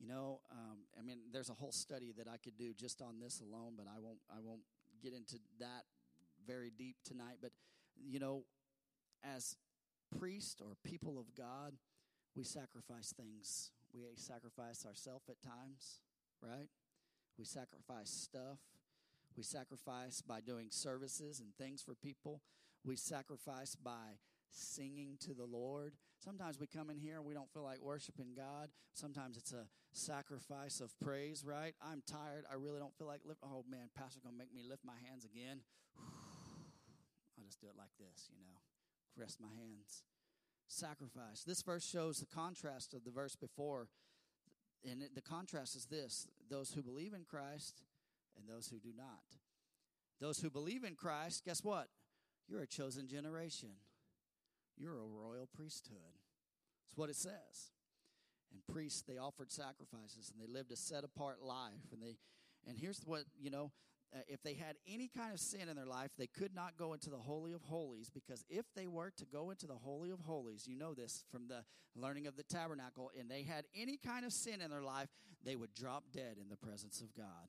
You 0.00 0.08
know, 0.08 0.40
um, 0.50 0.78
I 0.98 1.02
mean, 1.02 1.18
there's 1.32 1.48
a 1.48 1.54
whole 1.54 1.70
study 1.70 2.12
that 2.18 2.26
I 2.26 2.38
could 2.38 2.56
do 2.58 2.74
just 2.74 3.00
on 3.00 3.20
this 3.20 3.40
alone, 3.40 3.74
but 3.76 3.86
I 3.86 4.00
won't. 4.00 4.18
I 4.28 4.40
won't 4.42 4.62
get 5.00 5.12
into 5.14 5.36
that 5.60 5.84
very 6.44 6.72
deep 6.76 6.96
tonight. 7.04 7.36
But 7.40 7.52
you 8.02 8.18
know, 8.18 8.44
as 9.22 9.56
priests 10.18 10.60
or 10.60 10.76
people 10.84 11.18
of 11.18 11.34
God, 11.34 11.74
we 12.36 12.44
sacrifice 12.44 13.12
things. 13.16 13.70
We 13.92 14.02
sacrifice 14.16 14.84
ourselves 14.86 15.28
at 15.28 15.40
times 15.42 16.00
right? 16.44 16.68
We 17.38 17.44
sacrifice 17.44 18.10
stuff. 18.10 18.58
We 19.36 19.42
sacrifice 19.42 20.20
by 20.20 20.40
doing 20.40 20.68
services 20.70 21.40
and 21.40 21.54
things 21.56 21.82
for 21.82 21.94
people. 21.94 22.40
We 22.84 22.96
sacrifice 22.96 23.74
by 23.74 24.18
singing 24.50 25.16
to 25.20 25.34
the 25.34 25.44
Lord. 25.44 25.94
Sometimes 26.22 26.60
we 26.60 26.66
come 26.66 26.90
in 26.90 26.98
here 26.98 27.16
and 27.16 27.24
we 27.24 27.34
don't 27.34 27.52
feel 27.52 27.64
like 27.64 27.80
worshiping 27.80 28.34
God. 28.36 28.68
Sometimes 28.92 29.36
it's 29.36 29.52
a 29.52 29.66
sacrifice 29.92 30.80
of 30.80 30.92
praise, 31.00 31.44
right? 31.44 31.74
I'm 31.82 32.02
tired. 32.06 32.44
I 32.50 32.54
really 32.54 32.78
don't 32.78 32.96
feel 32.96 33.08
like 33.08 33.20
lift. 33.24 33.40
Oh 33.42 33.64
man, 33.68 33.88
pastor's 33.96 34.22
gonna 34.22 34.36
make 34.36 34.54
me 34.54 34.62
lift 34.68 34.84
my 34.84 34.94
hands 35.08 35.24
again. 35.24 35.60
Just 35.96 36.13
do 37.64 37.72
it 37.72 37.78
like 37.80 37.96
this, 37.96 38.28
you 38.28 38.44
know. 38.44 38.60
Rest 39.16 39.40
my 39.40 39.48
hands. 39.48 40.04
Sacrifice. 40.68 41.44
This 41.44 41.62
verse 41.62 41.86
shows 41.88 42.18
the 42.18 42.26
contrast 42.26 42.92
of 42.92 43.04
the 43.04 43.10
verse 43.10 43.36
before 43.36 43.88
and 44.84 45.02
the 45.14 45.22
contrast 45.22 45.76
is 45.76 45.86
this 45.86 46.28
those 46.50 46.72
who 46.72 46.82
believe 46.82 47.14
in 47.14 47.24
Christ 47.24 47.82
and 48.38 48.48
those 48.48 48.68
who 48.68 48.78
do 48.78 48.92
not. 48.96 49.24
Those 50.20 50.38
who 50.38 50.50
believe 50.50 50.84
in 50.84 50.94
Christ, 50.94 51.44
guess 51.44 51.64
what? 51.64 51.88
You're 52.48 52.62
a 52.62 52.66
chosen 52.66 53.08
generation. 53.08 53.70
You're 54.76 54.98
a 54.98 55.06
royal 55.06 55.48
priesthood. 55.56 56.18
That's 56.86 56.96
what 56.96 57.10
it 57.10 57.16
says. 57.16 57.72
And 58.52 58.60
priests, 58.72 59.02
they 59.02 59.18
offered 59.18 59.50
sacrifices 59.50 60.30
and 60.30 60.40
they 60.40 60.52
lived 60.52 60.70
a 60.70 60.76
set 60.76 61.02
apart 61.02 61.42
life. 61.42 61.92
And 61.92 62.02
they 62.02 62.16
and 62.66 62.78
here's 62.78 63.00
what, 63.04 63.24
you 63.40 63.50
know, 63.50 63.72
uh, 64.14 64.18
if 64.28 64.42
they 64.42 64.54
had 64.54 64.76
any 64.86 65.08
kind 65.08 65.32
of 65.32 65.40
sin 65.40 65.68
in 65.68 65.76
their 65.76 65.86
life, 65.86 66.10
they 66.16 66.26
could 66.26 66.54
not 66.54 66.76
go 66.78 66.92
into 66.92 67.10
the 67.10 67.16
Holy 67.16 67.52
of 67.52 67.62
Holies 67.62 68.10
because 68.10 68.44
if 68.48 68.64
they 68.74 68.86
were 68.86 69.10
to 69.16 69.24
go 69.24 69.50
into 69.50 69.66
the 69.66 69.74
Holy 69.74 70.10
of 70.10 70.20
Holies, 70.20 70.66
you 70.68 70.76
know 70.76 70.94
this 70.94 71.24
from 71.30 71.48
the 71.48 71.64
learning 71.96 72.26
of 72.26 72.36
the 72.36 72.42
tabernacle, 72.42 73.10
and 73.18 73.30
they 73.30 73.42
had 73.42 73.64
any 73.74 73.96
kind 73.96 74.24
of 74.24 74.32
sin 74.32 74.60
in 74.60 74.70
their 74.70 74.82
life, 74.82 75.08
they 75.44 75.56
would 75.56 75.74
drop 75.74 76.04
dead 76.12 76.36
in 76.40 76.48
the 76.48 76.56
presence 76.56 77.00
of 77.00 77.14
God 77.14 77.48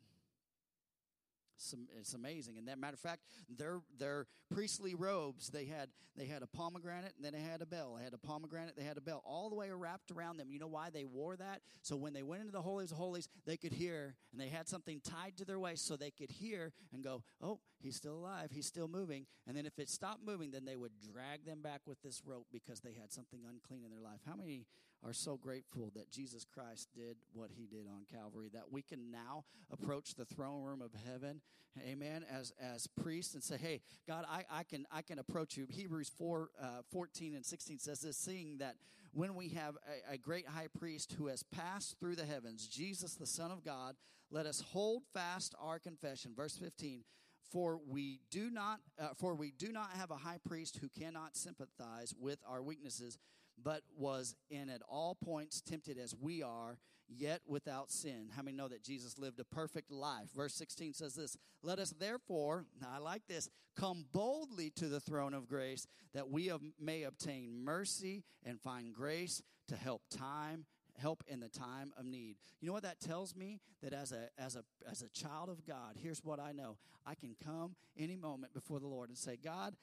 it's 1.97 2.13
amazing. 2.13 2.57
And 2.57 2.67
that 2.67 2.77
matter 2.77 2.93
of 2.93 2.99
fact, 2.99 3.21
their 3.49 3.81
their 3.97 4.27
priestly 4.49 4.95
robes 4.95 5.49
they 5.49 5.65
had 5.65 5.89
they 6.15 6.25
had 6.25 6.43
a 6.43 6.47
pomegranate 6.47 7.13
and 7.15 7.25
then 7.25 7.33
they 7.33 7.41
had 7.41 7.61
a 7.61 7.65
bell. 7.65 7.95
They 7.97 8.03
had 8.03 8.13
a 8.13 8.17
pomegranate, 8.17 8.75
they 8.77 8.83
had 8.83 8.97
a 8.97 9.01
bell, 9.01 9.21
all 9.25 9.49
the 9.49 9.55
way 9.55 9.69
wrapped 9.71 10.11
around 10.11 10.37
them. 10.37 10.49
You 10.49 10.59
know 10.59 10.67
why 10.67 10.89
they 10.89 11.05
wore 11.05 11.35
that? 11.35 11.61
So 11.81 11.95
when 11.95 12.13
they 12.13 12.23
went 12.23 12.41
into 12.41 12.53
the 12.53 12.61
holies 12.61 12.91
of 12.91 12.97
holies, 12.97 13.27
they 13.45 13.57
could 13.57 13.73
hear, 13.73 14.15
and 14.31 14.39
they 14.39 14.49
had 14.49 14.67
something 14.67 15.01
tied 15.01 15.37
to 15.37 15.45
their 15.45 15.59
waist 15.59 15.85
so 15.85 15.95
they 15.95 16.11
could 16.11 16.31
hear 16.31 16.71
and 16.93 17.03
go, 17.03 17.23
"Oh, 17.41 17.59
he's 17.79 17.95
still 17.95 18.15
alive. 18.15 18.51
He's 18.51 18.65
still 18.65 18.87
moving." 18.87 19.25
And 19.47 19.57
then 19.57 19.65
if 19.65 19.77
it 19.79 19.89
stopped 19.89 20.23
moving, 20.25 20.51
then 20.51 20.65
they 20.65 20.75
would 20.75 20.93
drag 20.99 21.45
them 21.45 21.61
back 21.61 21.81
with 21.85 22.01
this 22.01 22.21
rope 22.25 22.47
because 22.51 22.79
they 22.79 22.93
had 22.93 23.11
something 23.11 23.41
unclean 23.45 23.83
in 23.83 23.91
their 23.91 24.01
life. 24.01 24.21
How 24.25 24.35
many 24.35 24.65
are 25.05 25.13
so 25.13 25.37
grateful 25.37 25.91
that 25.95 26.11
Jesus 26.11 26.45
Christ 26.45 26.89
did 26.95 27.17
what 27.33 27.51
he 27.55 27.67
did 27.67 27.85
on 27.87 28.05
Calvary, 28.11 28.49
that 28.53 28.71
we 28.71 28.81
can 28.81 29.11
now 29.11 29.45
approach 29.71 30.15
the 30.15 30.25
throne 30.25 30.63
room 30.63 30.81
of 30.81 30.91
heaven, 31.09 31.41
amen, 31.87 32.25
as, 32.31 32.53
as 32.59 32.87
priests 32.87 33.33
and 33.35 33.43
say, 33.43 33.57
hey, 33.57 33.81
God, 34.07 34.25
I, 34.29 34.43
I, 34.49 34.63
can, 34.63 34.85
I 34.91 35.01
can 35.01 35.19
approach 35.19 35.57
you. 35.57 35.67
Hebrews 35.69 36.11
4, 36.17 36.49
uh, 36.59 36.67
14 36.91 37.35
and 37.35 37.45
16 37.45 37.79
says 37.79 38.01
this, 38.01 38.17
seeing 38.17 38.57
that 38.57 38.75
when 39.13 39.35
we 39.35 39.49
have 39.49 39.75
a, 40.09 40.13
a 40.13 40.17
great 40.17 40.47
high 40.47 40.67
priest 40.79 41.15
who 41.17 41.27
has 41.27 41.43
passed 41.43 41.99
through 41.99 42.15
the 42.15 42.25
heavens, 42.25 42.67
Jesus, 42.67 43.13
the 43.13 43.27
Son 43.27 43.51
of 43.51 43.63
God, 43.63 43.95
let 44.31 44.45
us 44.45 44.61
hold 44.71 45.03
fast 45.13 45.53
our 45.61 45.77
confession. 45.77 46.31
Verse 46.35 46.57
15, 46.57 47.03
for 47.51 47.79
we 47.87 48.21
do 48.31 48.49
not 48.49 48.79
uh, 48.99 49.09
for 49.15 49.35
we 49.35 49.51
do 49.51 49.71
not 49.71 49.91
have 49.91 50.09
a 50.09 50.15
high 50.15 50.39
priest 50.47 50.79
who 50.81 50.89
cannot 50.89 51.37
sympathize 51.37 52.13
with 52.19 52.39
our 52.49 52.63
weaknesses 52.63 53.19
but 53.61 53.81
was 53.97 54.35
in 54.49 54.69
at 54.69 54.81
all 54.89 55.15
points 55.15 55.61
tempted 55.61 55.97
as 55.97 56.15
we 56.19 56.43
are, 56.43 56.77
yet 57.07 57.41
without 57.47 57.91
sin. 57.91 58.29
How 58.35 58.41
many 58.41 58.57
know 58.57 58.67
that 58.67 58.83
Jesus 58.83 59.17
lived 59.17 59.39
a 59.39 59.45
perfect 59.45 59.91
life? 59.91 60.27
Verse 60.35 60.53
16 60.55 60.93
says 60.93 61.15
this 61.15 61.37
Let 61.61 61.79
us 61.79 61.93
therefore, 61.97 62.65
I 62.85 62.97
like 62.99 63.27
this, 63.27 63.49
come 63.75 64.05
boldly 64.11 64.71
to 64.71 64.87
the 64.87 64.99
throne 64.99 65.33
of 65.33 65.47
grace 65.47 65.87
that 66.13 66.29
we 66.29 66.51
may 66.79 67.03
obtain 67.03 67.63
mercy 67.63 68.23
and 68.43 68.59
find 68.59 68.93
grace 68.93 69.41
to 69.67 69.75
help 69.75 70.01
time 70.09 70.65
help 70.97 71.23
in 71.27 71.39
the 71.39 71.49
time 71.49 71.91
of 71.97 72.05
need. 72.05 72.37
You 72.61 72.67
know 72.67 72.73
what 72.73 72.83
that 72.83 72.99
tells 72.99 73.35
me? 73.35 73.59
That 73.81 73.93
as 73.93 74.11
a 74.11 74.29
as 74.37 74.55
a 74.55 74.63
as 74.89 75.01
a 75.01 75.09
child 75.09 75.49
of 75.49 75.65
God, 75.65 75.95
here's 76.01 76.23
what 76.23 76.39
I 76.39 76.51
know. 76.51 76.77
I 77.05 77.15
can 77.15 77.35
come 77.43 77.75
any 77.97 78.15
moment 78.15 78.53
before 78.53 78.79
the 78.79 78.87
Lord 78.87 79.09
and 79.09 79.17
say, 79.17 79.37
"God, 79.37 79.75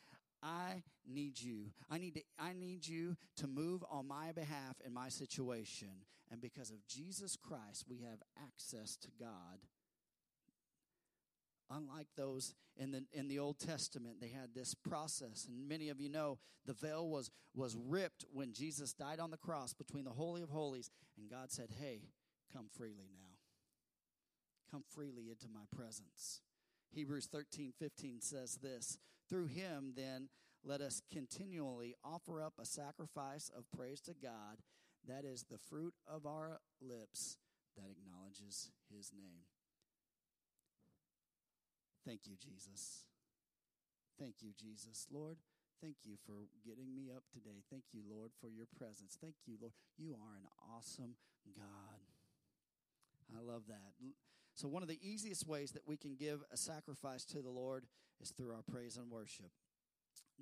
I 0.42 0.82
need 1.06 1.40
you. 1.40 1.66
I 1.90 1.98
need 1.98 2.14
to, 2.14 2.22
I 2.38 2.52
need 2.52 2.86
you 2.86 3.16
to 3.36 3.46
move 3.46 3.84
on 3.90 4.08
my 4.08 4.32
behalf 4.32 4.76
in 4.84 4.92
my 4.92 5.08
situation. 5.08 6.04
And 6.30 6.40
because 6.40 6.70
of 6.70 6.86
Jesus 6.86 7.36
Christ, 7.36 7.84
we 7.88 7.98
have 7.98 8.22
access 8.42 8.96
to 8.96 9.08
God. 9.18 9.60
Unlike 11.70 12.08
those 12.16 12.54
in 12.76 12.90
the 12.90 13.04
in 13.12 13.28
the 13.28 13.38
Old 13.38 13.58
Testament, 13.58 14.20
they 14.20 14.28
had 14.28 14.54
this 14.54 14.74
process, 14.74 15.46
and 15.46 15.68
many 15.68 15.88
of 15.88 16.00
you 16.00 16.08
know 16.08 16.38
the 16.66 16.74
veil 16.74 17.08
was 17.08 17.30
was 17.54 17.76
ripped 17.76 18.24
when 18.30 18.52
Jesus 18.52 18.92
died 18.92 19.20
on 19.20 19.30
the 19.30 19.36
cross 19.36 19.72
between 19.72 20.04
the 20.04 20.10
holy 20.10 20.42
of 20.42 20.50
holies, 20.50 20.90
and 21.16 21.30
God 21.30 21.50
said, 21.50 21.70
"Hey, 21.80 22.02
come 22.52 22.68
freely 22.68 23.08
now. 23.12 23.38
Come 24.70 24.84
freely 24.86 25.30
into 25.30 25.48
my 25.48 25.64
presence." 25.74 26.42
Hebrews 26.90 27.26
13, 27.26 27.72
15 27.78 28.20
says 28.20 28.56
this 28.56 28.98
Through 29.32 29.46
him, 29.46 29.94
then, 29.96 30.28
let 30.62 30.82
us 30.82 31.00
continually 31.10 31.94
offer 32.04 32.42
up 32.42 32.52
a 32.60 32.66
sacrifice 32.66 33.50
of 33.56 33.64
praise 33.74 34.02
to 34.02 34.12
God. 34.12 34.60
That 35.08 35.24
is 35.24 35.46
the 35.48 35.56
fruit 35.56 35.94
of 36.06 36.26
our 36.26 36.60
lips 36.82 37.38
that 37.74 37.88
acknowledges 37.88 38.68
his 38.94 39.10
name. 39.16 39.48
Thank 42.04 42.26
you, 42.26 42.36
Jesus. 42.36 43.06
Thank 44.20 44.42
you, 44.42 44.50
Jesus. 44.52 45.06
Lord, 45.10 45.38
thank 45.80 45.96
you 46.04 46.16
for 46.26 46.48
getting 46.62 46.94
me 46.94 47.08
up 47.08 47.24
today. 47.32 47.64
Thank 47.70 47.84
you, 47.94 48.02
Lord, 48.06 48.32
for 48.38 48.50
your 48.50 48.66
presence. 48.76 49.16
Thank 49.18 49.36
you, 49.46 49.56
Lord. 49.58 49.72
You 49.96 50.12
are 50.12 50.36
an 50.36 50.44
awesome 50.76 51.16
God. 51.56 52.04
I 53.34 53.40
love 53.40 53.62
that. 53.68 53.96
So, 54.54 54.68
one 54.68 54.82
of 54.82 54.88
the 54.88 55.00
easiest 55.02 55.46
ways 55.46 55.72
that 55.72 55.86
we 55.86 55.96
can 55.96 56.14
give 56.14 56.42
a 56.52 56.56
sacrifice 56.56 57.24
to 57.26 57.40
the 57.40 57.50
Lord 57.50 57.86
is 58.20 58.30
through 58.30 58.52
our 58.52 58.62
praise 58.62 58.96
and 58.96 59.10
worship. 59.10 59.50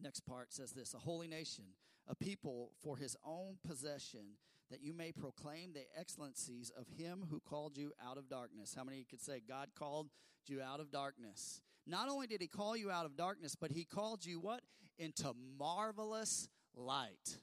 Next 0.01 0.21
part 0.21 0.53
says 0.53 0.73
this 0.73 0.95
a 0.95 0.99
holy 0.99 1.29
nation, 1.29 1.65
a 2.09 2.15
people 2.15 2.73
for 2.83 2.97
his 2.97 3.17
own 3.25 3.57
possession, 3.67 4.37
that 4.71 4.83
you 4.83 4.93
may 4.93 5.13
proclaim 5.13 5.73
the 5.73 5.85
excellencies 5.99 6.71
of 6.77 6.87
him 6.97 7.27
who 7.31 7.41
called 7.41 7.77
you 7.77 7.93
out 8.05 8.19
of 8.19 8.29
darkness. 8.29 8.75
How 8.77 8.85
many 8.85 9.05
could 9.09 9.21
say, 9.21 9.41
God 9.47 9.71
called 9.79 10.09
you 10.47 10.61
out 10.63 10.81
of 10.81 10.91
darkness? 10.91 11.61
Not 11.87 12.09
only 12.09 12.27
did 12.27 12.41
he 12.41 12.49
call 12.49 12.77
you 12.77 12.91
out 12.91 13.07
of 13.07 13.17
darkness, 13.17 13.57
but 13.61 13.73
he 13.73 13.85
called 13.85 14.25
you 14.25 14.39
what? 14.39 14.63
Into 14.99 15.33
marvelous 15.59 16.49
light. 16.77 17.39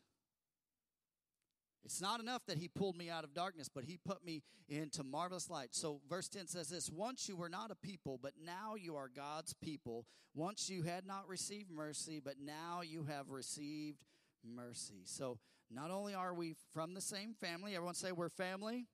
It's 1.88 2.02
not 2.02 2.20
enough 2.20 2.46
that 2.48 2.58
he 2.58 2.68
pulled 2.68 2.98
me 2.98 3.10
out 3.10 3.24
of 3.24 3.34
darkness, 3.34 3.70
but 3.74 3.86
he 3.86 3.96
put 3.96 4.22
me 4.22 4.44
into 4.68 5.06
marvelous 5.06 5.50
light. 5.50 5.70
So, 5.72 6.02
verse 6.10 6.28
10 6.28 6.48
says 6.48 6.68
this 6.68 6.92
Once 6.92 7.30
you 7.30 7.38
were 7.38 7.48
not 7.48 7.72
a 7.72 7.76
people, 7.76 8.20
but 8.22 8.34
now 8.46 8.76
you 8.76 8.98
are 8.98 9.08
God's 9.08 9.54
people. 9.54 10.06
Once 10.36 10.70
you 10.70 10.82
had 10.82 11.08
not 11.08 11.26
received 11.30 11.72
mercy, 11.72 12.20
but 12.22 12.42
now 12.44 12.82
you 12.82 13.06
have 13.06 13.30
received 13.30 14.04
mercy. 14.44 15.04
So, 15.06 15.40
not 15.72 15.90
only 15.90 16.14
are 16.14 16.34
we 16.34 16.56
from 16.74 16.94
the 16.94 17.00
same 17.00 17.34
family, 17.34 17.74
everyone 17.74 17.96
say 17.96 18.12
we're 18.12 18.28
family, 18.28 18.88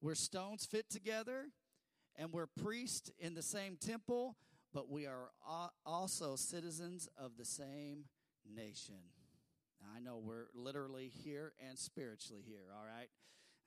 we're 0.00 0.14
stones 0.14 0.64
fit 0.64 0.88
together, 0.88 1.48
and 2.16 2.32
we're 2.32 2.46
priests 2.46 3.10
in 3.18 3.34
the 3.34 3.42
same 3.42 3.76
temple, 3.76 4.38
but 4.72 4.88
we 4.88 5.06
are 5.06 5.28
also 5.84 6.36
citizens 6.36 7.06
of 7.18 7.36
the 7.36 7.44
same 7.44 8.06
nation. 8.50 8.94
I 9.94 10.00
know 10.00 10.20
we're 10.22 10.46
literally 10.54 11.10
here 11.24 11.52
and 11.66 11.78
spiritually 11.78 12.42
here, 12.46 12.66
all 12.76 12.84
right? 12.84 13.08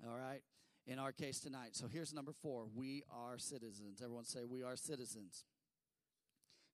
All 0.07 0.17
right? 0.17 0.41
In 0.87 0.99
our 0.99 1.11
case 1.11 1.39
tonight. 1.39 1.75
So 1.75 1.87
here's 1.87 2.13
number 2.13 2.31
four 2.31 2.67
we 2.73 3.03
are 3.11 3.37
citizens. 3.37 4.01
Everyone 4.01 4.25
say, 4.25 4.43
We 4.43 4.63
are 4.63 4.75
citizens. 4.75 5.45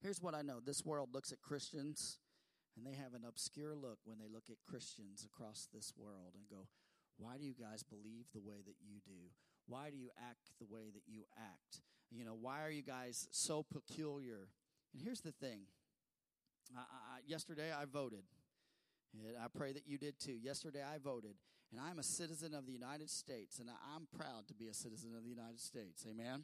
Here's 0.01 0.21
what 0.21 0.33
I 0.33 0.41
know 0.41 0.59
this 0.59 0.83
world 0.85 1.09
looks 1.13 1.31
at 1.31 1.41
Christians 1.41 2.19
and 2.75 2.85
they 2.85 2.97
have 2.97 3.13
an 3.13 3.23
obscure 3.27 3.75
look 3.75 3.99
when 4.03 4.17
they 4.17 4.27
look 4.31 4.49
at 4.49 4.57
Christians 4.67 5.25
across 5.25 5.67
this 5.73 5.93
world 5.97 6.33
and 6.35 6.43
go, 6.49 6.67
Why 7.17 7.37
do 7.37 7.45
you 7.45 7.53
guys 7.53 7.83
believe 7.83 8.25
the 8.33 8.41
way 8.41 8.61
that 8.65 8.75
you 8.81 8.99
do? 9.05 9.31
Why 9.67 9.89
do 9.89 9.97
you 9.97 10.09
act 10.29 10.51
the 10.59 10.65
way 10.65 10.89
that 10.93 11.03
you 11.07 11.23
act? 11.37 11.81
You 12.09 12.25
know, 12.25 12.35
why 12.39 12.63
are 12.63 12.71
you 12.71 12.81
guys 12.81 13.27
so 13.31 13.63
peculiar? 13.63 14.49
And 14.93 15.01
here's 15.01 15.21
the 15.21 15.31
thing 15.31 15.61
I, 16.75 16.81
I, 16.81 17.19
yesterday 17.25 17.71
I 17.71 17.85
voted. 17.85 18.23
And 19.14 19.38
I 19.38 19.47
pray 19.55 19.74
that 19.74 19.88
you 19.88 19.97
did 19.97 20.20
too. 20.20 20.38
Yesterday 20.41 20.84
I 20.84 20.97
voted, 20.97 21.36
and 21.72 21.80
I'm 21.80 21.99
a 21.99 22.03
citizen 22.03 22.53
of 22.53 22.66
the 22.66 22.72
United 22.72 23.09
States, 23.09 23.59
and 23.59 23.70
I'm 23.70 24.07
proud 24.18 24.47
to 24.47 24.53
be 24.53 24.68
a 24.68 24.74
citizen 24.74 25.12
of 25.16 25.24
the 25.24 25.30
United 25.30 25.59
States. 25.59 26.05
Amen. 26.09 26.43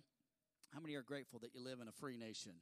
How 0.73 0.79
many 0.79 0.95
are 0.95 1.01
grateful 1.01 1.39
that 1.39 1.53
you 1.53 1.63
live 1.63 1.79
in 1.81 1.87
a 1.87 1.91
free 1.91 2.17
nation? 2.17 2.53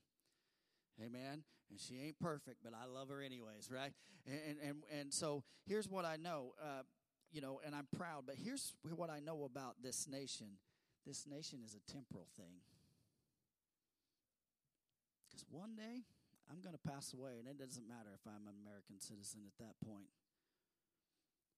Amen. 1.03 1.43
And 1.69 1.79
she 1.79 1.99
ain't 1.99 2.19
perfect, 2.19 2.57
but 2.63 2.73
I 2.73 2.85
love 2.85 3.09
her 3.09 3.21
anyways, 3.21 3.69
right? 3.71 3.91
And 4.27 4.57
and 4.63 4.83
and 4.99 5.13
so 5.13 5.43
here's 5.65 5.89
what 5.89 6.05
I 6.05 6.15
know, 6.15 6.53
uh, 6.61 6.83
you 7.31 7.41
know, 7.41 7.59
and 7.65 7.75
I'm 7.75 7.87
proud. 7.95 8.23
But 8.25 8.35
here's 8.37 8.73
what 8.95 9.09
I 9.09 9.19
know 9.19 9.43
about 9.43 9.81
this 9.81 10.07
nation. 10.07 10.57
This 11.05 11.25
nation 11.27 11.59
is 11.65 11.75
a 11.75 11.91
temporal 11.91 12.27
thing. 12.37 12.61
Because 15.27 15.45
one 15.49 15.75
day 15.75 16.03
I'm 16.49 16.61
going 16.61 16.75
to 16.75 16.89
pass 16.89 17.13
away, 17.13 17.37
and 17.39 17.47
it 17.47 17.57
doesn't 17.57 17.87
matter 17.87 18.13
if 18.13 18.21
I'm 18.27 18.47
an 18.47 18.55
American 18.61 18.99
citizen 18.99 19.41
at 19.45 19.57
that 19.59 19.75
point. 19.85 20.09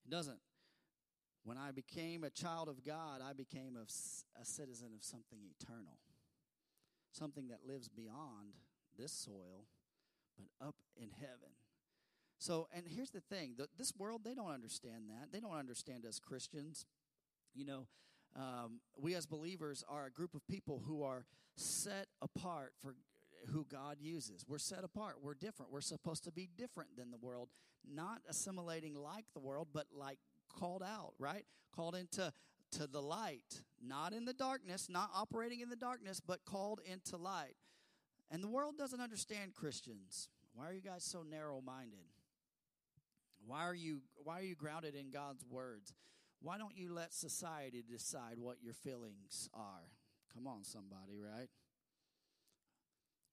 It 0.06 0.12
doesn't. 0.12 0.40
When 1.44 1.58
I 1.58 1.72
became 1.72 2.24
a 2.24 2.30
child 2.30 2.68
of 2.70 2.84
God, 2.84 3.22
I 3.24 3.34
became 3.34 3.76
a, 3.76 3.84
a 4.40 4.46
citizen 4.46 4.90
of 4.96 5.04
something 5.04 5.40
eternal, 5.60 6.00
something 7.12 7.48
that 7.50 7.60
lives 7.66 7.90
beyond 7.90 8.56
this 8.98 9.12
soil, 9.12 9.66
but 10.38 10.48
up 10.66 10.76
in 10.96 11.10
heaven. 11.12 11.56
So, 12.40 12.68
and 12.74 12.86
here's 12.88 13.12
the 13.12 13.22
thing 13.22 13.56
the, 13.58 13.68
this 13.78 13.94
world, 13.98 14.22
they 14.24 14.36
don't 14.36 14.52
understand 14.52 15.10
that. 15.10 15.32
They 15.32 15.40
don't 15.40 15.56
understand 15.56 16.06
us 16.06 16.20
Christians. 16.20 16.86
You 17.54 17.66
know, 17.66 17.88
um, 18.36 18.82
we 18.98 19.16
as 19.16 19.26
believers 19.26 19.84
are 19.90 20.06
a 20.06 20.12
group 20.12 20.36
of 20.36 20.46
people 20.48 20.84
who 20.86 21.02
are 21.04 21.26
set 21.56 22.08
apart 22.22 22.74
for 22.82 22.96
who 23.52 23.66
God 23.70 23.98
uses. 24.00 24.46
We're 24.48 24.58
set 24.58 24.84
apart. 24.84 25.18
We're 25.22 25.34
different. 25.34 25.72
We're 25.72 25.82
supposed 25.82 26.24
to 26.26 26.32
be 26.32 26.50
different 26.58 26.96
than 26.98 27.12
the 27.12 27.18
world, 27.18 27.50
not 27.90 28.22
assimilating 28.30 28.96
like 28.96 29.26
the 29.34 29.40
world, 29.40 29.70
but 29.74 29.88
like 29.94 30.20
called 30.50 30.84
out, 30.84 31.14
right? 31.20 31.46
Called 31.76 31.96
into 31.96 32.32
to 32.72 32.88
the 32.88 33.02
light, 33.02 33.62
not 33.82 34.14
in 34.14 34.26
the 34.26 34.34
darkness, 34.34 34.88
not 34.90 35.10
operating 35.16 35.62
in 35.62 35.70
the 35.70 35.76
darkness, 35.76 36.20
but 36.20 36.44
called 36.46 36.82
into 36.86 37.16
light. 37.18 37.56
And 38.30 38.44
the 38.44 38.50
world 38.50 38.78
doesn't 38.78 39.00
understand 39.00 39.54
Christians. 39.54 40.28
Why 40.54 40.68
are 40.70 40.74
you 40.74 40.82
guys 40.82 41.04
so 41.04 41.24
narrow-minded? 41.24 42.00
Why 43.46 43.62
are 43.62 43.76
you 43.76 44.02
why 44.24 44.40
are 44.40 44.44
you 44.44 44.56
grounded 44.56 44.96
in 44.96 45.12
God's 45.12 45.46
words? 45.50 45.94
Why 46.42 46.58
don't 46.58 46.76
you 46.76 46.94
let 46.94 47.14
society 47.14 47.84
decide 47.90 48.38
what 48.38 48.58
your 48.62 48.74
feelings 48.74 49.50
are? 49.54 49.92
Come 50.34 50.48
on 50.48 50.64
somebody, 50.64 51.18
right? 51.18 51.48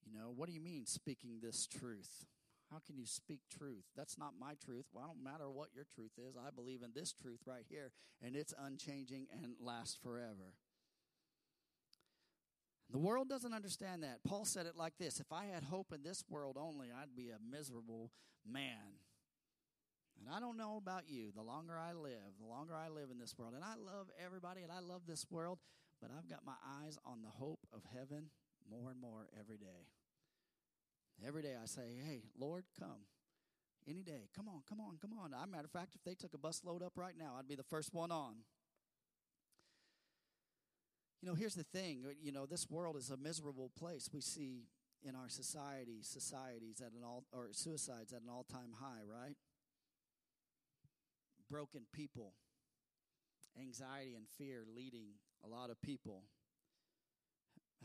You 0.07 0.19
know, 0.19 0.33
what 0.35 0.49
do 0.49 0.55
you 0.55 0.61
mean 0.61 0.87
speaking 0.87 1.41
this 1.41 1.67
truth? 1.67 2.27
How 2.71 2.79
can 2.85 2.97
you 2.97 3.07
speak 3.07 3.41
truth? 3.57 3.85
That's 3.97 4.19
not 4.19 4.33
my 4.39 4.55
truth. 4.65 4.87
Well, 4.93 5.05
I 5.05 5.07
don't 5.07 5.23
matter 5.23 5.51
what 5.51 5.69
your 5.75 5.85
truth 5.95 6.13
is. 6.19 6.37
I 6.37 6.51
believe 6.51 6.83
in 6.83 6.91
this 6.95 7.13
truth 7.13 7.41
right 7.47 7.65
here, 7.69 7.93
and 8.23 8.35
it's 8.35 8.55
unchanging 8.59 9.27
and 9.33 9.55
lasts 9.61 9.99
forever. 10.03 10.55
The 12.91 12.99
world 12.99 13.29
doesn't 13.29 13.55
understand 13.55 14.03
that. 14.03 14.21
Paul 14.27 14.45
said 14.45 14.67
it 14.67 14.77
like 14.77 14.95
this 14.99 15.21
If 15.21 15.33
I 15.33 15.47
had 15.47 15.65
hope 15.65 15.93
in 15.93 16.03
this 16.03 16.25
world 16.29 16.57
only, 16.59 16.89
I'd 16.89 17.17
be 17.17 17.31
a 17.31 17.39
miserable 17.51 18.11
man. 18.47 19.01
And 20.19 20.35
I 20.35 20.39
don't 20.39 20.57
know 20.57 20.77
about 20.77 21.09
you. 21.09 21.33
The 21.35 21.43
longer 21.43 21.75
I 21.77 21.93
live, 21.93 22.39
the 22.41 22.47
longer 22.47 22.75
I 22.75 22.89
live 22.89 23.11
in 23.11 23.19
this 23.19 23.35
world, 23.37 23.53
and 23.55 23.65
I 23.65 23.75
love 23.75 24.09
everybody 24.25 24.63
and 24.63 24.71
I 24.71 24.79
love 24.79 25.03
this 25.07 25.27
world, 25.31 25.59
but 26.01 26.11
I've 26.17 26.29
got 26.29 26.47
my 26.47 26.55
eyes 26.83 26.99
on 27.05 27.23
the 27.23 27.29
hope 27.29 27.67
of 27.73 27.83
heaven 27.93 28.31
more 28.71 28.91
and 28.91 29.01
more 29.01 29.29
every 29.39 29.57
day. 29.57 29.89
Every 31.27 31.43
day 31.43 31.55
I 31.61 31.67
say, 31.67 32.01
hey, 32.05 32.23
Lord, 32.39 32.65
come. 32.79 33.07
Any 33.89 34.03
day. 34.03 34.29
Come 34.35 34.49
on, 34.49 34.63
come 34.69 34.81
on, 34.81 34.97
come 35.01 35.13
on. 35.13 35.35
As 35.35 35.45
a 35.45 35.47
matter 35.47 35.65
of 35.65 35.71
fact, 35.71 35.95
if 35.95 36.03
they 36.05 36.15
took 36.15 36.35
a 36.35 36.39
bus 36.39 36.63
load 36.65 36.83
up 36.83 36.93
right 36.97 37.15
now, 37.19 37.35
I'd 37.39 37.49
be 37.49 37.55
the 37.55 37.63
first 37.63 37.93
one 37.93 38.11
on. 38.11 38.37
You 41.21 41.29
know, 41.29 41.35
here's 41.35 41.55
the 41.55 41.65
thing. 41.65 42.05
You 42.23 42.33
know, 42.33 42.47
this 42.47 42.69
world 42.71 42.97
is 42.97 43.11
a 43.11 43.17
miserable 43.17 43.71
place. 43.79 44.09
We 44.13 44.21
see 44.21 44.65
in 45.07 45.15
our 45.15 45.29
society, 45.29 45.99
societies 46.03 46.81
at 46.81 46.93
an 46.93 47.05
all 47.05 47.25
or 47.33 47.49
suicides 47.53 48.13
at 48.13 48.23
an 48.23 48.29
all-time 48.31 48.75
high, 48.81 49.03
right? 49.07 49.37
Broken 51.51 51.83
people, 51.93 52.33
anxiety 53.61 54.15
and 54.15 54.27
fear 54.39 54.65
leading 54.75 55.09
a 55.45 55.49
lot 55.49 55.71
of 55.71 55.81
people 55.83 56.25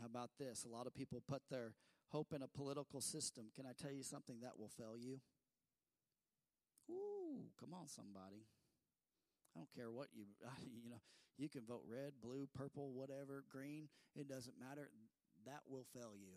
how 0.00 0.06
about 0.06 0.30
this? 0.38 0.64
A 0.64 0.68
lot 0.68 0.86
of 0.86 0.94
people 0.94 1.22
put 1.26 1.42
their 1.50 1.74
hope 2.08 2.32
in 2.34 2.42
a 2.42 2.48
political 2.48 3.00
system. 3.00 3.46
Can 3.54 3.66
I 3.66 3.72
tell 3.80 3.92
you 3.92 4.02
something 4.02 4.40
that 4.42 4.58
will 4.58 4.68
fail 4.68 4.96
you? 4.98 5.20
Ooh, 6.90 7.50
come 7.60 7.74
on, 7.74 7.86
somebody. 7.86 8.46
I 9.54 9.60
don't 9.60 9.70
care 9.74 9.90
what 9.90 10.08
you, 10.14 10.24
you 10.82 10.88
know, 10.88 11.00
you 11.38 11.48
can 11.48 11.62
vote 11.66 11.82
red, 11.86 12.12
blue, 12.22 12.48
purple, 12.54 12.92
whatever, 12.92 13.44
green. 13.50 13.88
It 14.16 14.28
doesn't 14.28 14.54
matter. 14.58 14.90
That 15.46 15.60
will 15.68 15.86
fail 15.94 16.12
you. 16.18 16.36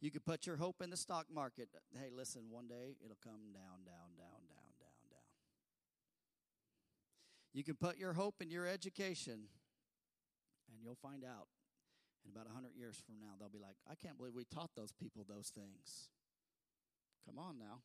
You 0.00 0.10
could 0.10 0.24
put 0.24 0.46
your 0.46 0.56
hope 0.56 0.82
in 0.82 0.90
the 0.90 0.96
stock 0.96 1.26
market. 1.32 1.68
Hey, 1.92 2.10
listen, 2.14 2.42
one 2.50 2.68
day 2.68 2.96
it'll 3.02 3.18
come 3.24 3.52
down, 3.52 3.84
down, 3.84 4.12
down, 4.16 4.44
down, 4.46 4.72
down, 4.78 5.02
down. 5.10 5.26
You 7.52 7.64
can 7.64 7.74
put 7.74 7.96
your 7.96 8.12
hope 8.12 8.36
in 8.42 8.50
your 8.50 8.66
education, 8.66 9.48
you'll 10.86 10.94
find 10.94 11.24
out 11.24 11.48
in 12.24 12.30
about 12.30 12.46
100 12.46 12.70
years 12.76 13.02
from 13.04 13.16
now, 13.20 13.34
they'll 13.38 13.48
be 13.48 13.58
like, 13.58 13.76
I 13.90 13.94
can't 13.94 14.16
believe 14.16 14.34
we 14.34 14.44
taught 14.44 14.70
those 14.76 14.92
people 14.92 15.24
those 15.28 15.50
things. 15.54 16.08
Come 17.26 17.38
on 17.38 17.58
now. 17.58 17.82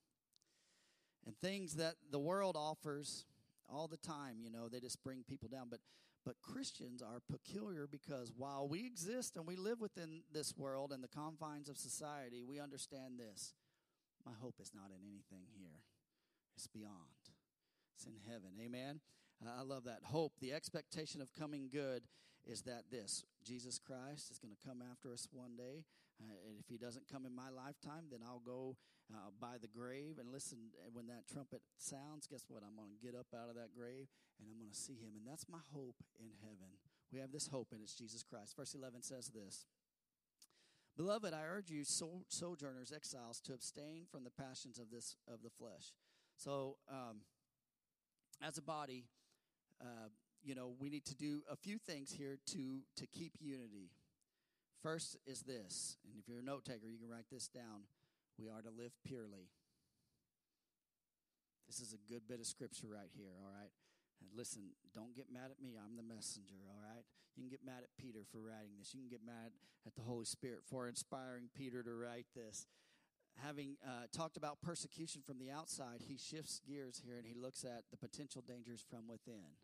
And 1.26 1.36
things 1.38 1.76
that 1.76 1.96
the 2.12 2.20
world 2.20 2.56
offers 2.58 3.26
all 3.70 3.88
the 3.88 3.98
time, 3.98 4.38
you 4.40 4.50
know, 4.50 4.70
they 4.70 4.80
just 4.80 5.04
bring 5.04 5.24
people 5.28 5.50
down. 5.50 5.68
But 5.70 5.80
but 6.26 6.36
Christians 6.42 7.02
are 7.02 7.20
peculiar 7.32 7.88
because 7.88 8.32
while 8.36 8.68
we 8.68 8.86
exist 8.86 9.38
and 9.38 9.48
we 9.48 9.56
live 9.56 9.82
within 9.82 10.22
this 10.32 10.54
world 10.56 10.92
and 10.92 11.04
the 11.04 11.08
confines 11.08 11.68
of 11.68 11.78
society, 11.78 12.44
we 12.44 12.60
understand 12.60 13.18
this. 13.18 13.54
My 14.24 14.34
hope 14.40 14.56
is 14.62 14.72
not 14.74 14.92
in 14.92 15.08
anything 15.08 15.48
here, 15.58 15.82
it's 16.56 16.68
beyond, 16.68 16.94
it's 17.96 18.06
in 18.06 18.18
heaven. 18.32 18.52
Amen. 18.64 19.00
I 19.44 19.64
love 19.64 19.86
that. 19.86 20.02
Hope, 20.04 20.34
the 20.40 20.54
expectation 20.54 21.20
of 21.20 21.34
coming 21.34 21.70
good, 21.74 22.04
is 22.46 22.62
that 22.64 22.90
this 22.90 23.24
Jesus 23.44 23.80
Christ 23.80 24.32
is 24.32 24.40
going 24.40 24.54
to 24.54 24.68
come 24.68 24.82
after 24.82 25.14
us 25.14 25.28
one 25.32 25.56
day. 25.56 25.86
Uh, 26.22 26.38
and 26.48 26.60
if 26.60 26.70
he 26.70 26.78
doesn't 26.78 27.10
come 27.12 27.26
in 27.26 27.34
my 27.34 27.50
lifetime, 27.50 28.06
then 28.12 28.20
I'll 28.22 28.44
go 28.46 28.78
uh, 29.10 29.34
by 29.40 29.58
the 29.60 29.68
grave 29.68 30.18
and 30.20 30.32
listen. 30.32 30.70
When 30.94 31.08
that 31.08 31.26
trumpet 31.32 31.62
sounds, 31.78 32.28
guess 32.28 32.46
what? 32.48 32.62
I'm 32.62 32.76
going 32.76 32.94
to 32.94 33.02
get 33.02 33.18
up 33.18 33.34
out 33.34 33.50
of 33.50 33.56
that 33.56 33.74
grave 33.74 34.08
and 34.40 34.50
I'm 34.50 34.58
going 34.58 34.70
to 34.70 34.78
see 34.78 35.02
him. 35.02 35.18
And 35.18 35.26
that's 35.26 35.50
my 35.50 35.62
hope 35.74 35.98
in 36.20 36.30
heaven. 36.42 36.78
We 37.12 37.20
have 37.20 37.32
this 37.32 37.48
hope, 37.48 37.70
and 37.74 37.82
it's 37.82 37.94
Jesus 37.94 38.24
Christ. 38.24 38.56
Verse 38.56 38.74
11 38.74 39.02
says 39.04 39.32
this 39.34 39.66
Beloved, 40.98 41.34
I 41.34 41.44
urge 41.44 41.70
you, 41.70 41.84
so- 41.84 42.24
sojourners, 42.30 42.92
exiles, 42.92 43.40
to 43.42 43.54
abstain 43.54 44.06
from 44.10 44.24
the 44.24 44.30
passions 44.30 44.80
of 44.80 44.90
this 44.90 45.18
of 45.28 45.42
the 45.42 45.50
flesh. 45.50 45.94
So, 46.38 46.78
um, 46.90 47.22
as 48.42 48.58
a 48.58 48.62
body, 48.62 49.06
uh, 49.82 50.10
you 50.44 50.56
know, 50.56 50.74
we 50.80 50.90
need 50.90 51.06
to 51.06 51.16
do 51.16 51.44
a 51.50 51.56
few 51.56 51.78
things 51.78 52.12
here 52.12 52.38
to 52.54 52.82
to 52.98 53.08
keep 53.08 53.34
unity. 53.40 53.92
First 54.82 55.18
is 55.28 55.42
this, 55.42 55.98
and 56.06 56.18
if 56.18 56.28
you're 56.28 56.40
a 56.40 56.44
note 56.44 56.66
taker, 56.66 56.88
you 56.88 56.98
can 56.98 57.10
write 57.10 57.30
this 57.32 57.48
down. 57.48 57.86
We 58.40 58.50
are 58.50 58.62
to 58.62 58.70
live 58.74 58.92
purely. 59.06 59.54
This 61.68 61.80
is 61.80 61.94
a 61.94 62.12
good 62.12 62.28
bit 62.28 62.40
of 62.40 62.48
scripture 62.48 62.88
right 62.90 63.10
here, 63.16 63.30
all 63.38 63.48
right? 63.48 63.70
And 64.20 64.30
listen, 64.36 64.74
don't 64.94 65.16
get 65.16 65.32
mad 65.32 65.52
at 65.52 65.62
me. 65.62 65.78
I'm 65.78 65.96
the 65.96 66.04
messenger, 66.04 66.58
all 66.68 66.82
right? 66.82 67.06
You 67.36 67.44
can 67.44 67.50
get 67.50 67.66
mad 67.66 67.84
at 67.84 67.90
Peter 67.98 68.26
for 68.32 68.40
writing 68.40 68.74
this. 68.78 68.94
You 68.94 69.02
can 69.02 69.10
get 69.10 69.26
mad 69.26 69.54
at 69.86 69.96
the 69.96 70.02
Holy 70.02 70.26
Spirit 70.26 70.62
for 70.66 70.88
inspiring 70.88 71.50
Peter 71.56 71.82
to 71.84 71.94
write 71.94 72.26
this. 72.36 72.66
Having 73.38 73.78
uh, 73.86 74.12
talked 74.12 74.36
about 74.36 74.62
persecution 74.62 75.22
from 75.26 75.40
the 75.40 75.50
outside, 75.50 76.04
he 76.06 76.18
shifts 76.18 76.60
gears 76.68 77.02
here 77.06 77.18
and 77.18 77.26
he 77.26 77.34
looks 77.34 77.64
at 77.64 77.84
the 77.90 77.98
potential 77.98 78.44
dangers 78.46 78.84
from 78.90 79.08
within. 79.08 79.56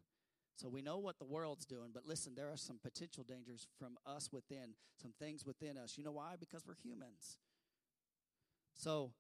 So 0.57 0.67
we 0.67 0.81
know 0.81 0.97
what 0.97 1.19
the 1.19 1.25
world's 1.25 1.67
doing, 1.67 1.91
but 1.93 2.07
listen, 2.07 2.33
there 2.35 2.51
are 2.51 2.57
some 2.57 2.79
potential 2.81 3.23
dangers 3.23 3.67
from 3.77 3.95
us 4.07 4.29
within, 4.33 4.73
some 4.99 5.13
things 5.19 5.45
within 5.45 5.77
us. 5.77 5.99
You 5.99 6.03
know 6.03 6.13
why? 6.13 6.33
Because 6.39 6.65
we're 6.65 6.73
humans. 6.83 7.37
So 8.73 9.11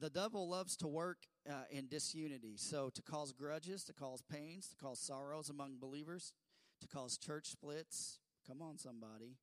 the 0.00 0.08
devil 0.08 0.48
loves 0.48 0.76
to 0.76 0.86
work 0.86 1.18
uh, 1.50 1.64
in 1.68 1.88
disunity. 1.88 2.54
So 2.56 2.90
to 2.94 3.02
cause 3.02 3.32
grudges, 3.32 3.82
to 3.84 3.92
cause 3.92 4.22
pains, 4.22 4.68
to 4.68 4.76
cause 4.76 5.00
sorrows 5.00 5.50
among 5.50 5.78
believers, 5.80 6.32
to 6.80 6.86
cause 6.86 7.18
church 7.18 7.46
splits. 7.46 8.20
Come 8.46 8.62
on, 8.62 8.78
somebody. 8.78 9.38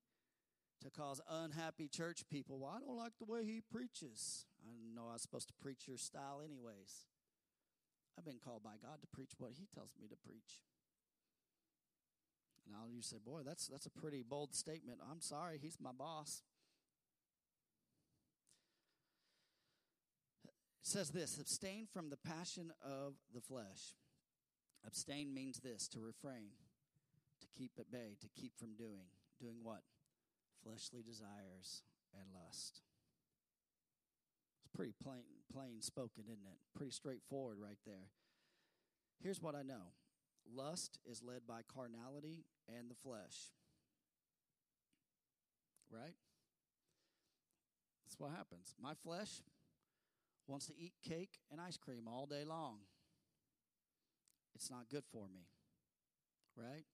To 0.82 0.90
cause 0.90 1.20
unhappy 1.30 1.86
church 1.86 2.22
people. 2.30 2.60
Well, 2.60 2.72
I 2.74 2.80
don't 2.80 2.96
like 2.96 3.12
the 3.18 3.30
way 3.30 3.44
he 3.44 3.60
preaches. 3.70 4.46
I 4.66 4.72
know 4.94 5.08
I 5.10 5.12
was 5.12 5.22
supposed 5.22 5.48
to 5.48 5.54
preach 5.60 5.86
your 5.86 5.98
style, 5.98 6.40
anyways. 6.42 7.04
I've 8.18 8.24
been 8.24 8.40
called 8.42 8.62
by 8.62 8.76
God 8.82 9.02
to 9.02 9.06
preach 9.06 9.32
what 9.36 9.52
he 9.58 9.66
tells 9.74 9.92
me 10.00 10.08
to 10.08 10.16
preach. 10.16 10.60
Now 12.72 12.86
you 12.90 13.02
say, 13.02 13.18
boy, 13.24 13.42
that's 13.44 13.66
that's 13.66 13.84
a 13.84 13.90
pretty 13.90 14.22
bold 14.22 14.54
statement. 14.54 14.98
I'm 15.10 15.20
sorry, 15.20 15.58
he's 15.60 15.76
my 15.78 15.92
boss. 15.92 16.42
It 20.44 20.86
says 20.86 21.10
this 21.10 21.38
abstain 21.38 21.86
from 21.92 22.08
the 22.08 22.16
passion 22.16 22.72
of 22.82 23.14
the 23.34 23.42
flesh. 23.42 23.94
Abstain 24.86 25.32
means 25.32 25.60
this 25.60 25.86
to 25.88 26.00
refrain, 26.00 26.50
to 27.40 27.46
keep 27.56 27.72
at 27.78 27.92
bay, 27.92 28.16
to 28.20 28.28
keep 28.40 28.58
from 28.58 28.74
doing. 28.74 29.06
Doing 29.40 29.58
what? 29.62 29.82
Fleshly 30.64 31.02
desires 31.02 31.82
and 32.14 32.24
lust. 32.34 32.80
It's 34.64 34.74
pretty 34.74 34.94
plain, 35.02 35.22
plain 35.52 35.82
spoken, 35.82 36.24
isn't 36.24 36.46
it? 36.46 36.58
Pretty 36.76 36.92
straightforward 36.92 37.58
right 37.60 37.78
there. 37.86 38.08
Here's 39.22 39.42
what 39.42 39.54
I 39.54 39.62
know 39.62 39.92
Lust 40.50 40.98
is 41.04 41.22
led 41.22 41.46
by 41.46 41.60
carnality 41.72 42.44
and 42.68 42.90
the 42.90 42.94
flesh. 42.94 43.52
Right? 45.90 46.14
That's 48.04 48.18
what 48.18 48.30
happens. 48.30 48.74
My 48.80 48.94
flesh 48.94 49.42
wants 50.46 50.66
to 50.66 50.72
eat 50.78 50.92
cake 51.06 51.38
and 51.50 51.60
ice 51.60 51.76
cream 51.76 52.08
all 52.08 52.26
day 52.26 52.44
long. 52.44 52.78
It's 54.54 54.70
not 54.70 54.88
good 54.90 55.04
for 55.10 55.28
me. 55.28 55.46
Right? 56.56 56.84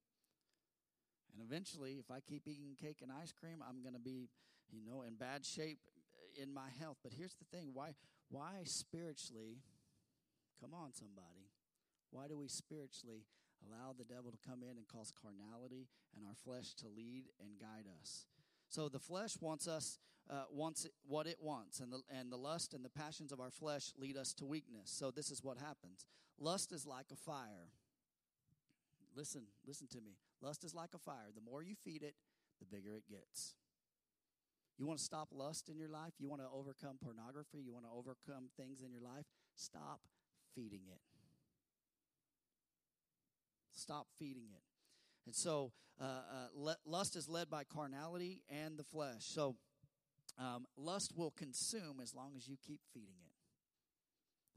And 1.32 1.42
eventually, 1.42 1.98
if 2.00 2.10
I 2.10 2.20
keep 2.20 2.48
eating 2.48 2.76
cake 2.80 2.98
and 3.02 3.10
ice 3.12 3.32
cream, 3.32 3.62
I'm 3.66 3.82
going 3.82 3.94
to 3.94 4.00
be, 4.00 4.28
you 4.70 4.80
know, 4.84 5.02
in 5.02 5.14
bad 5.14 5.44
shape 5.44 5.78
uh, 6.16 6.42
in 6.42 6.52
my 6.52 6.68
health. 6.80 6.98
But 7.02 7.12
here's 7.12 7.34
the 7.34 7.44
thing 7.56 7.70
why, 7.72 7.94
why 8.30 8.62
spiritually, 8.64 9.58
come 10.60 10.74
on, 10.74 10.92
somebody, 10.92 11.50
why 12.10 12.26
do 12.28 12.38
we 12.38 12.48
spiritually 12.48 13.24
allow 13.66 13.94
the 13.96 14.04
devil 14.04 14.30
to 14.30 14.38
come 14.48 14.62
in 14.62 14.76
and 14.76 14.86
cause 14.88 15.12
carnality 15.12 15.88
and 16.16 16.24
our 16.26 16.34
flesh 16.44 16.74
to 16.74 16.88
lead 16.88 17.24
and 17.40 17.58
guide 17.58 17.86
us? 18.00 18.26
So 18.68 18.88
the 18.88 18.98
flesh 18.98 19.36
wants 19.40 19.66
us 19.66 19.98
uh, 20.30 20.44
wants 20.50 20.86
what 21.06 21.26
it 21.26 21.38
wants, 21.40 21.80
and 21.80 21.90
the 21.90 22.00
and 22.10 22.30
the 22.30 22.36
lust 22.36 22.74
and 22.74 22.84
the 22.84 22.90
passions 22.90 23.32
of 23.32 23.40
our 23.40 23.50
flesh 23.50 23.92
lead 23.98 24.16
us 24.16 24.34
to 24.34 24.44
weakness. 24.44 24.90
So 24.90 25.10
this 25.10 25.30
is 25.30 25.42
what 25.42 25.56
happens. 25.56 26.06
Lust 26.38 26.72
is 26.72 26.86
like 26.86 27.06
a 27.12 27.16
fire. 27.16 27.72
Listen, 29.16 29.42
listen 29.66 29.88
to 29.88 30.00
me. 30.00 30.18
Lust 30.42 30.64
is 30.64 30.74
like 30.74 30.90
a 30.94 30.98
fire. 30.98 31.30
The 31.34 31.40
more 31.40 31.62
you 31.62 31.74
feed 31.74 32.02
it, 32.02 32.14
the 32.60 32.66
bigger 32.66 32.94
it 32.94 33.04
gets. 33.08 33.54
You 34.78 34.86
want 34.86 34.98
to 34.98 35.04
stop 35.04 35.28
lust 35.32 35.68
in 35.68 35.76
your 35.76 35.88
life? 35.88 36.12
You 36.18 36.28
want 36.28 36.42
to 36.42 36.48
overcome 36.52 36.98
pornography? 37.02 37.58
You 37.58 37.72
want 37.72 37.86
to 37.86 37.90
overcome 37.90 38.48
things 38.56 38.82
in 38.82 38.92
your 38.92 39.02
life? 39.02 39.26
Stop 39.56 40.00
feeding 40.54 40.82
it. 40.86 41.00
Stop 43.78 44.08
feeding 44.18 44.48
it. 44.52 44.62
And 45.26 45.34
so, 45.34 45.72
uh, 46.00 46.04
uh, 46.04 46.48
le- 46.54 46.76
lust 46.84 47.16
is 47.16 47.28
led 47.28 47.48
by 47.48 47.64
carnality 47.64 48.42
and 48.50 48.76
the 48.76 48.82
flesh. 48.82 49.22
So, 49.24 49.56
um, 50.38 50.66
lust 50.76 51.12
will 51.16 51.30
consume 51.30 52.00
as 52.02 52.14
long 52.14 52.32
as 52.36 52.48
you 52.48 52.56
keep 52.56 52.80
feeding 52.92 53.20
it. 53.24 53.32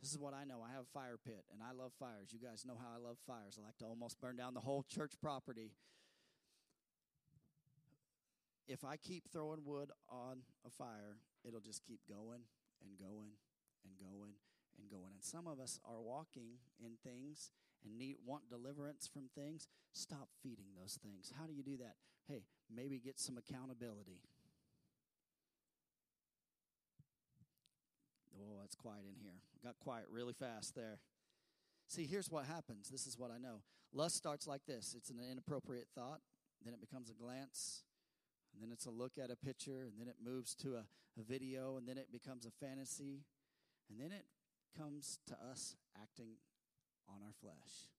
This 0.01 0.11
is 0.11 0.17
what 0.17 0.34
I 0.34 0.43
know. 0.43 0.65
I 0.67 0.72
have 0.72 0.84
a 0.84 0.93
fire 0.93 1.17
pit, 1.24 1.45
and 1.53 1.61
I 1.61 1.74
love 1.74 1.91
fires. 1.99 2.34
You 2.34 2.39
guys 2.39 2.65
know 2.65 2.74
how 2.76 2.89
I 2.95 2.97
love 2.97 3.17
fires. 3.28 3.59
I 3.61 3.65
like 3.65 3.78
to 3.78 3.86
almost 3.86 4.19
burn 4.19 4.36
down 4.36 4.55
the 4.55 4.59
whole 4.59 4.84
church 4.89 5.13
property. 5.22 5.74
If 8.67 8.84
I 8.84 8.97
keep 8.97 9.30
throwing 9.32 9.63
wood 9.63 9.91
on 10.09 10.38
a 10.65 10.72
fire, 10.72 11.17
it'll 11.45 11.61
just 11.61 11.86
keep 11.86 11.99
going 12.09 12.41
and 12.82 12.97
going 12.97 13.38
and 13.86 13.93
going 13.99 14.34
and 14.80 14.89
going. 14.89 15.13
And 15.13 15.24
some 15.24 15.45
of 15.45 15.59
us 15.59 15.80
are 15.86 16.01
walking 16.01 16.57
in 16.80 16.97
things 17.03 17.51
and 17.84 17.97
need 17.97 18.17
want 18.25 18.49
deliverance 18.49 19.09
from 19.11 19.29
things. 19.36 19.67
Stop 19.93 20.29
feeding 20.41 20.67
those 20.79 20.97
things. 21.01 21.32
How 21.38 21.45
do 21.45 21.53
you 21.53 21.63
do 21.63 21.77
that? 21.77 21.95
Hey, 22.27 22.43
maybe 22.73 22.99
get 22.99 23.19
some 23.19 23.38
accountability. 23.38 24.21
Oh, 28.36 28.61
it's 28.63 28.75
quiet 28.75 29.03
in 29.07 29.15
here. 29.21 29.39
Got 29.63 29.79
quiet 29.79 30.05
really 30.11 30.34
fast 30.34 30.75
there. 30.75 30.99
See, 31.88 32.05
here's 32.05 32.29
what 32.29 32.45
happens. 32.45 32.89
This 32.89 33.05
is 33.05 33.17
what 33.17 33.32
I 33.32 33.38
know. 33.38 33.61
Lust 33.93 34.15
starts 34.15 34.47
like 34.47 34.65
this 34.65 34.95
it's 34.95 35.09
an 35.09 35.19
inappropriate 35.19 35.88
thought, 35.93 36.21
then 36.63 36.73
it 36.73 36.79
becomes 36.79 37.09
a 37.09 37.13
glance, 37.13 37.84
and 38.53 38.63
then 38.63 38.71
it's 38.71 38.86
a 38.86 38.91
look 38.91 39.13
at 39.21 39.29
a 39.29 39.36
picture, 39.36 39.89
and 39.91 39.99
then 39.99 40.07
it 40.07 40.15
moves 40.23 40.55
to 40.55 40.75
a, 40.75 40.86
a 41.19 41.23
video, 41.27 41.77
and 41.77 41.88
then 41.88 41.97
it 41.97 42.11
becomes 42.11 42.45
a 42.45 42.51
fantasy, 42.65 43.25
and 43.89 43.99
then 43.99 44.11
it 44.11 44.25
comes 44.77 45.19
to 45.27 45.34
us 45.51 45.75
acting 46.01 46.38
on 47.07 47.21
our 47.23 47.33
flesh. 47.41 47.89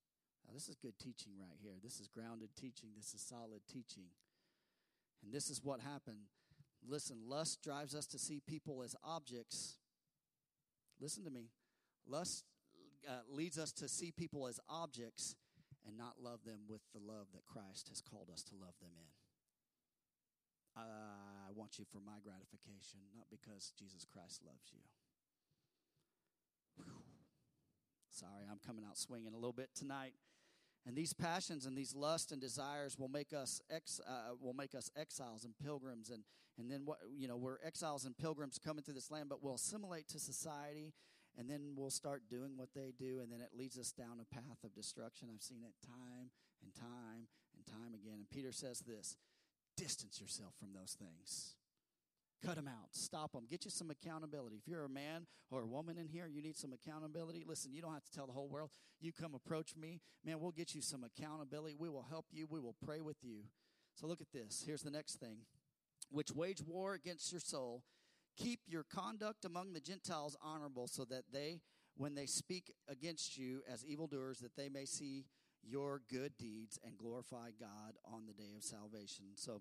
Now, 0.46 0.54
this 0.54 0.68
is 0.68 0.76
good 0.76 0.98
teaching 0.98 1.32
right 1.38 1.58
here. 1.62 1.74
This 1.82 2.00
is 2.00 2.08
grounded 2.08 2.50
teaching. 2.56 2.90
This 2.96 3.14
is 3.14 3.20
solid 3.20 3.62
teaching. 3.72 4.10
And 5.22 5.32
this 5.32 5.50
is 5.50 5.62
what 5.62 5.80
happened. 5.80 6.26
Listen, 6.86 7.18
lust 7.26 7.62
drives 7.62 7.94
us 7.94 8.06
to 8.08 8.18
see 8.18 8.40
people 8.46 8.82
as 8.82 8.96
objects. 9.04 9.78
Listen 11.00 11.24
to 11.24 11.30
me. 11.30 11.50
Lust 12.06 12.44
uh, 13.08 13.22
leads 13.30 13.58
us 13.58 13.72
to 13.72 13.88
see 13.88 14.10
people 14.10 14.48
as 14.48 14.58
objects 14.68 15.36
and 15.86 15.96
not 15.96 16.14
love 16.20 16.40
them 16.44 16.60
with 16.68 16.82
the 16.92 17.00
love 17.00 17.26
that 17.34 17.46
Christ 17.46 17.88
has 17.88 18.00
called 18.00 18.30
us 18.32 18.42
to 18.44 18.54
love 18.54 18.74
them 18.80 18.90
in. 18.96 19.06
I 20.74 21.50
want 21.54 21.78
you 21.78 21.84
for 21.84 22.00
my 22.00 22.16
gratification, 22.24 23.00
not 23.14 23.26
because 23.30 23.72
Jesus 23.78 24.06
Christ 24.10 24.40
loves 24.44 24.72
you. 24.72 24.80
Whew. 26.76 27.04
Sorry, 28.22 28.46
I'm 28.48 28.60
coming 28.64 28.84
out 28.88 28.96
swinging 28.96 29.32
a 29.32 29.36
little 29.36 29.52
bit 29.52 29.70
tonight. 29.74 30.14
And 30.86 30.94
these 30.96 31.12
passions 31.12 31.66
and 31.66 31.76
these 31.76 31.92
lusts 31.92 32.30
and 32.30 32.40
desires 32.40 32.96
will 32.96 33.08
make 33.08 33.32
us 33.32 33.60
ex, 33.68 34.00
uh, 34.06 34.34
will 34.40 34.54
make 34.54 34.76
us 34.76 34.90
exiles 34.96 35.44
and 35.44 35.54
pilgrims, 35.58 36.10
and 36.10 36.22
and 36.56 36.70
then 36.70 36.82
what 36.84 36.98
you 37.16 37.26
know 37.26 37.36
we're 37.36 37.58
exiles 37.64 38.04
and 38.04 38.16
pilgrims 38.16 38.58
coming 38.58 38.84
through 38.84 38.94
this 38.94 39.10
land, 39.10 39.28
but 39.28 39.42
we'll 39.42 39.54
assimilate 39.54 40.06
to 40.08 40.20
society, 40.20 40.92
and 41.36 41.50
then 41.50 41.74
we'll 41.76 41.90
start 41.90 42.22
doing 42.30 42.56
what 42.56 42.68
they 42.74 42.92
do, 42.96 43.20
and 43.20 43.32
then 43.32 43.40
it 43.40 43.50
leads 43.56 43.76
us 43.76 43.90
down 43.90 44.20
a 44.20 44.34
path 44.34 44.62
of 44.64 44.72
destruction. 44.74 45.28
I've 45.32 45.42
seen 45.42 45.62
it 45.64 45.74
time 45.84 46.30
and 46.62 46.72
time 46.74 47.26
and 47.56 47.66
time 47.66 47.94
again. 47.94 48.14
And 48.18 48.30
Peter 48.30 48.52
says 48.52 48.80
this: 48.80 49.16
distance 49.76 50.20
yourself 50.20 50.54
from 50.60 50.72
those 50.74 50.96
things. 50.98 51.54
Cut 52.44 52.56
them 52.56 52.66
out. 52.66 52.88
Stop 52.90 53.32
them. 53.32 53.44
Get 53.48 53.64
you 53.64 53.70
some 53.70 53.90
accountability. 53.90 54.56
If 54.56 54.66
you're 54.66 54.84
a 54.84 54.88
man 54.88 55.26
or 55.50 55.62
a 55.62 55.66
woman 55.66 55.96
in 55.96 56.08
here, 56.08 56.26
you 56.26 56.42
need 56.42 56.56
some 56.56 56.72
accountability. 56.72 57.44
Listen, 57.46 57.72
you 57.72 57.80
don't 57.80 57.92
have 57.92 58.04
to 58.04 58.10
tell 58.10 58.26
the 58.26 58.32
whole 58.32 58.48
world. 58.48 58.70
You 59.00 59.12
come 59.12 59.34
approach 59.34 59.76
me. 59.76 60.00
Man, 60.24 60.40
we'll 60.40 60.50
get 60.50 60.74
you 60.74 60.80
some 60.80 61.04
accountability. 61.04 61.76
We 61.78 61.88
will 61.88 62.06
help 62.08 62.26
you. 62.32 62.46
We 62.50 62.58
will 62.58 62.74
pray 62.84 63.00
with 63.00 63.18
you. 63.22 63.44
So 63.94 64.06
look 64.06 64.20
at 64.20 64.32
this. 64.32 64.64
Here's 64.66 64.82
the 64.82 64.90
next 64.90 65.20
thing 65.20 65.38
which 66.10 66.30
wage 66.32 66.62
war 66.66 66.94
against 66.94 67.30
your 67.30 67.40
soul. 67.40 67.84
Keep 68.36 68.60
your 68.66 68.82
conduct 68.82 69.44
among 69.44 69.72
the 69.72 69.80
Gentiles 69.80 70.36
honorable, 70.42 70.86
so 70.86 71.04
that 71.04 71.24
they, 71.32 71.60
when 71.96 72.14
they 72.14 72.26
speak 72.26 72.72
against 72.88 73.36
you 73.36 73.60
as 73.70 73.84
evildoers, 73.84 74.38
that 74.38 74.56
they 74.56 74.68
may 74.68 74.86
see 74.86 75.26
your 75.62 76.00
good 76.10 76.32
deeds 76.38 76.78
and 76.84 76.96
glorify 76.98 77.50
God 77.58 77.96
on 78.04 78.26
the 78.26 78.32
day 78.32 78.50
of 78.56 78.62
salvation. 78.62 79.26
So 79.34 79.60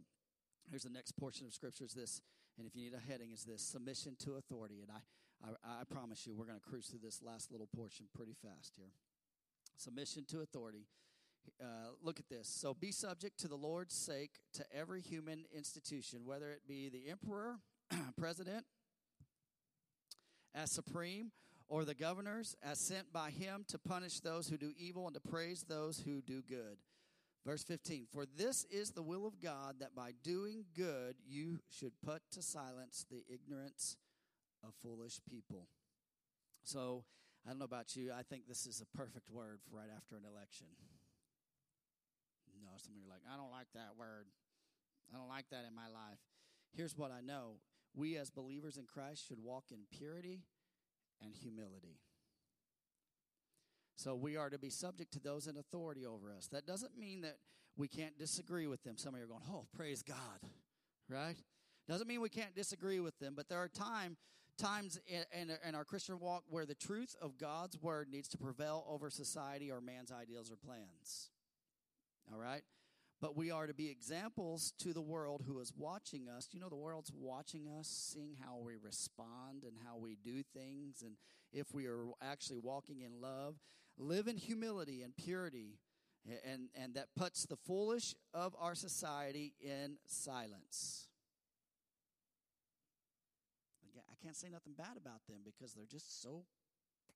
here's 0.70 0.84
the 0.84 0.90
next 0.90 1.12
portion 1.14 1.46
of 1.46 1.54
scripture 1.54 1.84
is 1.84 1.94
this 1.94 2.22
and 2.58 2.68
if 2.68 2.76
you 2.76 2.84
need 2.84 2.94
a 2.94 3.12
heading, 3.12 3.32
is 3.32 3.44
this 3.44 3.62
submission 3.62 4.16
to 4.26 4.36
authority. 4.36 4.82
And 4.82 4.92
I, 4.92 5.50
I, 5.50 5.82
I 5.82 5.84
promise 5.86 6.26
you, 6.28 6.36
we're 6.36 6.46
going 6.46 6.60
to 6.60 6.70
cruise 6.70 6.88
through 6.88 7.00
this 7.04 7.22
last 7.24 7.52
little 7.52 7.68
portion 7.76 8.08
pretty 8.16 8.34
fast 8.34 8.74
here. 8.76 8.92
Submission 9.78 10.26
to 10.30 10.42
authority. 10.42 10.86
Uh, 11.60 11.90
look 12.04 12.20
at 12.20 12.30
this. 12.30 12.48
So 12.48 12.74
be 12.74 12.92
subject 12.92 13.40
to 13.40 13.48
the 13.48 13.56
Lord's 13.56 13.96
sake 13.96 14.42
to 14.54 14.66
every 14.76 15.02
human 15.02 15.46
institution, 15.56 16.22
whether 16.26 16.52
it 16.52 16.62
be 16.68 16.90
the 16.90 17.10
emperor, 17.10 17.58
president, 18.18 18.66
as 20.54 20.72
supreme, 20.72 21.32
or 21.68 21.86
the 21.86 21.96
governors 21.96 22.56
as 22.62 22.80
sent 22.80 23.12
by 23.14 23.32
him 23.32 23.64
to 23.70 23.80
punish 23.80 24.20
those 24.20 24.50
who 24.50 24.58
do 24.58 24.74
evil 24.78 25.08
and 25.08 25.16
to 25.16 25.22
praise 25.22 25.64
those 25.68 26.00
who 26.00 26.22
do 26.22 26.42
good. 26.42 26.78
Verse 27.46 27.64
15 27.64 28.06
For 28.14 28.26
this 28.26 28.66
is 28.66 28.92
the 28.92 29.02
will 29.02 29.26
of 29.26 29.42
God 29.42 29.76
that 29.80 29.96
by 29.96 30.12
doing 30.24 30.66
good 30.76 31.16
you 31.28 31.60
should 31.70 31.94
put 32.06 32.22
to 32.32 32.42
silence 32.42 33.06
the 33.10 33.24
ignorance 33.28 33.98
of 34.64 34.74
foolish 34.84 35.20
people. 35.30 35.68
So, 36.64 37.04
I 37.46 37.50
don't 37.50 37.60
know 37.60 37.66
about 37.66 37.96
you, 37.96 38.12
I 38.16 38.22
think 38.22 38.48
this 38.48 38.68
is 38.68 38.82
a 38.82 38.98
perfect 38.98 39.30
word 39.32 39.60
for 39.68 39.78
right 39.78 39.90
after 39.96 40.16
an 40.16 40.24
election. 40.32 40.68
No, 42.62 42.70
some 42.78 42.94
of 42.94 43.00
you 43.02 43.08
are 43.08 43.10
like, 43.10 43.26
I 43.26 43.36
don't 43.36 43.50
like 43.50 43.66
that 43.74 43.98
word. 43.98 44.28
I 45.12 45.18
don't 45.18 45.28
like 45.28 45.50
that 45.50 45.66
in 45.68 45.74
my 45.74 45.88
life. 45.88 46.20
Here's 46.78 46.96
what 46.96 47.12
I 47.12 47.22
know 47.22 47.58
we 47.96 48.16
as 48.18 48.30
believers 48.30 48.78
in 48.78 48.86
Christ 48.86 49.28
should 49.28 49.44
walk 49.44 49.66
in 49.72 49.80
purity 49.92 50.44
and 51.22 51.36
humility. 51.36 51.98
So 54.02 54.16
we 54.16 54.36
are 54.36 54.50
to 54.50 54.58
be 54.58 54.72
subject 54.72 55.14
to 55.14 55.20
those 55.20 55.46
in 55.46 55.58
authority 55.58 56.08
over 56.08 56.34
us. 56.36 56.48
That 56.52 56.66
doesn't 56.66 56.98
mean 56.98 57.22
that 57.22 57.38
we 57.78 57.88
can't 57.88 58.18
disagree 58.18 58.66
with 58.66 58.84
them. 58.84 58.98
Some 58.98 59.14
of 59.14 59.20
you 59.20 59.26
are 59.26 59.28
going, 59.28 59.44
oh, 59.52 59.68
praise 59.78 60.02
God, 60.02 60.18
right? 61.08 61.36
Doesn't 61.88 62.08
mean 62.08 62.20
we 62.20 62.30
can't 62.30 62.56
disagree 62.56 63.00
with 63.00 63.20
them, 63.20 63.34
but 63.38 63.48
there 63.48 63.60
are 63.60 63.68
time, 63.68 64.18
times 64.58 65.00
in, 65.06 65.24
in, 65.40 65.56
in 65.68 65.76
our 65.76 65.86
Christian 65.86 66.20
walk 66.20 66.46
where 66.50 66.66
the 66.66 66.74
truth 66.74 67.16
of 67.22 67.38
God's 67.38 67.80
word 67.80 68.08
needs 68.12 68.28
to 68.30 68.40
prevail 68.40 68.86
over 68.90 69.12
society 69.12 69.70
or 69.70 69.82
man's 69.82 70.12
ideals 70.12 70.50
or 70.50 70.56
plans. 70.56 71.30
All 72.34 72.40
right? 72.40 72.64
But 73.22 73.38
we 73.38 73.52
are 73.52 73.68
to 73.68 73.74
be 73.76 73.92
examples 73.92 74.74
to 74.80 74.94
the 74.94 75.02
world 75.02 75.44
who 75.46 75.60
is 75.60 75.72
watching 75.78 76.28
us. 76.28 76.48
You 76.54 76.60
know, 76.60 76.70
the 76.70 76.76
world's 76.76 77.12
watching 77.16 77.68
us, 77.68 77.88
seeing 77.88 78.36
how 78.44 78.58
we 78.58 78.78
respond 78.84 79.62
and 79.64 79.74
how 79.86 79.98
we 79.98 80.18
do 80.24 80.42
things, 80.42 81.04
and 81.04 81.18
if 81.54 81.72
we 81.72 81.86
are 81.86 82.06
actually 82.20 82.58
walking 82.58 83.02
in 83.02 83.22
love 83.22 83.58
live 84.02 84.28
in 84.28 84.38
humility 84.38 85.04
and 85.04 85.16
purity, 85.16 85.80
and, 86.46 86.70
and 86.76 86.96
that 86.96 87.08
puts 87.16 87.46
the 87.46 87.56
foolish 87.56 88.16
of 88.34 88.56
our 88.60 88.76
society 88.76 89.54
in 89.62 89.98
silence. 90.06 91.08
I 93.98 94.24
can't 94.24 94.36
say 94.36 94.50
nothing 94.50 94.74
bad 94.78 94.98
about 94.98 95.26
them 95.28 95.40
because 95.44 95.74
they're 95.74 95.86
just 95.86 96.22
so 96.22 96.44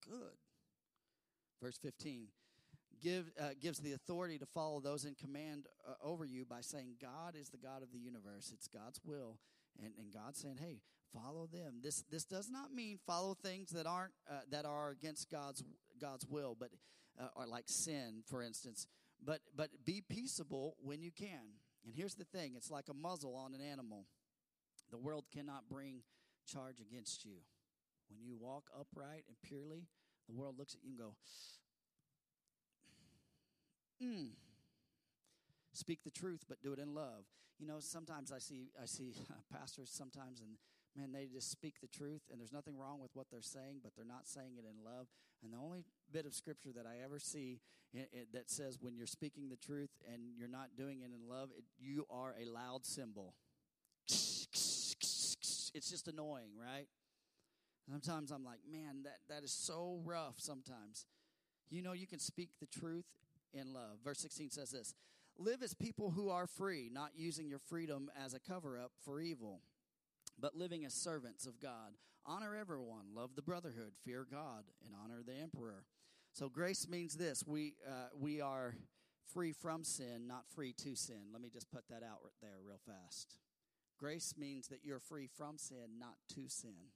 good. 0.08 0.38
Verse 1.62 1.78
15 1.78 2.28
give, 3.02 3.32
uh, 3.40 3.50
gives 3.62 3.80
the 3.80 3.94
authority 3.94 4.38
to 4.38 4.46
follow 4.46 4.80
those 4.80 5.06
in 5.06 5.16
command 5.16 5.68
uh, 5.88 5.94
over 6.04 6.26
you 6.26 6.46
by 6.46 6.62
saying, 6.62 6.96
God 7.02 7.36
is 7.40 7.50
the 7.50 7.58
God 7.58 7.84
of 7.84 7.92
the 7.92 8.00
universe. 8.00 8.52
It's 8.54 8.68
God's 8.68 9.00
will. 9.06 9.38
And, 9.84 9.94
and 10.00 10.12
God's 10.14 10.40
saying, 10.40 10.58
hey, 10.60 10.80
follow 11.14 11.48
them. 11.52 11.80
This, 11.84 12.04
this 12.10 12.24
does 12.24 12.50
not 12.50 12.74
mean 12.74 12.98
follow 13.06 13.36
things 13.36 13.70
that 13.72 13.86
aren't, 13.86 14.14
uh, 14.30 14.42
that 14.52 14.66
are 14.66 14.90
against 14.90 15.30
God's 15.30 15.64
God's 16.00 16.26
will, 16.28 16.56
but 16.60 16.70
uh, 17.20 17.28
or 17.36 17.48
like 17.48 17.66
sin, 17.68 18.24
for 18.28 18.41
instance. 18.41 18.88
But 19.24 19.41
but 19.56 19.70
be 19.86 20.02
peaceable 20.08 20.76
when 20.82 21.02
you 21.02 21.12
can. 21.12 21.60
And 21.86 21.93
here's 21.93 22.16
the 22.16 22.26
thing: 22.26 22.54
it's 22.56 22.72
like 22.72 22.89
a 22.89 22.93
muzzle 22.93 23.36
on 23.36 23.54
an 23.54 23.62
animal. 23.62 24.06
The 24.91 24.98
world 24.98 25.26
cannot 25.34 25.68
bring 25.70 26.02
charge 26.46 26.80
against 26.80 27.26
you. 27.26 27.38
When 28.10 28.22
you 28.22 28.38
walk 28.38 28.70
upright 28.80 29.24
and 29.28 29.36
purely, 29.41 29.88
the 30.28 30.34
world 30.34 30.58
looks 30.58 30.76
at 30.76 30.84
you 30.84 30.91
and 30.91 31.00
go, 31.00 31.16
"Hmm." 34.00 34.28
Speak 35.74 36.04
the 36.06 36.12
truth, 36.12 36.46
but 36.48 36.62
do 36.62 36.72
it 36.72 36.80
in 36.80 36.93
love. 36.93 37.26
You 37.60 37.68
know, 37.68 37.80
sometimes 37.80 38.32
I 38.32 38.39
see 38.39 38.70
I 38.82 38.86
see 38.86 39.14
pastors 39.52 39.89
sometimes, 39.91 40.39
and 40.39 40.58
man, 40.96 41.12
they 41.12 41.26
just 41.26 41.52
speak 41.52 41.76
the 41.82 41.88
truth, 41.88 42.22
and 42.32 42.39
there's 42.39 42.54
nothing 42.54 42.78
wrong 42.78 43.00
with 43.02 43.12
what 43.14 43.28
they're 43.30 43.41
saying, 43.41 43.80
but 43.84 43.91
they're 43.96 44.06
not 44.06 44.28
saying 44.28 44.54
it 44.58 44.66
in 44.66 44.84
love. 44.84 45.08
And 45.43 45.54
the 45.54 45.58
only 45.58 45.84
bit 46.12 46.26
of 46.26 46.34
scripture 46.34 46.72
that 46.76 46.86
I 46.86 47.04
ever 47.04 47.20
see 47.20 47.60
it, 47.93 48.10
it, 48.12 48.28
that 48.34 48.50
says 48.50 48.78
when 48.82 48.96
you're 48.96 49.08
speaking 49.08 49.50
the 49.50 49.58
truth 49.58 49.89
and 50.12 50.22
you're 50.38 50.48
not 50.48 50.70
doing 50.78 51.02
it 51.02 51.12
in 51.14 51.30
love, 51.30 51.50
it, 51.58 51.64
you 51.80 52.06
are 52.10 52.34
a 52.41 52.46
loud 52.50 52.86
cymbal. 52.86 53.34
It's 54.08 55.89
just 55.89 56.08
annoying, 56.08 56.52
right? 56.60 56.88
Sometimes 57.89 58.32
I'm 58.32 58.46
like, 58.46 58.60
man, 58.70 59.04
that, 59.04 59.18
that 59.30 59.43
is 59.43 59.52
so 59.52 60.00
rough 60.04 60.36
sometimes. 60.38 61.06
You 61.70 61.82
know, 61.82 61.93
you 61.93 62.08
can 62.08 62.20
speak 62.20 62.50
the 62.60 62.66
truth 62.68 63.06
in 63.54 63.74
love. 63.74 63.98
Verse 64.04 64.20
16 64.20 64.52
says 64.52 64.72
this 64.72 64.93
Live 65.38 65.62
as 65.62 65.74
people 65.74 66.12
who 66.12 66.30
are 66.30 66.48
free, 66.48 66.89
not 66.91 67.12
using 67.16 67.50
your 67.50 67.60
freedom 67.60 68.10
as 68.24 68.34
a 68.34 68.39
cover 68.39 68.80
up 68.80 68.91
for 69.04 69.20
evil 69.20 69.60
but 70.40 70.56
living 70.56 70.86
as 70.86 70.94
servants 70.94 71.46
of 71.46 71.60
God. 71.60 71.94
Honor 72.26 72.56
everyone, 72.56 73.06
love 73.14 73.36
the 73.36 73.42
brotherhood, 73.42 73.94
fear 74.04 74.26
God, 74.30 74.64
and 74.84 74.96
honor 75.04 75.22
the 75.26 75.36
emperor. 75.36 75.86
So 76.34 76.50
grace 76.50 76.88
means 76.90 77.16
this: 77.16 77.44
we 77.46 77.76
uh, 77.88 78.10
we 78.20 78.42
are 78.42 78.76
free 79.32 79.54
from 79.54 79.84
sin, 79.84 80.28
not 80.28 80.46
free 80.54 80.74
to 80.74 80.96
sin. 80.96 81.32
Let 81.32 81.42
me 81.42 81.50
just 81.50 81.72
put 81.72 81.88
that 81.90 82.04
out 82.04 82.20
there 82.42 82.58
real 82.66 82.80
fast. 82.86 83.38
Grace 83.98 84.34
means 84.38 84.68
that 84.68 84.80
you're 84.84 85.00
free 85.00 85.28
from 85.28 85.58
sin, 85.58 85.98
not 86.00 86.16
to 86.36 86.50
sin. 86.50 86.92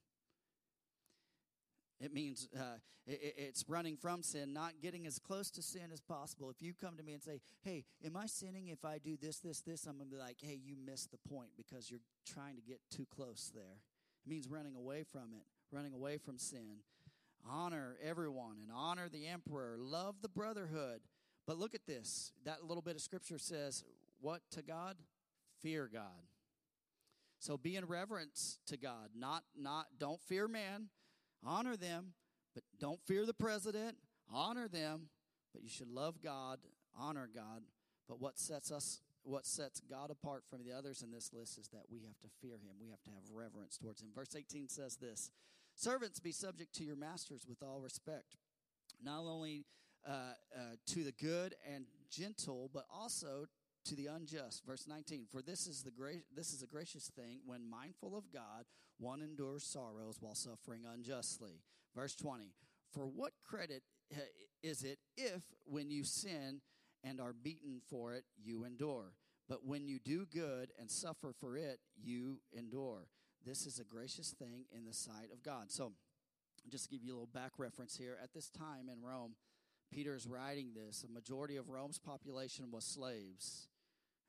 It 2.00 2.14
means 2.14 2.47
uh, 2.58 2.78
it, 3.06 3.36
it's 3.38 3.66
running 3.68 3.97
from 3.97 4.24
sin, 4.24 4.54
not 4.54 4.74
getting 4.82 5.06
as 5.06 5.20
close 5.20 5.50
to 5.52 5.62
sin 5.62 5.91
as 5.91 6.02
possible. 6.02 6.50
If 6.50 6.62
you 6.62 6.74
come 6.74 6.97
to 6.97 7.04
me 7.04 7.14
and 7.14 7.22
say, 7.22 7.41
Hey, 7.62 7.84
am 8.06 8.16
I 8.16 8.26
sinning 8.28 8.70
if 8.70 8.86
I 8.86 8.97
do 8.97 9.18
this, 9.22 9.39
this, 9.39 9.62
this? 9.62 9.86
I'm 9.86 9.97
going 9.97 10.10
to 10.10 10.16
be 10.16 10.22
like, 10.22 10.38
Hey, 10.41 10.60
you 10.64 10.76
missed 10.84 11.12
the 11.12 11.30
point 11.30 11.50
because 11.58 11.91
you're 11.91 12.00
trying 12.26 12.56
to 12.56 12.62
get 12.62 12.80
too 12.89 13.06
close 13.14 13.52
there. 13.54 13.80
It 14.26 14.30
means 14.30 14.47
running 14.47 14.76
away 14.76 15.04
from 15.04 15.34
it, 15.34 15.45
running 15.72 15.93
away 15.93 16.18
from 16.18 16.38
sin. 16.38 16.84
Honor 17.50 17.97
everyone 18.04 18.58
and 18.62 18.70
honor 18.74 19.10
the 19.10 19.28
emperor. 19.28 19.78
Love 19.80 20.16
the 20.22 20.30
brotherhood. 20.30 21.02
But 21.47 21.58
look 21.58 21.74
at 21.74 21.86
this. 21.88 22.34
That 22.45 22.66
little 22.66 22.84
bit 22.84 22.95
of 22.95 23.02
scripture 23.02 23.39
says, 23.39 23.84
What 24.22 24.41
to 24.52 24.62
God? 24.62 24.97
Fear 25.62 25.89
God. 25.91 26.24
So 27.39 27.58
be 27.58 27.76
in 27.78 27.86
reverence 27.86 28.60
to 28.68 28.78
God. 28.78 29.10
Not, 29.18 29.43
not, 29.58 29.88
don't 29.97 30.22
fear 30.22 30.47
man 30.47 30.89
Honor 31.46 31.76
them, 31.76 32.14
but 32.54 32.64
don't 32.80 33.00
fear 33.08 33.26
the 33.26 33.34
president. 33.34 33.96
Honor 34.32 34.68
them, 34.68 35.10
but 35.54 35.64
you 35.64 35.70
should 35.70 35.90
love 35.90 36.22
God, 36.22 36.60
honor 36.98 37.30
God. 37.34 37.64
But 38.08 38.20
what 38.20 38.38
sets 38.38 38.72
us 38.72 39.02
what 39.24 39.46
sets 39.46 39.82
God 39.82 40.10
apart 40.10 40.44
from 40.50 40.64
the 40.64 40.72
others 40.72 41.02
in 41.02 41.12
this 41.12 41.32
list 41.34 41.58
is 41.58 41.68
that 41.70 41.84
we 41.90 42.00
have 42.00 42.18
to 42.22 42.28
fear 42.42 42.56
him. 42.56 42.76
We 42.82 42.90
have 42.90 43.04
to 43.04 43.10
have 43.12 43.24
reverence 43.32 43.78
towards 43.78 44.02
him. 44.02 44.10
Verse 44.16 44.36
18 44.36 44.70
says 44.70 44.96
this 44.96 45.30
Servants, 45.76 46.20
be 46.20 46.32
subject 46.32 46.74
to 46.76 46.84
your 46.84 46.96
masters 46.96 47.46
with 47.48 47.62
all 47.62 47.80
respect, 47.80 48.38
not 49.04 49.20
only 49.20 49.66
uh, 50.08 50.34
uh, 50.56 50.60
to 50.88 51.04
the 51.04 51.12
good 51.12 51.56
and 51.72 51.86
gentle, 52.10 52.70
but 52.74 52.86
also 52.94 53.46
to 53.86 53.95
the 53.95 54.07
unjust. 54.07 54.65
Verse 54.65 54.86
19, 54.88 55.25
for 55.32 55.41
this 55.41 55.67
is 55.67 55.84
the 55.84 55.91
great 55.91 56.23
this 56.36 56.53
is 56.53 56.61
a 56.61 56.67
gracious 56.67 57.11
thing 57.15 57.39
when 57.45 57.69
mindful 57.69 58.17
of 58.17 58.32
God, 58.32 58.65
one 58.99 59.21
endures 59.21 59.63
sorrows 59.63 60.17
while 60.19 60.36
suffering 60.36 60.82
unjustly. 60.91 61.61
Verse 61.95 62.15
20, 62.15 62.53
for 62.93 63.05
what 63.05 63.34
credit 63.43 63.84
uh, 64.15 64.19
is 64.63 64.84
it 64.84 64.99
if 65.17 65.43
when 65.65 65.89
you 65.89 66.03
sin 66.03 66.61
and 67.03 67.19
are 67.19 67.34
beaten 67.34 67.82
for 67.89 68.13
it, 68.13 68.23
you 68.43 68.63
endure? 68.65 69.13
But 69.47 69.65
when 69.65 69.88
you 69.88 69.97
do 69.99 70.27
good 70.32 70.71
and 70.80 70.91
suffer 70.91 71.34
for 71.39 71.57
it, 71.57 71.80
you 71.99 72.39
endure. 72.53 73.07
This 73.45 73.65
is 73.65 73.80
a 73.80 73.84
gracious 73.84 74.32
thing 74.38 74.65
in 74.75 74.86
the 74.86 74.93
sight 74.93 75.30
of 75.34 75.41
God. 75.41 75.71
So, 75.71 75.93
just 76.69 76.84
to 76.86 76.89
give 76.89 77.03
you 77.03 77.13
a 77.13 77.15
little 77.15 77.30
back 77.34 77.53
reference 77.57 77.97
here, 77.97 78.17
at 78.21 78.34
this 78.34 78.49
time 78.49 78.89
in 78.91 79.01
Rome, 79.01 79.36
Peter 79.92 80.16
is 80.16 80.28
writing 80.28 80.72
this. 80.74 81.04
A 81.08 81.12
majority 81.12 81.58
of 81.58 81.70
Rome's 81.70 82.00
population 82.00 82.72
was 82.72 82.86
slaves, 82.86 83.68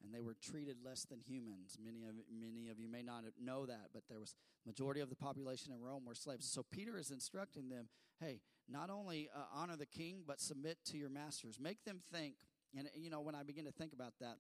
and 0.03 0.15
they 0.15 0.21
were 0.21 0.37
treated 0.41 0.77
less 0.85 1.05
than 1.05 1.21
humans. 1.21 1.77
Many 1.83 2.05
of 2.05 2.15
many 2.33 2.69
of 2.69 2.79
you 2.79 2.89
may 2.89 3.03
not 3.03 3.25
know 3.43 3.67
that, 3.67 3.91
but 3.93 4.03
there 4.09 4.19
was 4.19 4.35
majority 4.67 5.01
of 5.01 5.11
the 5.11 5.17
population 5.17 5.73
in 5.73 5.81
Rome 5.81 6.05
were 6.07 6.15
slaves. 6.15 6.51
So 6.51 6.65
Peter 6.71 6.97
is 6.97 7.11
instructing 7.11 7.69
them, 7.69 7.89
hey, 8.21 8.41
not 8.69 8.91
only 8.91 9.29
uh, 9.35 9.41
honor 9.55 9.77
the 9.77 9.87
king, 9.87 10.23
but 10.27 10.41
submit 10.41 10.79
to 10.87 10.97
your 10.97 11.11
masters. 11.11 11.59
Make 11.61 11.85
them 11.85 12.01
think. 12.13 12.35
And 12.77 12.89
you 12.95 13.11
know, 13.11 13.21
when 13.21 13.35
I 13.35 13.43
begin 13.43 13.65
to 13.65 13.73
think 13.73 13.93
about 13.93 14.15
that, 14.21 14.37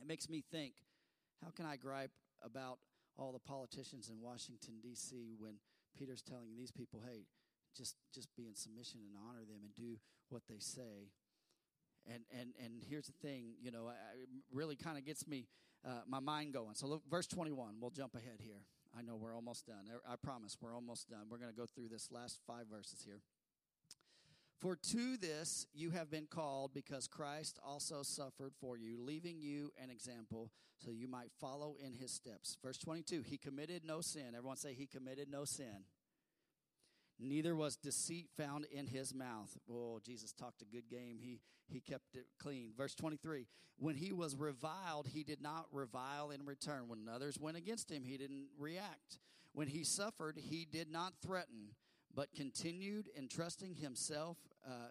it 0.00 0.06
makes 0.06 0.28
me 0.28 0.44
think, 0.50 0.74
how 1.42 1.50
can 1.50 1.64
I 1.64 1.76
gripe 1.76 2.10
about 2.44 2.78
all 3.18 3.32
the 3.32 3.38
politicians 3.38 4.10
in 4.10 4.20
Washington 4.20 4.74
D.C. 4.82 5.36
when 5.38 5.54
Peter's 5.98 6.22
telling 6.22 6.54
these 6.56 6.70
people, 6.70 7.02
hey, 7.06 7.24
just 7.76 7.96
just 8.14 8.28
be 8.36 8.46
in 8.46 8.54
submission 8.54 9.00
and 9.04 9.14
honor 9.28 9.44
them 9.44 9.60
and 9.62 9.74
do 9.74 9.98
what 10.28 10.42
they 10.48 10.58
say. 10.58 11.10
And 12.06 12.22
and 12.30 12.50
and 12.62 12.82
here's 12.88 13.06
the 13.06 13.26
thing, 13.26 13.54
you 13.60 13.70
know, 13.70 13.88
it 13.88 14.28
really 14.52 14.76
kind 14.76 14.96
of 14.98 15.04
gets 15.04 15.26
me 15.26 15.46
uh, 15.84 16.02
my 16.06 16.20
mind 16.20 16.52
going. 16.52 16.74
So 16.74 16.86
look, 16.86 17.02
verse 17.10 17.26
21. 17.26 17.76
We'll 17.80 17.90
jump 17.90 18.14
ahead 18.14 18.40
here. 18.40 18.62
I 18.96 19.02
know 19.02 19.16
we're 19.16 19.34
almost 19.34 19.66
done. 19.66 19.84
I 20.08 20.16
promise 20.16 20.56
we're 20.60 20.74
almost 20.74 21.10
done. 21.10 21.26
We're 21.30 21.38
going 21.38 21.50
to 21.50 21.56
go 21.56 21.66
through 21.66 21.88
this 21.88 22.10
last 22.10 22.40
five 22.46 22.66
verses 22.70 23.02
here. 23.04 23.20
For 24.58 24.74
to 24.74 25.16
this 25.18 25.66
you 25.74 25.90
have 25.90 26.10
been 26.10 26.26
called, 26.26 26.72
because 26.72 27.06
Christ 27.06 27.58
also 27.64 28.02
suffered 28.02 28.54
for 28.58 28.78
you, 28.78 28.98
leaving 28.98 29.38
you 29.38 29.70
an 29.82 29.90
example, 29.90 30.50
so 30.78 30.90
you 30.90 31.08
might 31.08 31.30
follow 31.40 31.76
in 31.84 31.92
his 31.92 32.10
steps. 32.10 32.56
Verse 32.62 32.78
22 32.78 33.22
He 33.22 33.36
committed 33.36 33.82
no 33.84 34.00
sin. 34.00 34.34
Everyone 34.36 34.56
say, 34.56 34.72
He 34.72 34.86
committed 34.86 35.28
no 35.30 35.44
sin. 35.44 35.84
Neither 37.18 37.56
was 37.56 37.76
deceit 37.76 38.28
found 38.36 38.66
in 38.70 38.86
his 38.86 39.14
mouth. 39.14 39.56
Oh, 39.70 40.00
Jesus 40.04 40.32
talked 40.32 40.62
a 40.62 40.66
good 40.66 40.88
game. 40.90 41.18
He, 41.20 41.40
he 41.66 41.80
kept 41.80 42.14
it 42.14 42.26
clean. 42.38 42.72
Verse 42.76 42.94
23 42.94 43.46
When 43.78 43.94
he 43.94 44.12
was 44.12 44.36
reviled, 44.36 45.08
he 45.08 45.24
did 45.24 45.40
not 45.40 45.66
revile 45.72 46.30
in 46.30 46.44
return. 46.44 46.88
When 46.88 47.08
others 47.08 47.38
went 47.38 47.56
against 47.56 47.90
him, 47.90 48.04
he 48.04 48.18
didn't 48.18 48.48
react. 48.58 49.18
When 49.52 49.68
he 49.68 49.84
suffered, 49.84 50.36
he 50.36 50.66
did 50.70 50.90
not 50.90 51.14
threaten 51.22 51.70
but 52.16 52.34
continued 52.34 53.10
entrusting 53.16 53.74
himself 53.74 54.38
uh, 54.66 54.88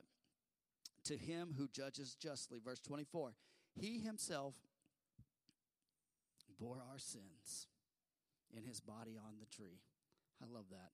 to 1.03 1.17
him 1.17 1.55
who 1.57 1.67
judges 1.67 2.15
justly. 2.15 2.59
Verse 2.63 2.79
24 2.79 3.33
He 3.73 3.99
himself 3.99 4.53
bore 6.59 6.81
our 6.89 6.99
sins 6.99 7.67
in 8.55 8.63
his 8.63 8.79
body 8.79 9.17
on 9.17 9.35
the 9.39 9.47
tree. 9.47 9.81
I 10.41 10.45
love 10.53 10.65
that. 10.69 10.91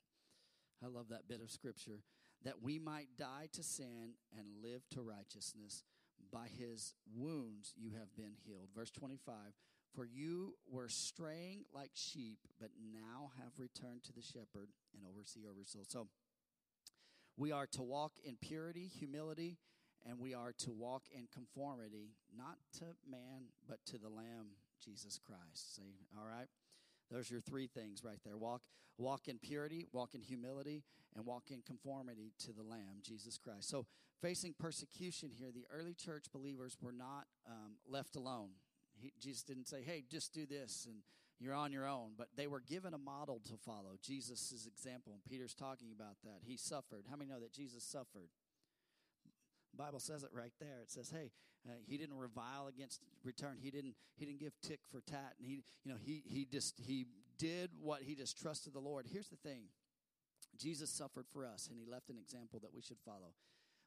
I 0.84 0.88
love 0.88 1.09
that 1.09 1.27
bit 1.27 1.41
of 1.41 1.51
scripture. 1.51 2.01
That 2.43 2.61
we 2.61 2.79
might 2.79 3.07
die 3.17 3.47
to 3.53 3.63
sin 3.63 4.13
and 4.38 4.63
live 4.63 4.82
to 4.91 5.01
righteousness. 5.01 5.84
By 6.32 6.47
his 6.47 6.95
wounds 7.15 7.73
you 7.77 7.91
have 7.99 8.15
been 8.15 8.34
healed. 8.45 8.69
Verse 8.75 8.91
25 8.91 9.36
For 9.93 10.05
you 10.05 10.55
were 10.69 10.89
straying 10.89 11.65
like 11.73 11.91
sheep, 11.93 12.39
but 12.59 12.69
now 12.93 13.32
have 13.38 13.51
returned 13.57 14.03
to 14.05 14.13
the 14.13 14.21
shepherd 14.21 14.69
and 14.95 15.03
overseer 15.07 15.49
over 15.49 15.65
soul. 15.65 15.84
So 15.88 16.07
we 17.38 17.51
are 17.51 17.67
to 17.67 17.82
walk 17.82 18.13
in 18.23 18.38
purity, 18.41 18.88
humility, 18.88 19.57
and 20.05 20.19
we 20.19 20.34
are 20.34 20.53
to 20.59 20.71
walk 20.71 21.03
in 21.11 21.27
conformity, 21.34 22.15
not 22.36 22.57
to 22.79 22.86
man, 23.09 23.49
but 23.67 23.79
to 23.88 23.97
the 23.97 24.09
Lamb, 24.09 24.55
Jesus 24.84 25.19
Christ. 25.19 25.75
See, 25.75 25.95
all 26.17 26.25
right? 26.25 26.47
Those 27.12 27.30
are 27.30 27.36
your 27.36 27.41
three 27.41 27.68
things 27.68 28.03
right 28.03 28.20
there. 28.24 28.38
Walk, 28.38 28.62
walk 28.97 29.28
in 29.28 29.38
purity, 29.38 29.86
walk 29.91 30.16
in 30.16 30.22
humility, 30.22 30.84
and 31.16 31.26
walk 31.26 31.51
in 31.51 31.62
conformity 31.62 32.32
to 32.45 32.53
the 32.53 32.64
Lamb, 32.64 33.01
Jesus 33.03 33.38
Christ. 33.38 33.70
So, 33.70 33.86
facing 34.22 34.55
persecution 34.57 35.32
here, 35.38 35.49
the 35.53 35.66
early 35.72 35.93
church 35.93 36.26
believers 36.32 36.78
were 36.82 36.93
not 36.93 37.26
um, 37.45 37.74
left 37.88 38.16
alone. 38.16 38.51
He, 38.95 39.12
Jesus 39.20 39.43
didn't 39.43 39.68
say, 39.68 39.82
"Hey, 39.82 40.03
just 40.09 40.34
do 40.34 40.45
this," 40.45 40.88
and 40.88 40.99
you're 41.39 41.53
on 41.53 41.74
your 41.74 41.88
own. 41.88 42.12
But 42.18 42.30
they 42.38 42.47
were 42.47 42.62
given 42.62 42.93
a 42.93 42.97
model 42.97 43.41
to 43.49 43.57
follow, 43.57 43.97
Jesus' 44.01 44.66
example. 44.66 45.12
And 45.14 45.24
Peter's 45.24 45.53
talking 45.53 45.91
about 45.93 46.16
that. 46.24 46.39
He 46.43 46.55
suffered. 46.55 47.05
How 47.09 47.18
many 47.18 47.30
know 47.30 47.39
that 47.39 47.51
Jesus 47.51 47.84
suffered? 47.84 48.30
Bible 49.76 49.99
says 49.99 50.24
it 50.24 50.30
right 50.34 50.53
there. 50.59 50.82
It 50.82 50.91
says, 50.91 51.09
"Hey, 51.09 51.32
uh, 51.68 51.74
he 51.88 51.97
didn't 51.97 52.18
revile 52.18 52.68
against 52.68 53.01
return. 53.24 53.57
He 53.62 53.70
didn't. 53.70 53.95
He 54.16 54.26
didn't 54.26 54.39
give 54.39 54.53
tick 54.62 54.80
for 54.91 55.01
tat. 55.01 55.36
And 55.38 55.47
he, 55.47 55.64
you 55.84 55.91
know, 55.91 55.97
he 56.03 56.24
he 56.26 56.45
just 56.45 56.80
he 56.86 57.05
did 57.38 57.70
what 57.80 58.01
he 58.01 58.16
just 58.16 58.41
trusted 58.41 58.74
the 58.74 58.80
Lord. 58.80 59.05
Here's 59.12 59.30
the 59.30 59.36
thing: 59.38 59.64
Jesus 60.57 60.89
suffered 60.89 61.26
for 61.32 61.45
us, 61.45 61.68
and 61.70 61.78
he 61.78 61.86
left 61.86 62.09
an 62.09 62.18
example 62.18 62.59
that 62.62 62.74
we 62.74 62.82
should 62.82 62.97
follow. 63.05 63.34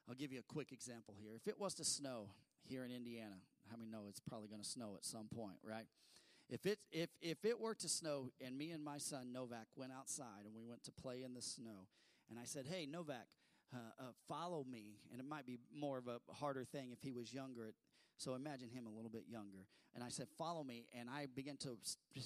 I'll 0.07 0.15
give 0.15 0.31
you 0.31 0.39
a 0.39 0.53
quick 0.53 0.71
example 0.71 1.15
here. 1.19 1.31
If 1.35 1.47
it 1.47 1.59
was 1.59 1.73
to 1.75 1.83
snow 1.83 2.29
here 2.63 2.85
in 2.85 2.91
Indiana, 2.91 3.35
how 3.71 3.77
many 3.77 3.89
know 3.89 4.05
it's 4.07 4.19
probably 4.19 4.47
going 4.47 4.61
to 4.61 4.67
snow 4.67 4.93
at 4.95 5.03
some 5.03 5.27
point, 5.35 5.57
right? 5.63 5.87
If 6.49 6.65
it 6.65 6.79
if 6.91 7.09
if 7.21 7.43
it 7.43 7.59
were 7.59 7.73
to 7.75 7.89
snow 7.89 8.29
and 8.39 8.57
me 8.57 8.71
and 8.71 8.83
my 8.83 8.99
son 8.99 9.33
Novak 9.33 9.67
went 9.75 9.91
outside 9.91 10.45
and 10.45 10.53
we 10.55 10.63
went 10.63 10.83
to 10.83 10.91
play 10.91 11.23
in 11.23 11.33
the 11.33 11.41
snow, 11.41 11.87
and 12.29 12.39
I 12.39 12.45
said, 12.45 12.67
"Hey 12.67 12.85
Novak, 12.85 13.27
uh, 13.73 13.77
uh, 13.99 14.03
follow 14.27 14.63
me," 14.63 14.99
and 15.11 15.19
it 15.19 15.27
might 15.27 15.45
be 15.45 15.57
more 15.73 15.97
of 15.97 16.07
a 16.07 16.19
harder 16.33 16.63
thing 16.63 16.91
if 16.91 17.01
he 17.01 17.11
was 17.11 17.33
younger. 17.33 17.73
So 18.17 18.33
imagine 18.33 18.69
him 18.69 18.85
a 18.85 18.89
little 18.89 19.09
bit 19.09 19.25
younger, 19.27 19.67
and 19.93 20.03
I 20.03 20.09
said, 20.09 20.27
"Follow 20.37 20.63
me," 20.63 20.87
and 20.97 21.09
I 21.09 21.27
began 21.33 21.57
to 21.57 21.77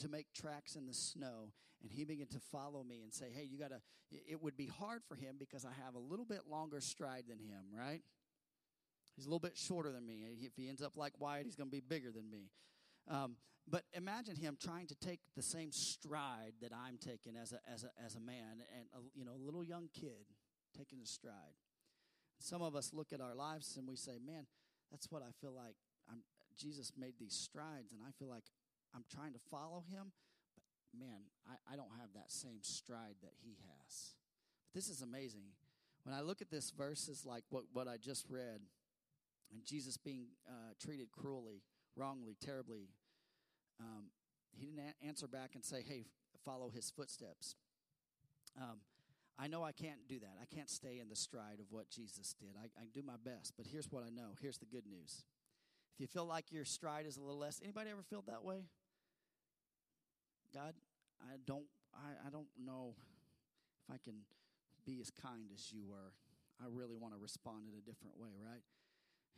to 0.02 0.08
make 0.08 0.34
tracks 0.34 0.76
in 0.76 0.86
the 0.86 0.94
snow, 0.94 1.52
and 1.82 1.92
he 1.92 2.06
began 2.06 2.28
to 2.28 2.40
follow 2.40 2.84
me 2.84 3.02
and 3.04 3.14
say, 3.14 3.32
"Hey, 3.32 3.44
you 3.44 3.58
got 3.58 3.70
to." 3.70 3.82
It 4.12 4.42
would 4.42 4.58
be 4.58 4.66
hard 4.66 5.04
for 5.08 5.14
him 5.14 5.36
because 5.38 5.66
I 5.66 5.72
have 5.86 5.94
a 5.94 6.00
little 6.00 6.26
bit 6.26 6.48
longer 6.50 6.82
stride 6.82 7.26
than 7.28 7.38
him, 7.38 7.66
right? 7.72 8.02
He's 9.16 9.26
a 9.26 9.30
little 9.30 9.40
bit 9.40 9.56
shorter 9.56 9.92
than 9.92 10.06
me. 10.06 10.26
If 10.42 10.56
he 10.56 10.68
ends 10.68 10.82
up 10.82 10.98
like 10.98 11.14
Wyatt, 11.20 11.46
he's 11.46 11.56
going 11.56 11.70
to 11.70 11.76
be 11.76 11.82
bigger 11.82 12.10
than 12.10 12.30
me. 12.32 12.50
Um, 13.08 13.36
but 13.68 13.84
imagine 13.94 14.36
him 14.36 14.58
trying 14.60 14.88
to 14.88 14.96
take 14.96 15.20
the 15.36 15.44
same 15.44 15.72
stride 15.72 16.54
that 16.62 16.72
I'm 16.74 16.98
taking 16.98 17.36
as 17.36 17.52
a, 17.52 17.60
as 17.72 17.84
a, 17.84 17.92
as 18.04 18.16
a 18.16 18.20
man 18.20 18.64
and, 18.76 18.88
a, 18.96 19.00
you 19.14 19.26
know, 19.26 19.34
a 19.34 19.44
little 19.46 19.64
young 19.64 19.90
kid 19.94 20.26
taking 20.78 21.00
a 21.02 21.06
stride. 21.06 21.58
Some 22.40 22.62
of 22.62 22.76
us 22.76 22.92
look 22.94 23.12
at 23.12 23.22
our 23.22 23.36
lives 23.36 23.76
and 23.78 23.88
we 23.88 23.96
say, 23.96 24.18
man, 24.26 24.46
that's 24.92 25.12
what 25.12 25.22
I 25.22 25.32
feel 25.42 25.54
like. 25.54 25.76
I'm, 26.10 26.24
Jesus 26.58 26.94
made 26.98 27.14
these 27.20 27.34
strides 27.34 27.94
and 27.94 28.02
I 28.08 28.12
feel 28.18 28.30
like 28.30 28.44
I'm 28.96 29.04
trying 29.14 29.34
to 29.34 29.40
follow 29.52 29.84
him, 29.92 30.12
but 30.56 31.00
man, 31.00 31.22
I, 31.48 31.74
I 31.74 31.76
don't 31.76 31.92
have 32.00 32.10
that 32.16 32.32
same 32.32 32.60
stride 32.62 33.16
that 33.22 33.34
he 33.44 33.58
has. 33.68 34.16
But 34.66 34.74
this 34.74 34.90
is 34.90 35.02
amazing. 35.02 35.54
When 36.04 36.16
I 36.16 36.22
look 36.22 36.42
at 36.42 36.50
this 36.50 36.72
verses 36.72 37.26
like 37.26 37.44
what, 37.50 37.66
what 37.74 37.88
I 37.88 37.98
just 37.98 38.26
read, 38.30 38.62
and 39.52 39.66
Jesus 39.66 39.98
being 39.98 40.28
uh, 40.48 40.74
treated 40.80 41.12
cruelly, 41.12 41.62
wrongly, 41.96 42.36
terribly, 42.44 42.90
um, 43.80 44.06
he 44.56 44.68
didn't 44.68 44.80
a- 44.80 45.06
answer 45.06 45.28
back 45.28 45.52
and 45.56 45.64
say, 45.64 45.84
hey, 45.88 46.06
follow 46.46 46.70
his 46.70 46.90
footsteps. 46.90 47.56
Um, 48.60 48.80
I 49.42 49.48
know 49.48 49.64
I 49.64 49.72
can't 49.72 50.08
do 50.08 50.20
that. 50.20 50.36
I 50.42 50.54
can't 50.54 50.70
stay 50.70 51.00
in 51.00 51.08
the 51.08 51.16
stride 51.16 51.60
of 51.60 51.68
what 51.70 51.90
Jesus 51.90 52.36
did. 52.38 52.50
I, 52.62 52.66
I 52.80 52.86
do 52.94 53.02
my 53.02 53.16
best, 53.24 53.54
but 53.56 53.66
here's 53.66 53.90
what 53.90 54.04
I 54.04 54.10
know. 54.10 54.36
Here's 54.42 54.58
the 54.58 54.66
good 54.66 54.86
news. 54.86 55.24
If 55.96 56.02
you 56.02 56.08
feel 56.08 56.26
like 56.26 56.52
your 56.52 56.66
stride 56.66 57.06
is 57.06 57.16
a 57.16 57.22
little 57.22 57.40
less, 57.40 57.62
anybody 57.64 57.90
ever 57.90 58.04
felt 58.04 58.26
that 58.28 58.44
way? 58.44 58.66
God, 60.54 60.74
I 61.22 61.38
don't, 61.46 61.66
I, 61.94 62.28
I 62.28 62.30
don't 62.30 62.48
know 62.62 62.96
if 63.88 63.96
I 63.96 63.98
can 64.04 64.16
be 64.86 65.00
as 65.00 65.10
kind 65.10 65.50
as 65.54 65.72
you 65.72 65.84
were. 65.88 66.14
I 66.62 66.66
really 66.70 66.98
want 66.98 67.14
to 67.14 67.20
respond 67.20 67.68
in 67.72 67.78
a 67.78 67.82
different 67.82 68.18
way, 68.20 68.30
right? 68.46 68.62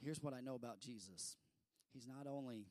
Here's 0.04 0.22
what 0.22 0.34
I 0.34 0.42
know 0.42 0.56
about 0.56 0.80
Jesus. 0.80 1.38
He's 1.94 2.08
not 2.08 2.26
only 2.28 2.66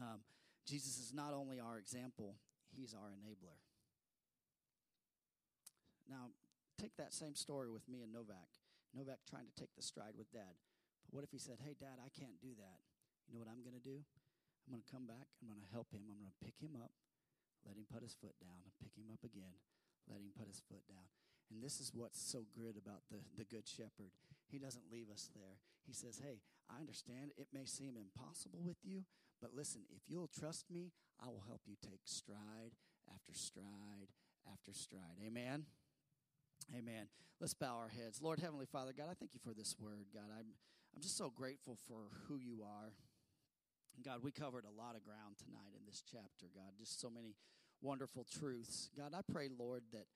um, 0.00 0.20
Jesus 0.66 0.98
is 0.98 1.12
not 1.14 1.32
only 1.32 1.60
our 1.60 1.78
example, 1.78 2.36
he's 2.74 2.92
our 2.92 3.08
enabler. 3.08 3.56
Now, 6.08 6.34
take 6.78 6.96
that 6.96 7.12
same 7.12 7.34
story 7.34 7.70
with 7.70 7.88
me 7.90 8.02
and 8.02 8.12
Novak. 8.12 8.48
Novak 8.94 9.26
trying 9.28 9.46
to 9.46 9.56
take 9.58 9.74
the 9.74 9.82
stride 9.82 10.14
with 10.16 10.30
dad. 10.32 10.56
But 11.04 11.12
what 11.12 11.24
if 11.26 11.30
he 11.30 11.38
said, 11.38 11.60
Hey, 11.62 11.74
dad, 11.74 11.98
I 12.00 12.10
can't 12.14 12.40
do 12.40 12.54
that? 12.58 12.80
You 13.26 13.34
know 13.34 13.42
what 13.42 13.50
I'm 13.50 13.62
going 13.66 13.76
to 13.76 13.82
do? 13.82 14.06
I'm 14.66 14.74
going 14.74 14.82
to 14.82 14.90
come 14.90 15.06
back. 15.06 15.30
I'm 15.38 15.50
going 15.50 15.62
to 15.62 15.72
help 15.74 15.90
him. 15.94 16.06
I'm 16.10 16.18
going 16.18 16.30
to 16.30 16.42
pick 16.42 16.58
him 16.58 16.74
up, 16.74 16.90
let 17.62 17.78
him 17.78 17.86
put 17.86 18.02
his 18.02 18.18
foot 18.18 18.34
down, 18.42 18.66
and 18.66 18.74
pick 18.82 18.94
him 18.98 19.10
up 19.14 19.22
again, 19.22 19.54
let 20.10 20.18
him 20.18 20.34
put 20.34 20.50
his 20.50 20.58
foot 20.66 20.82
down. 20.90 21.06
And 21.50 21.62
this 21.62 21.78
is 21.78 21.94
what's 21.94 22.18
so 22.18 22.42
good 22.50 22.74
about 22.74 23.06
the, 23.06 23.22
the 23.38 23.46
Good 23.46 23.66
Shepherd. 23.70 24.10
He 24.50 24.58
doesn't 24.58 24.90
leave 24.90 25.06
us 25.10 25.30
there. 25.34 25.62
He 25.86 25.94
says, 25.94 26.18
Hey, 26.18 26.42
I 26.66 26.82
understand 26.82 27.30
it 27.38 27.54
may 27.54 27.64
seem 27.64 27.94
impossible 27.94 28.62
with 28.66 28.82
you, 28.82 29.06
but 29.40 29.54
listen, 29.54 29.86
if 29.94 30.02
you'll 30.10 30.30
trust 30.30 30.66
me, 30.70 30.90
I 31.22 31.30
will 31.30 31.46
help 31.46 31.62
you 31.66 31.78
take 31.78 32.02
stride 32.04 32.74
after 33.06 33.32
stride 33.32 34.10
after 34.50 34.72
stride. 34.72 35.22
Amen. 35.24 35.66
Amen. 36.74 37.08
Let's 37.40 37.54
bow 37.54 37.76
our 37.76 37.88
heads. 37.88 38.20
Lord 38.22 38.40
Heavenly 38.40 38.66
Father, 38.66 38.92
God, 38.96 39.06
I 39.10 39.14
thank 39.14 39.34
you 39.34 39.40
for 39.44 39.52
this 39.52 39.76
word. 39.78 40.06
God, 40.14 40.30
I'm 40.36 40.46
I'm 40.94 41.02
just 41.02 41.18
so 41.18 41.28
grateful 41.28 41.76
for 41.86 42.08
who 42.26 42.38
you 42.38 42.62
are. 42.64 42.94
God, 44.02 44.20
we 44.22 44.32
covered 44.32 44.64
a 44.64 44.80
lot 44.80 44.96
of 44.96 45.04
ground 45.04 45.36
tonight 45.36 45.76
in 45.76 45.84
this 45.84 46.02
chapter, 46.10 46.46
God. 46.54 46.72
Just 46.78 47.00
so 47.00 47.10
many 47.10 47.34
wonderful 47.82 48.24
truths. 48.24 48.88
God, 48.96 49.12
I 49.12 49.20
pray, 49.30 49.48
Lord, 49.58 49.82
that 49.92 50.06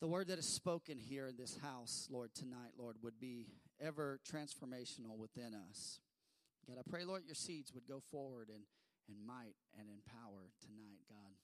the 0.00 0.06
word 0.06 0.28
that 0.28 0.38
is 0.38 0.46
spoken 0.46 0.98
here 0.98 1.26
in 1.26 1.36
this 1.36 1.58
house, 1.60 2.06
Lord, 2.12 2.32
tonight, 2.32 2.78
Lord, 2.78 2.96
would 3.02 3.18
be 3.18 3.48
ever 3.80 4.20
transformational 4.22 5.18
within 5.18 5.52
us. 5.68 5.98
God, 6.68 6.76
I 6.78 6.88
pray, 6.88 7.04
Lord, 7.04 7.24
your 7.26 7.34
seeds 7.34 7.72
would 7.74 7.88
go 7.88 8.00
forward 8.12 8.48
in, 8.48 8.62
in 9.08 9.26
might 9.26 9.56
and 9.76 9.88
in 9.88 9.98
power 10.06 10.50
tonight, 10.60 11.02
God. 11.08 11.34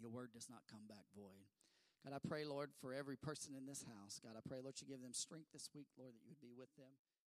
Your 0.00 0.10
word 0.10 0.30
does 0.32 0.48
not 0.48 0.60
come 0.70 0.86
back 0.88 1.04
void. 1.14 1.57
God, 2.04 2.14
I 2.14 2.20
pray, 2.26 2.44
Lord, 2.44 2.70
for 2.80 2.94
every 2.94 3.16
person 3.16 3.54
in 3.56 3.66
this 3.66 3.84
house. 3.84 4.20
God, 4.22 4.36
I 4.36 4.42
pray, 4.46 4.58
Lord, 4.62 4.76
you 4.80 4.86
give 4.86 5.02
them 5.02 5.12
strength 5.12 5.50
this 5.52 5.68
week, 5.74 5.88
Lord, 5.98 6.14
that 6.14 6.22
you 6.22 6.30
would 6.30 6.40
be 6.40 6.54
with 6.56 6.74
them. 6.76 6.94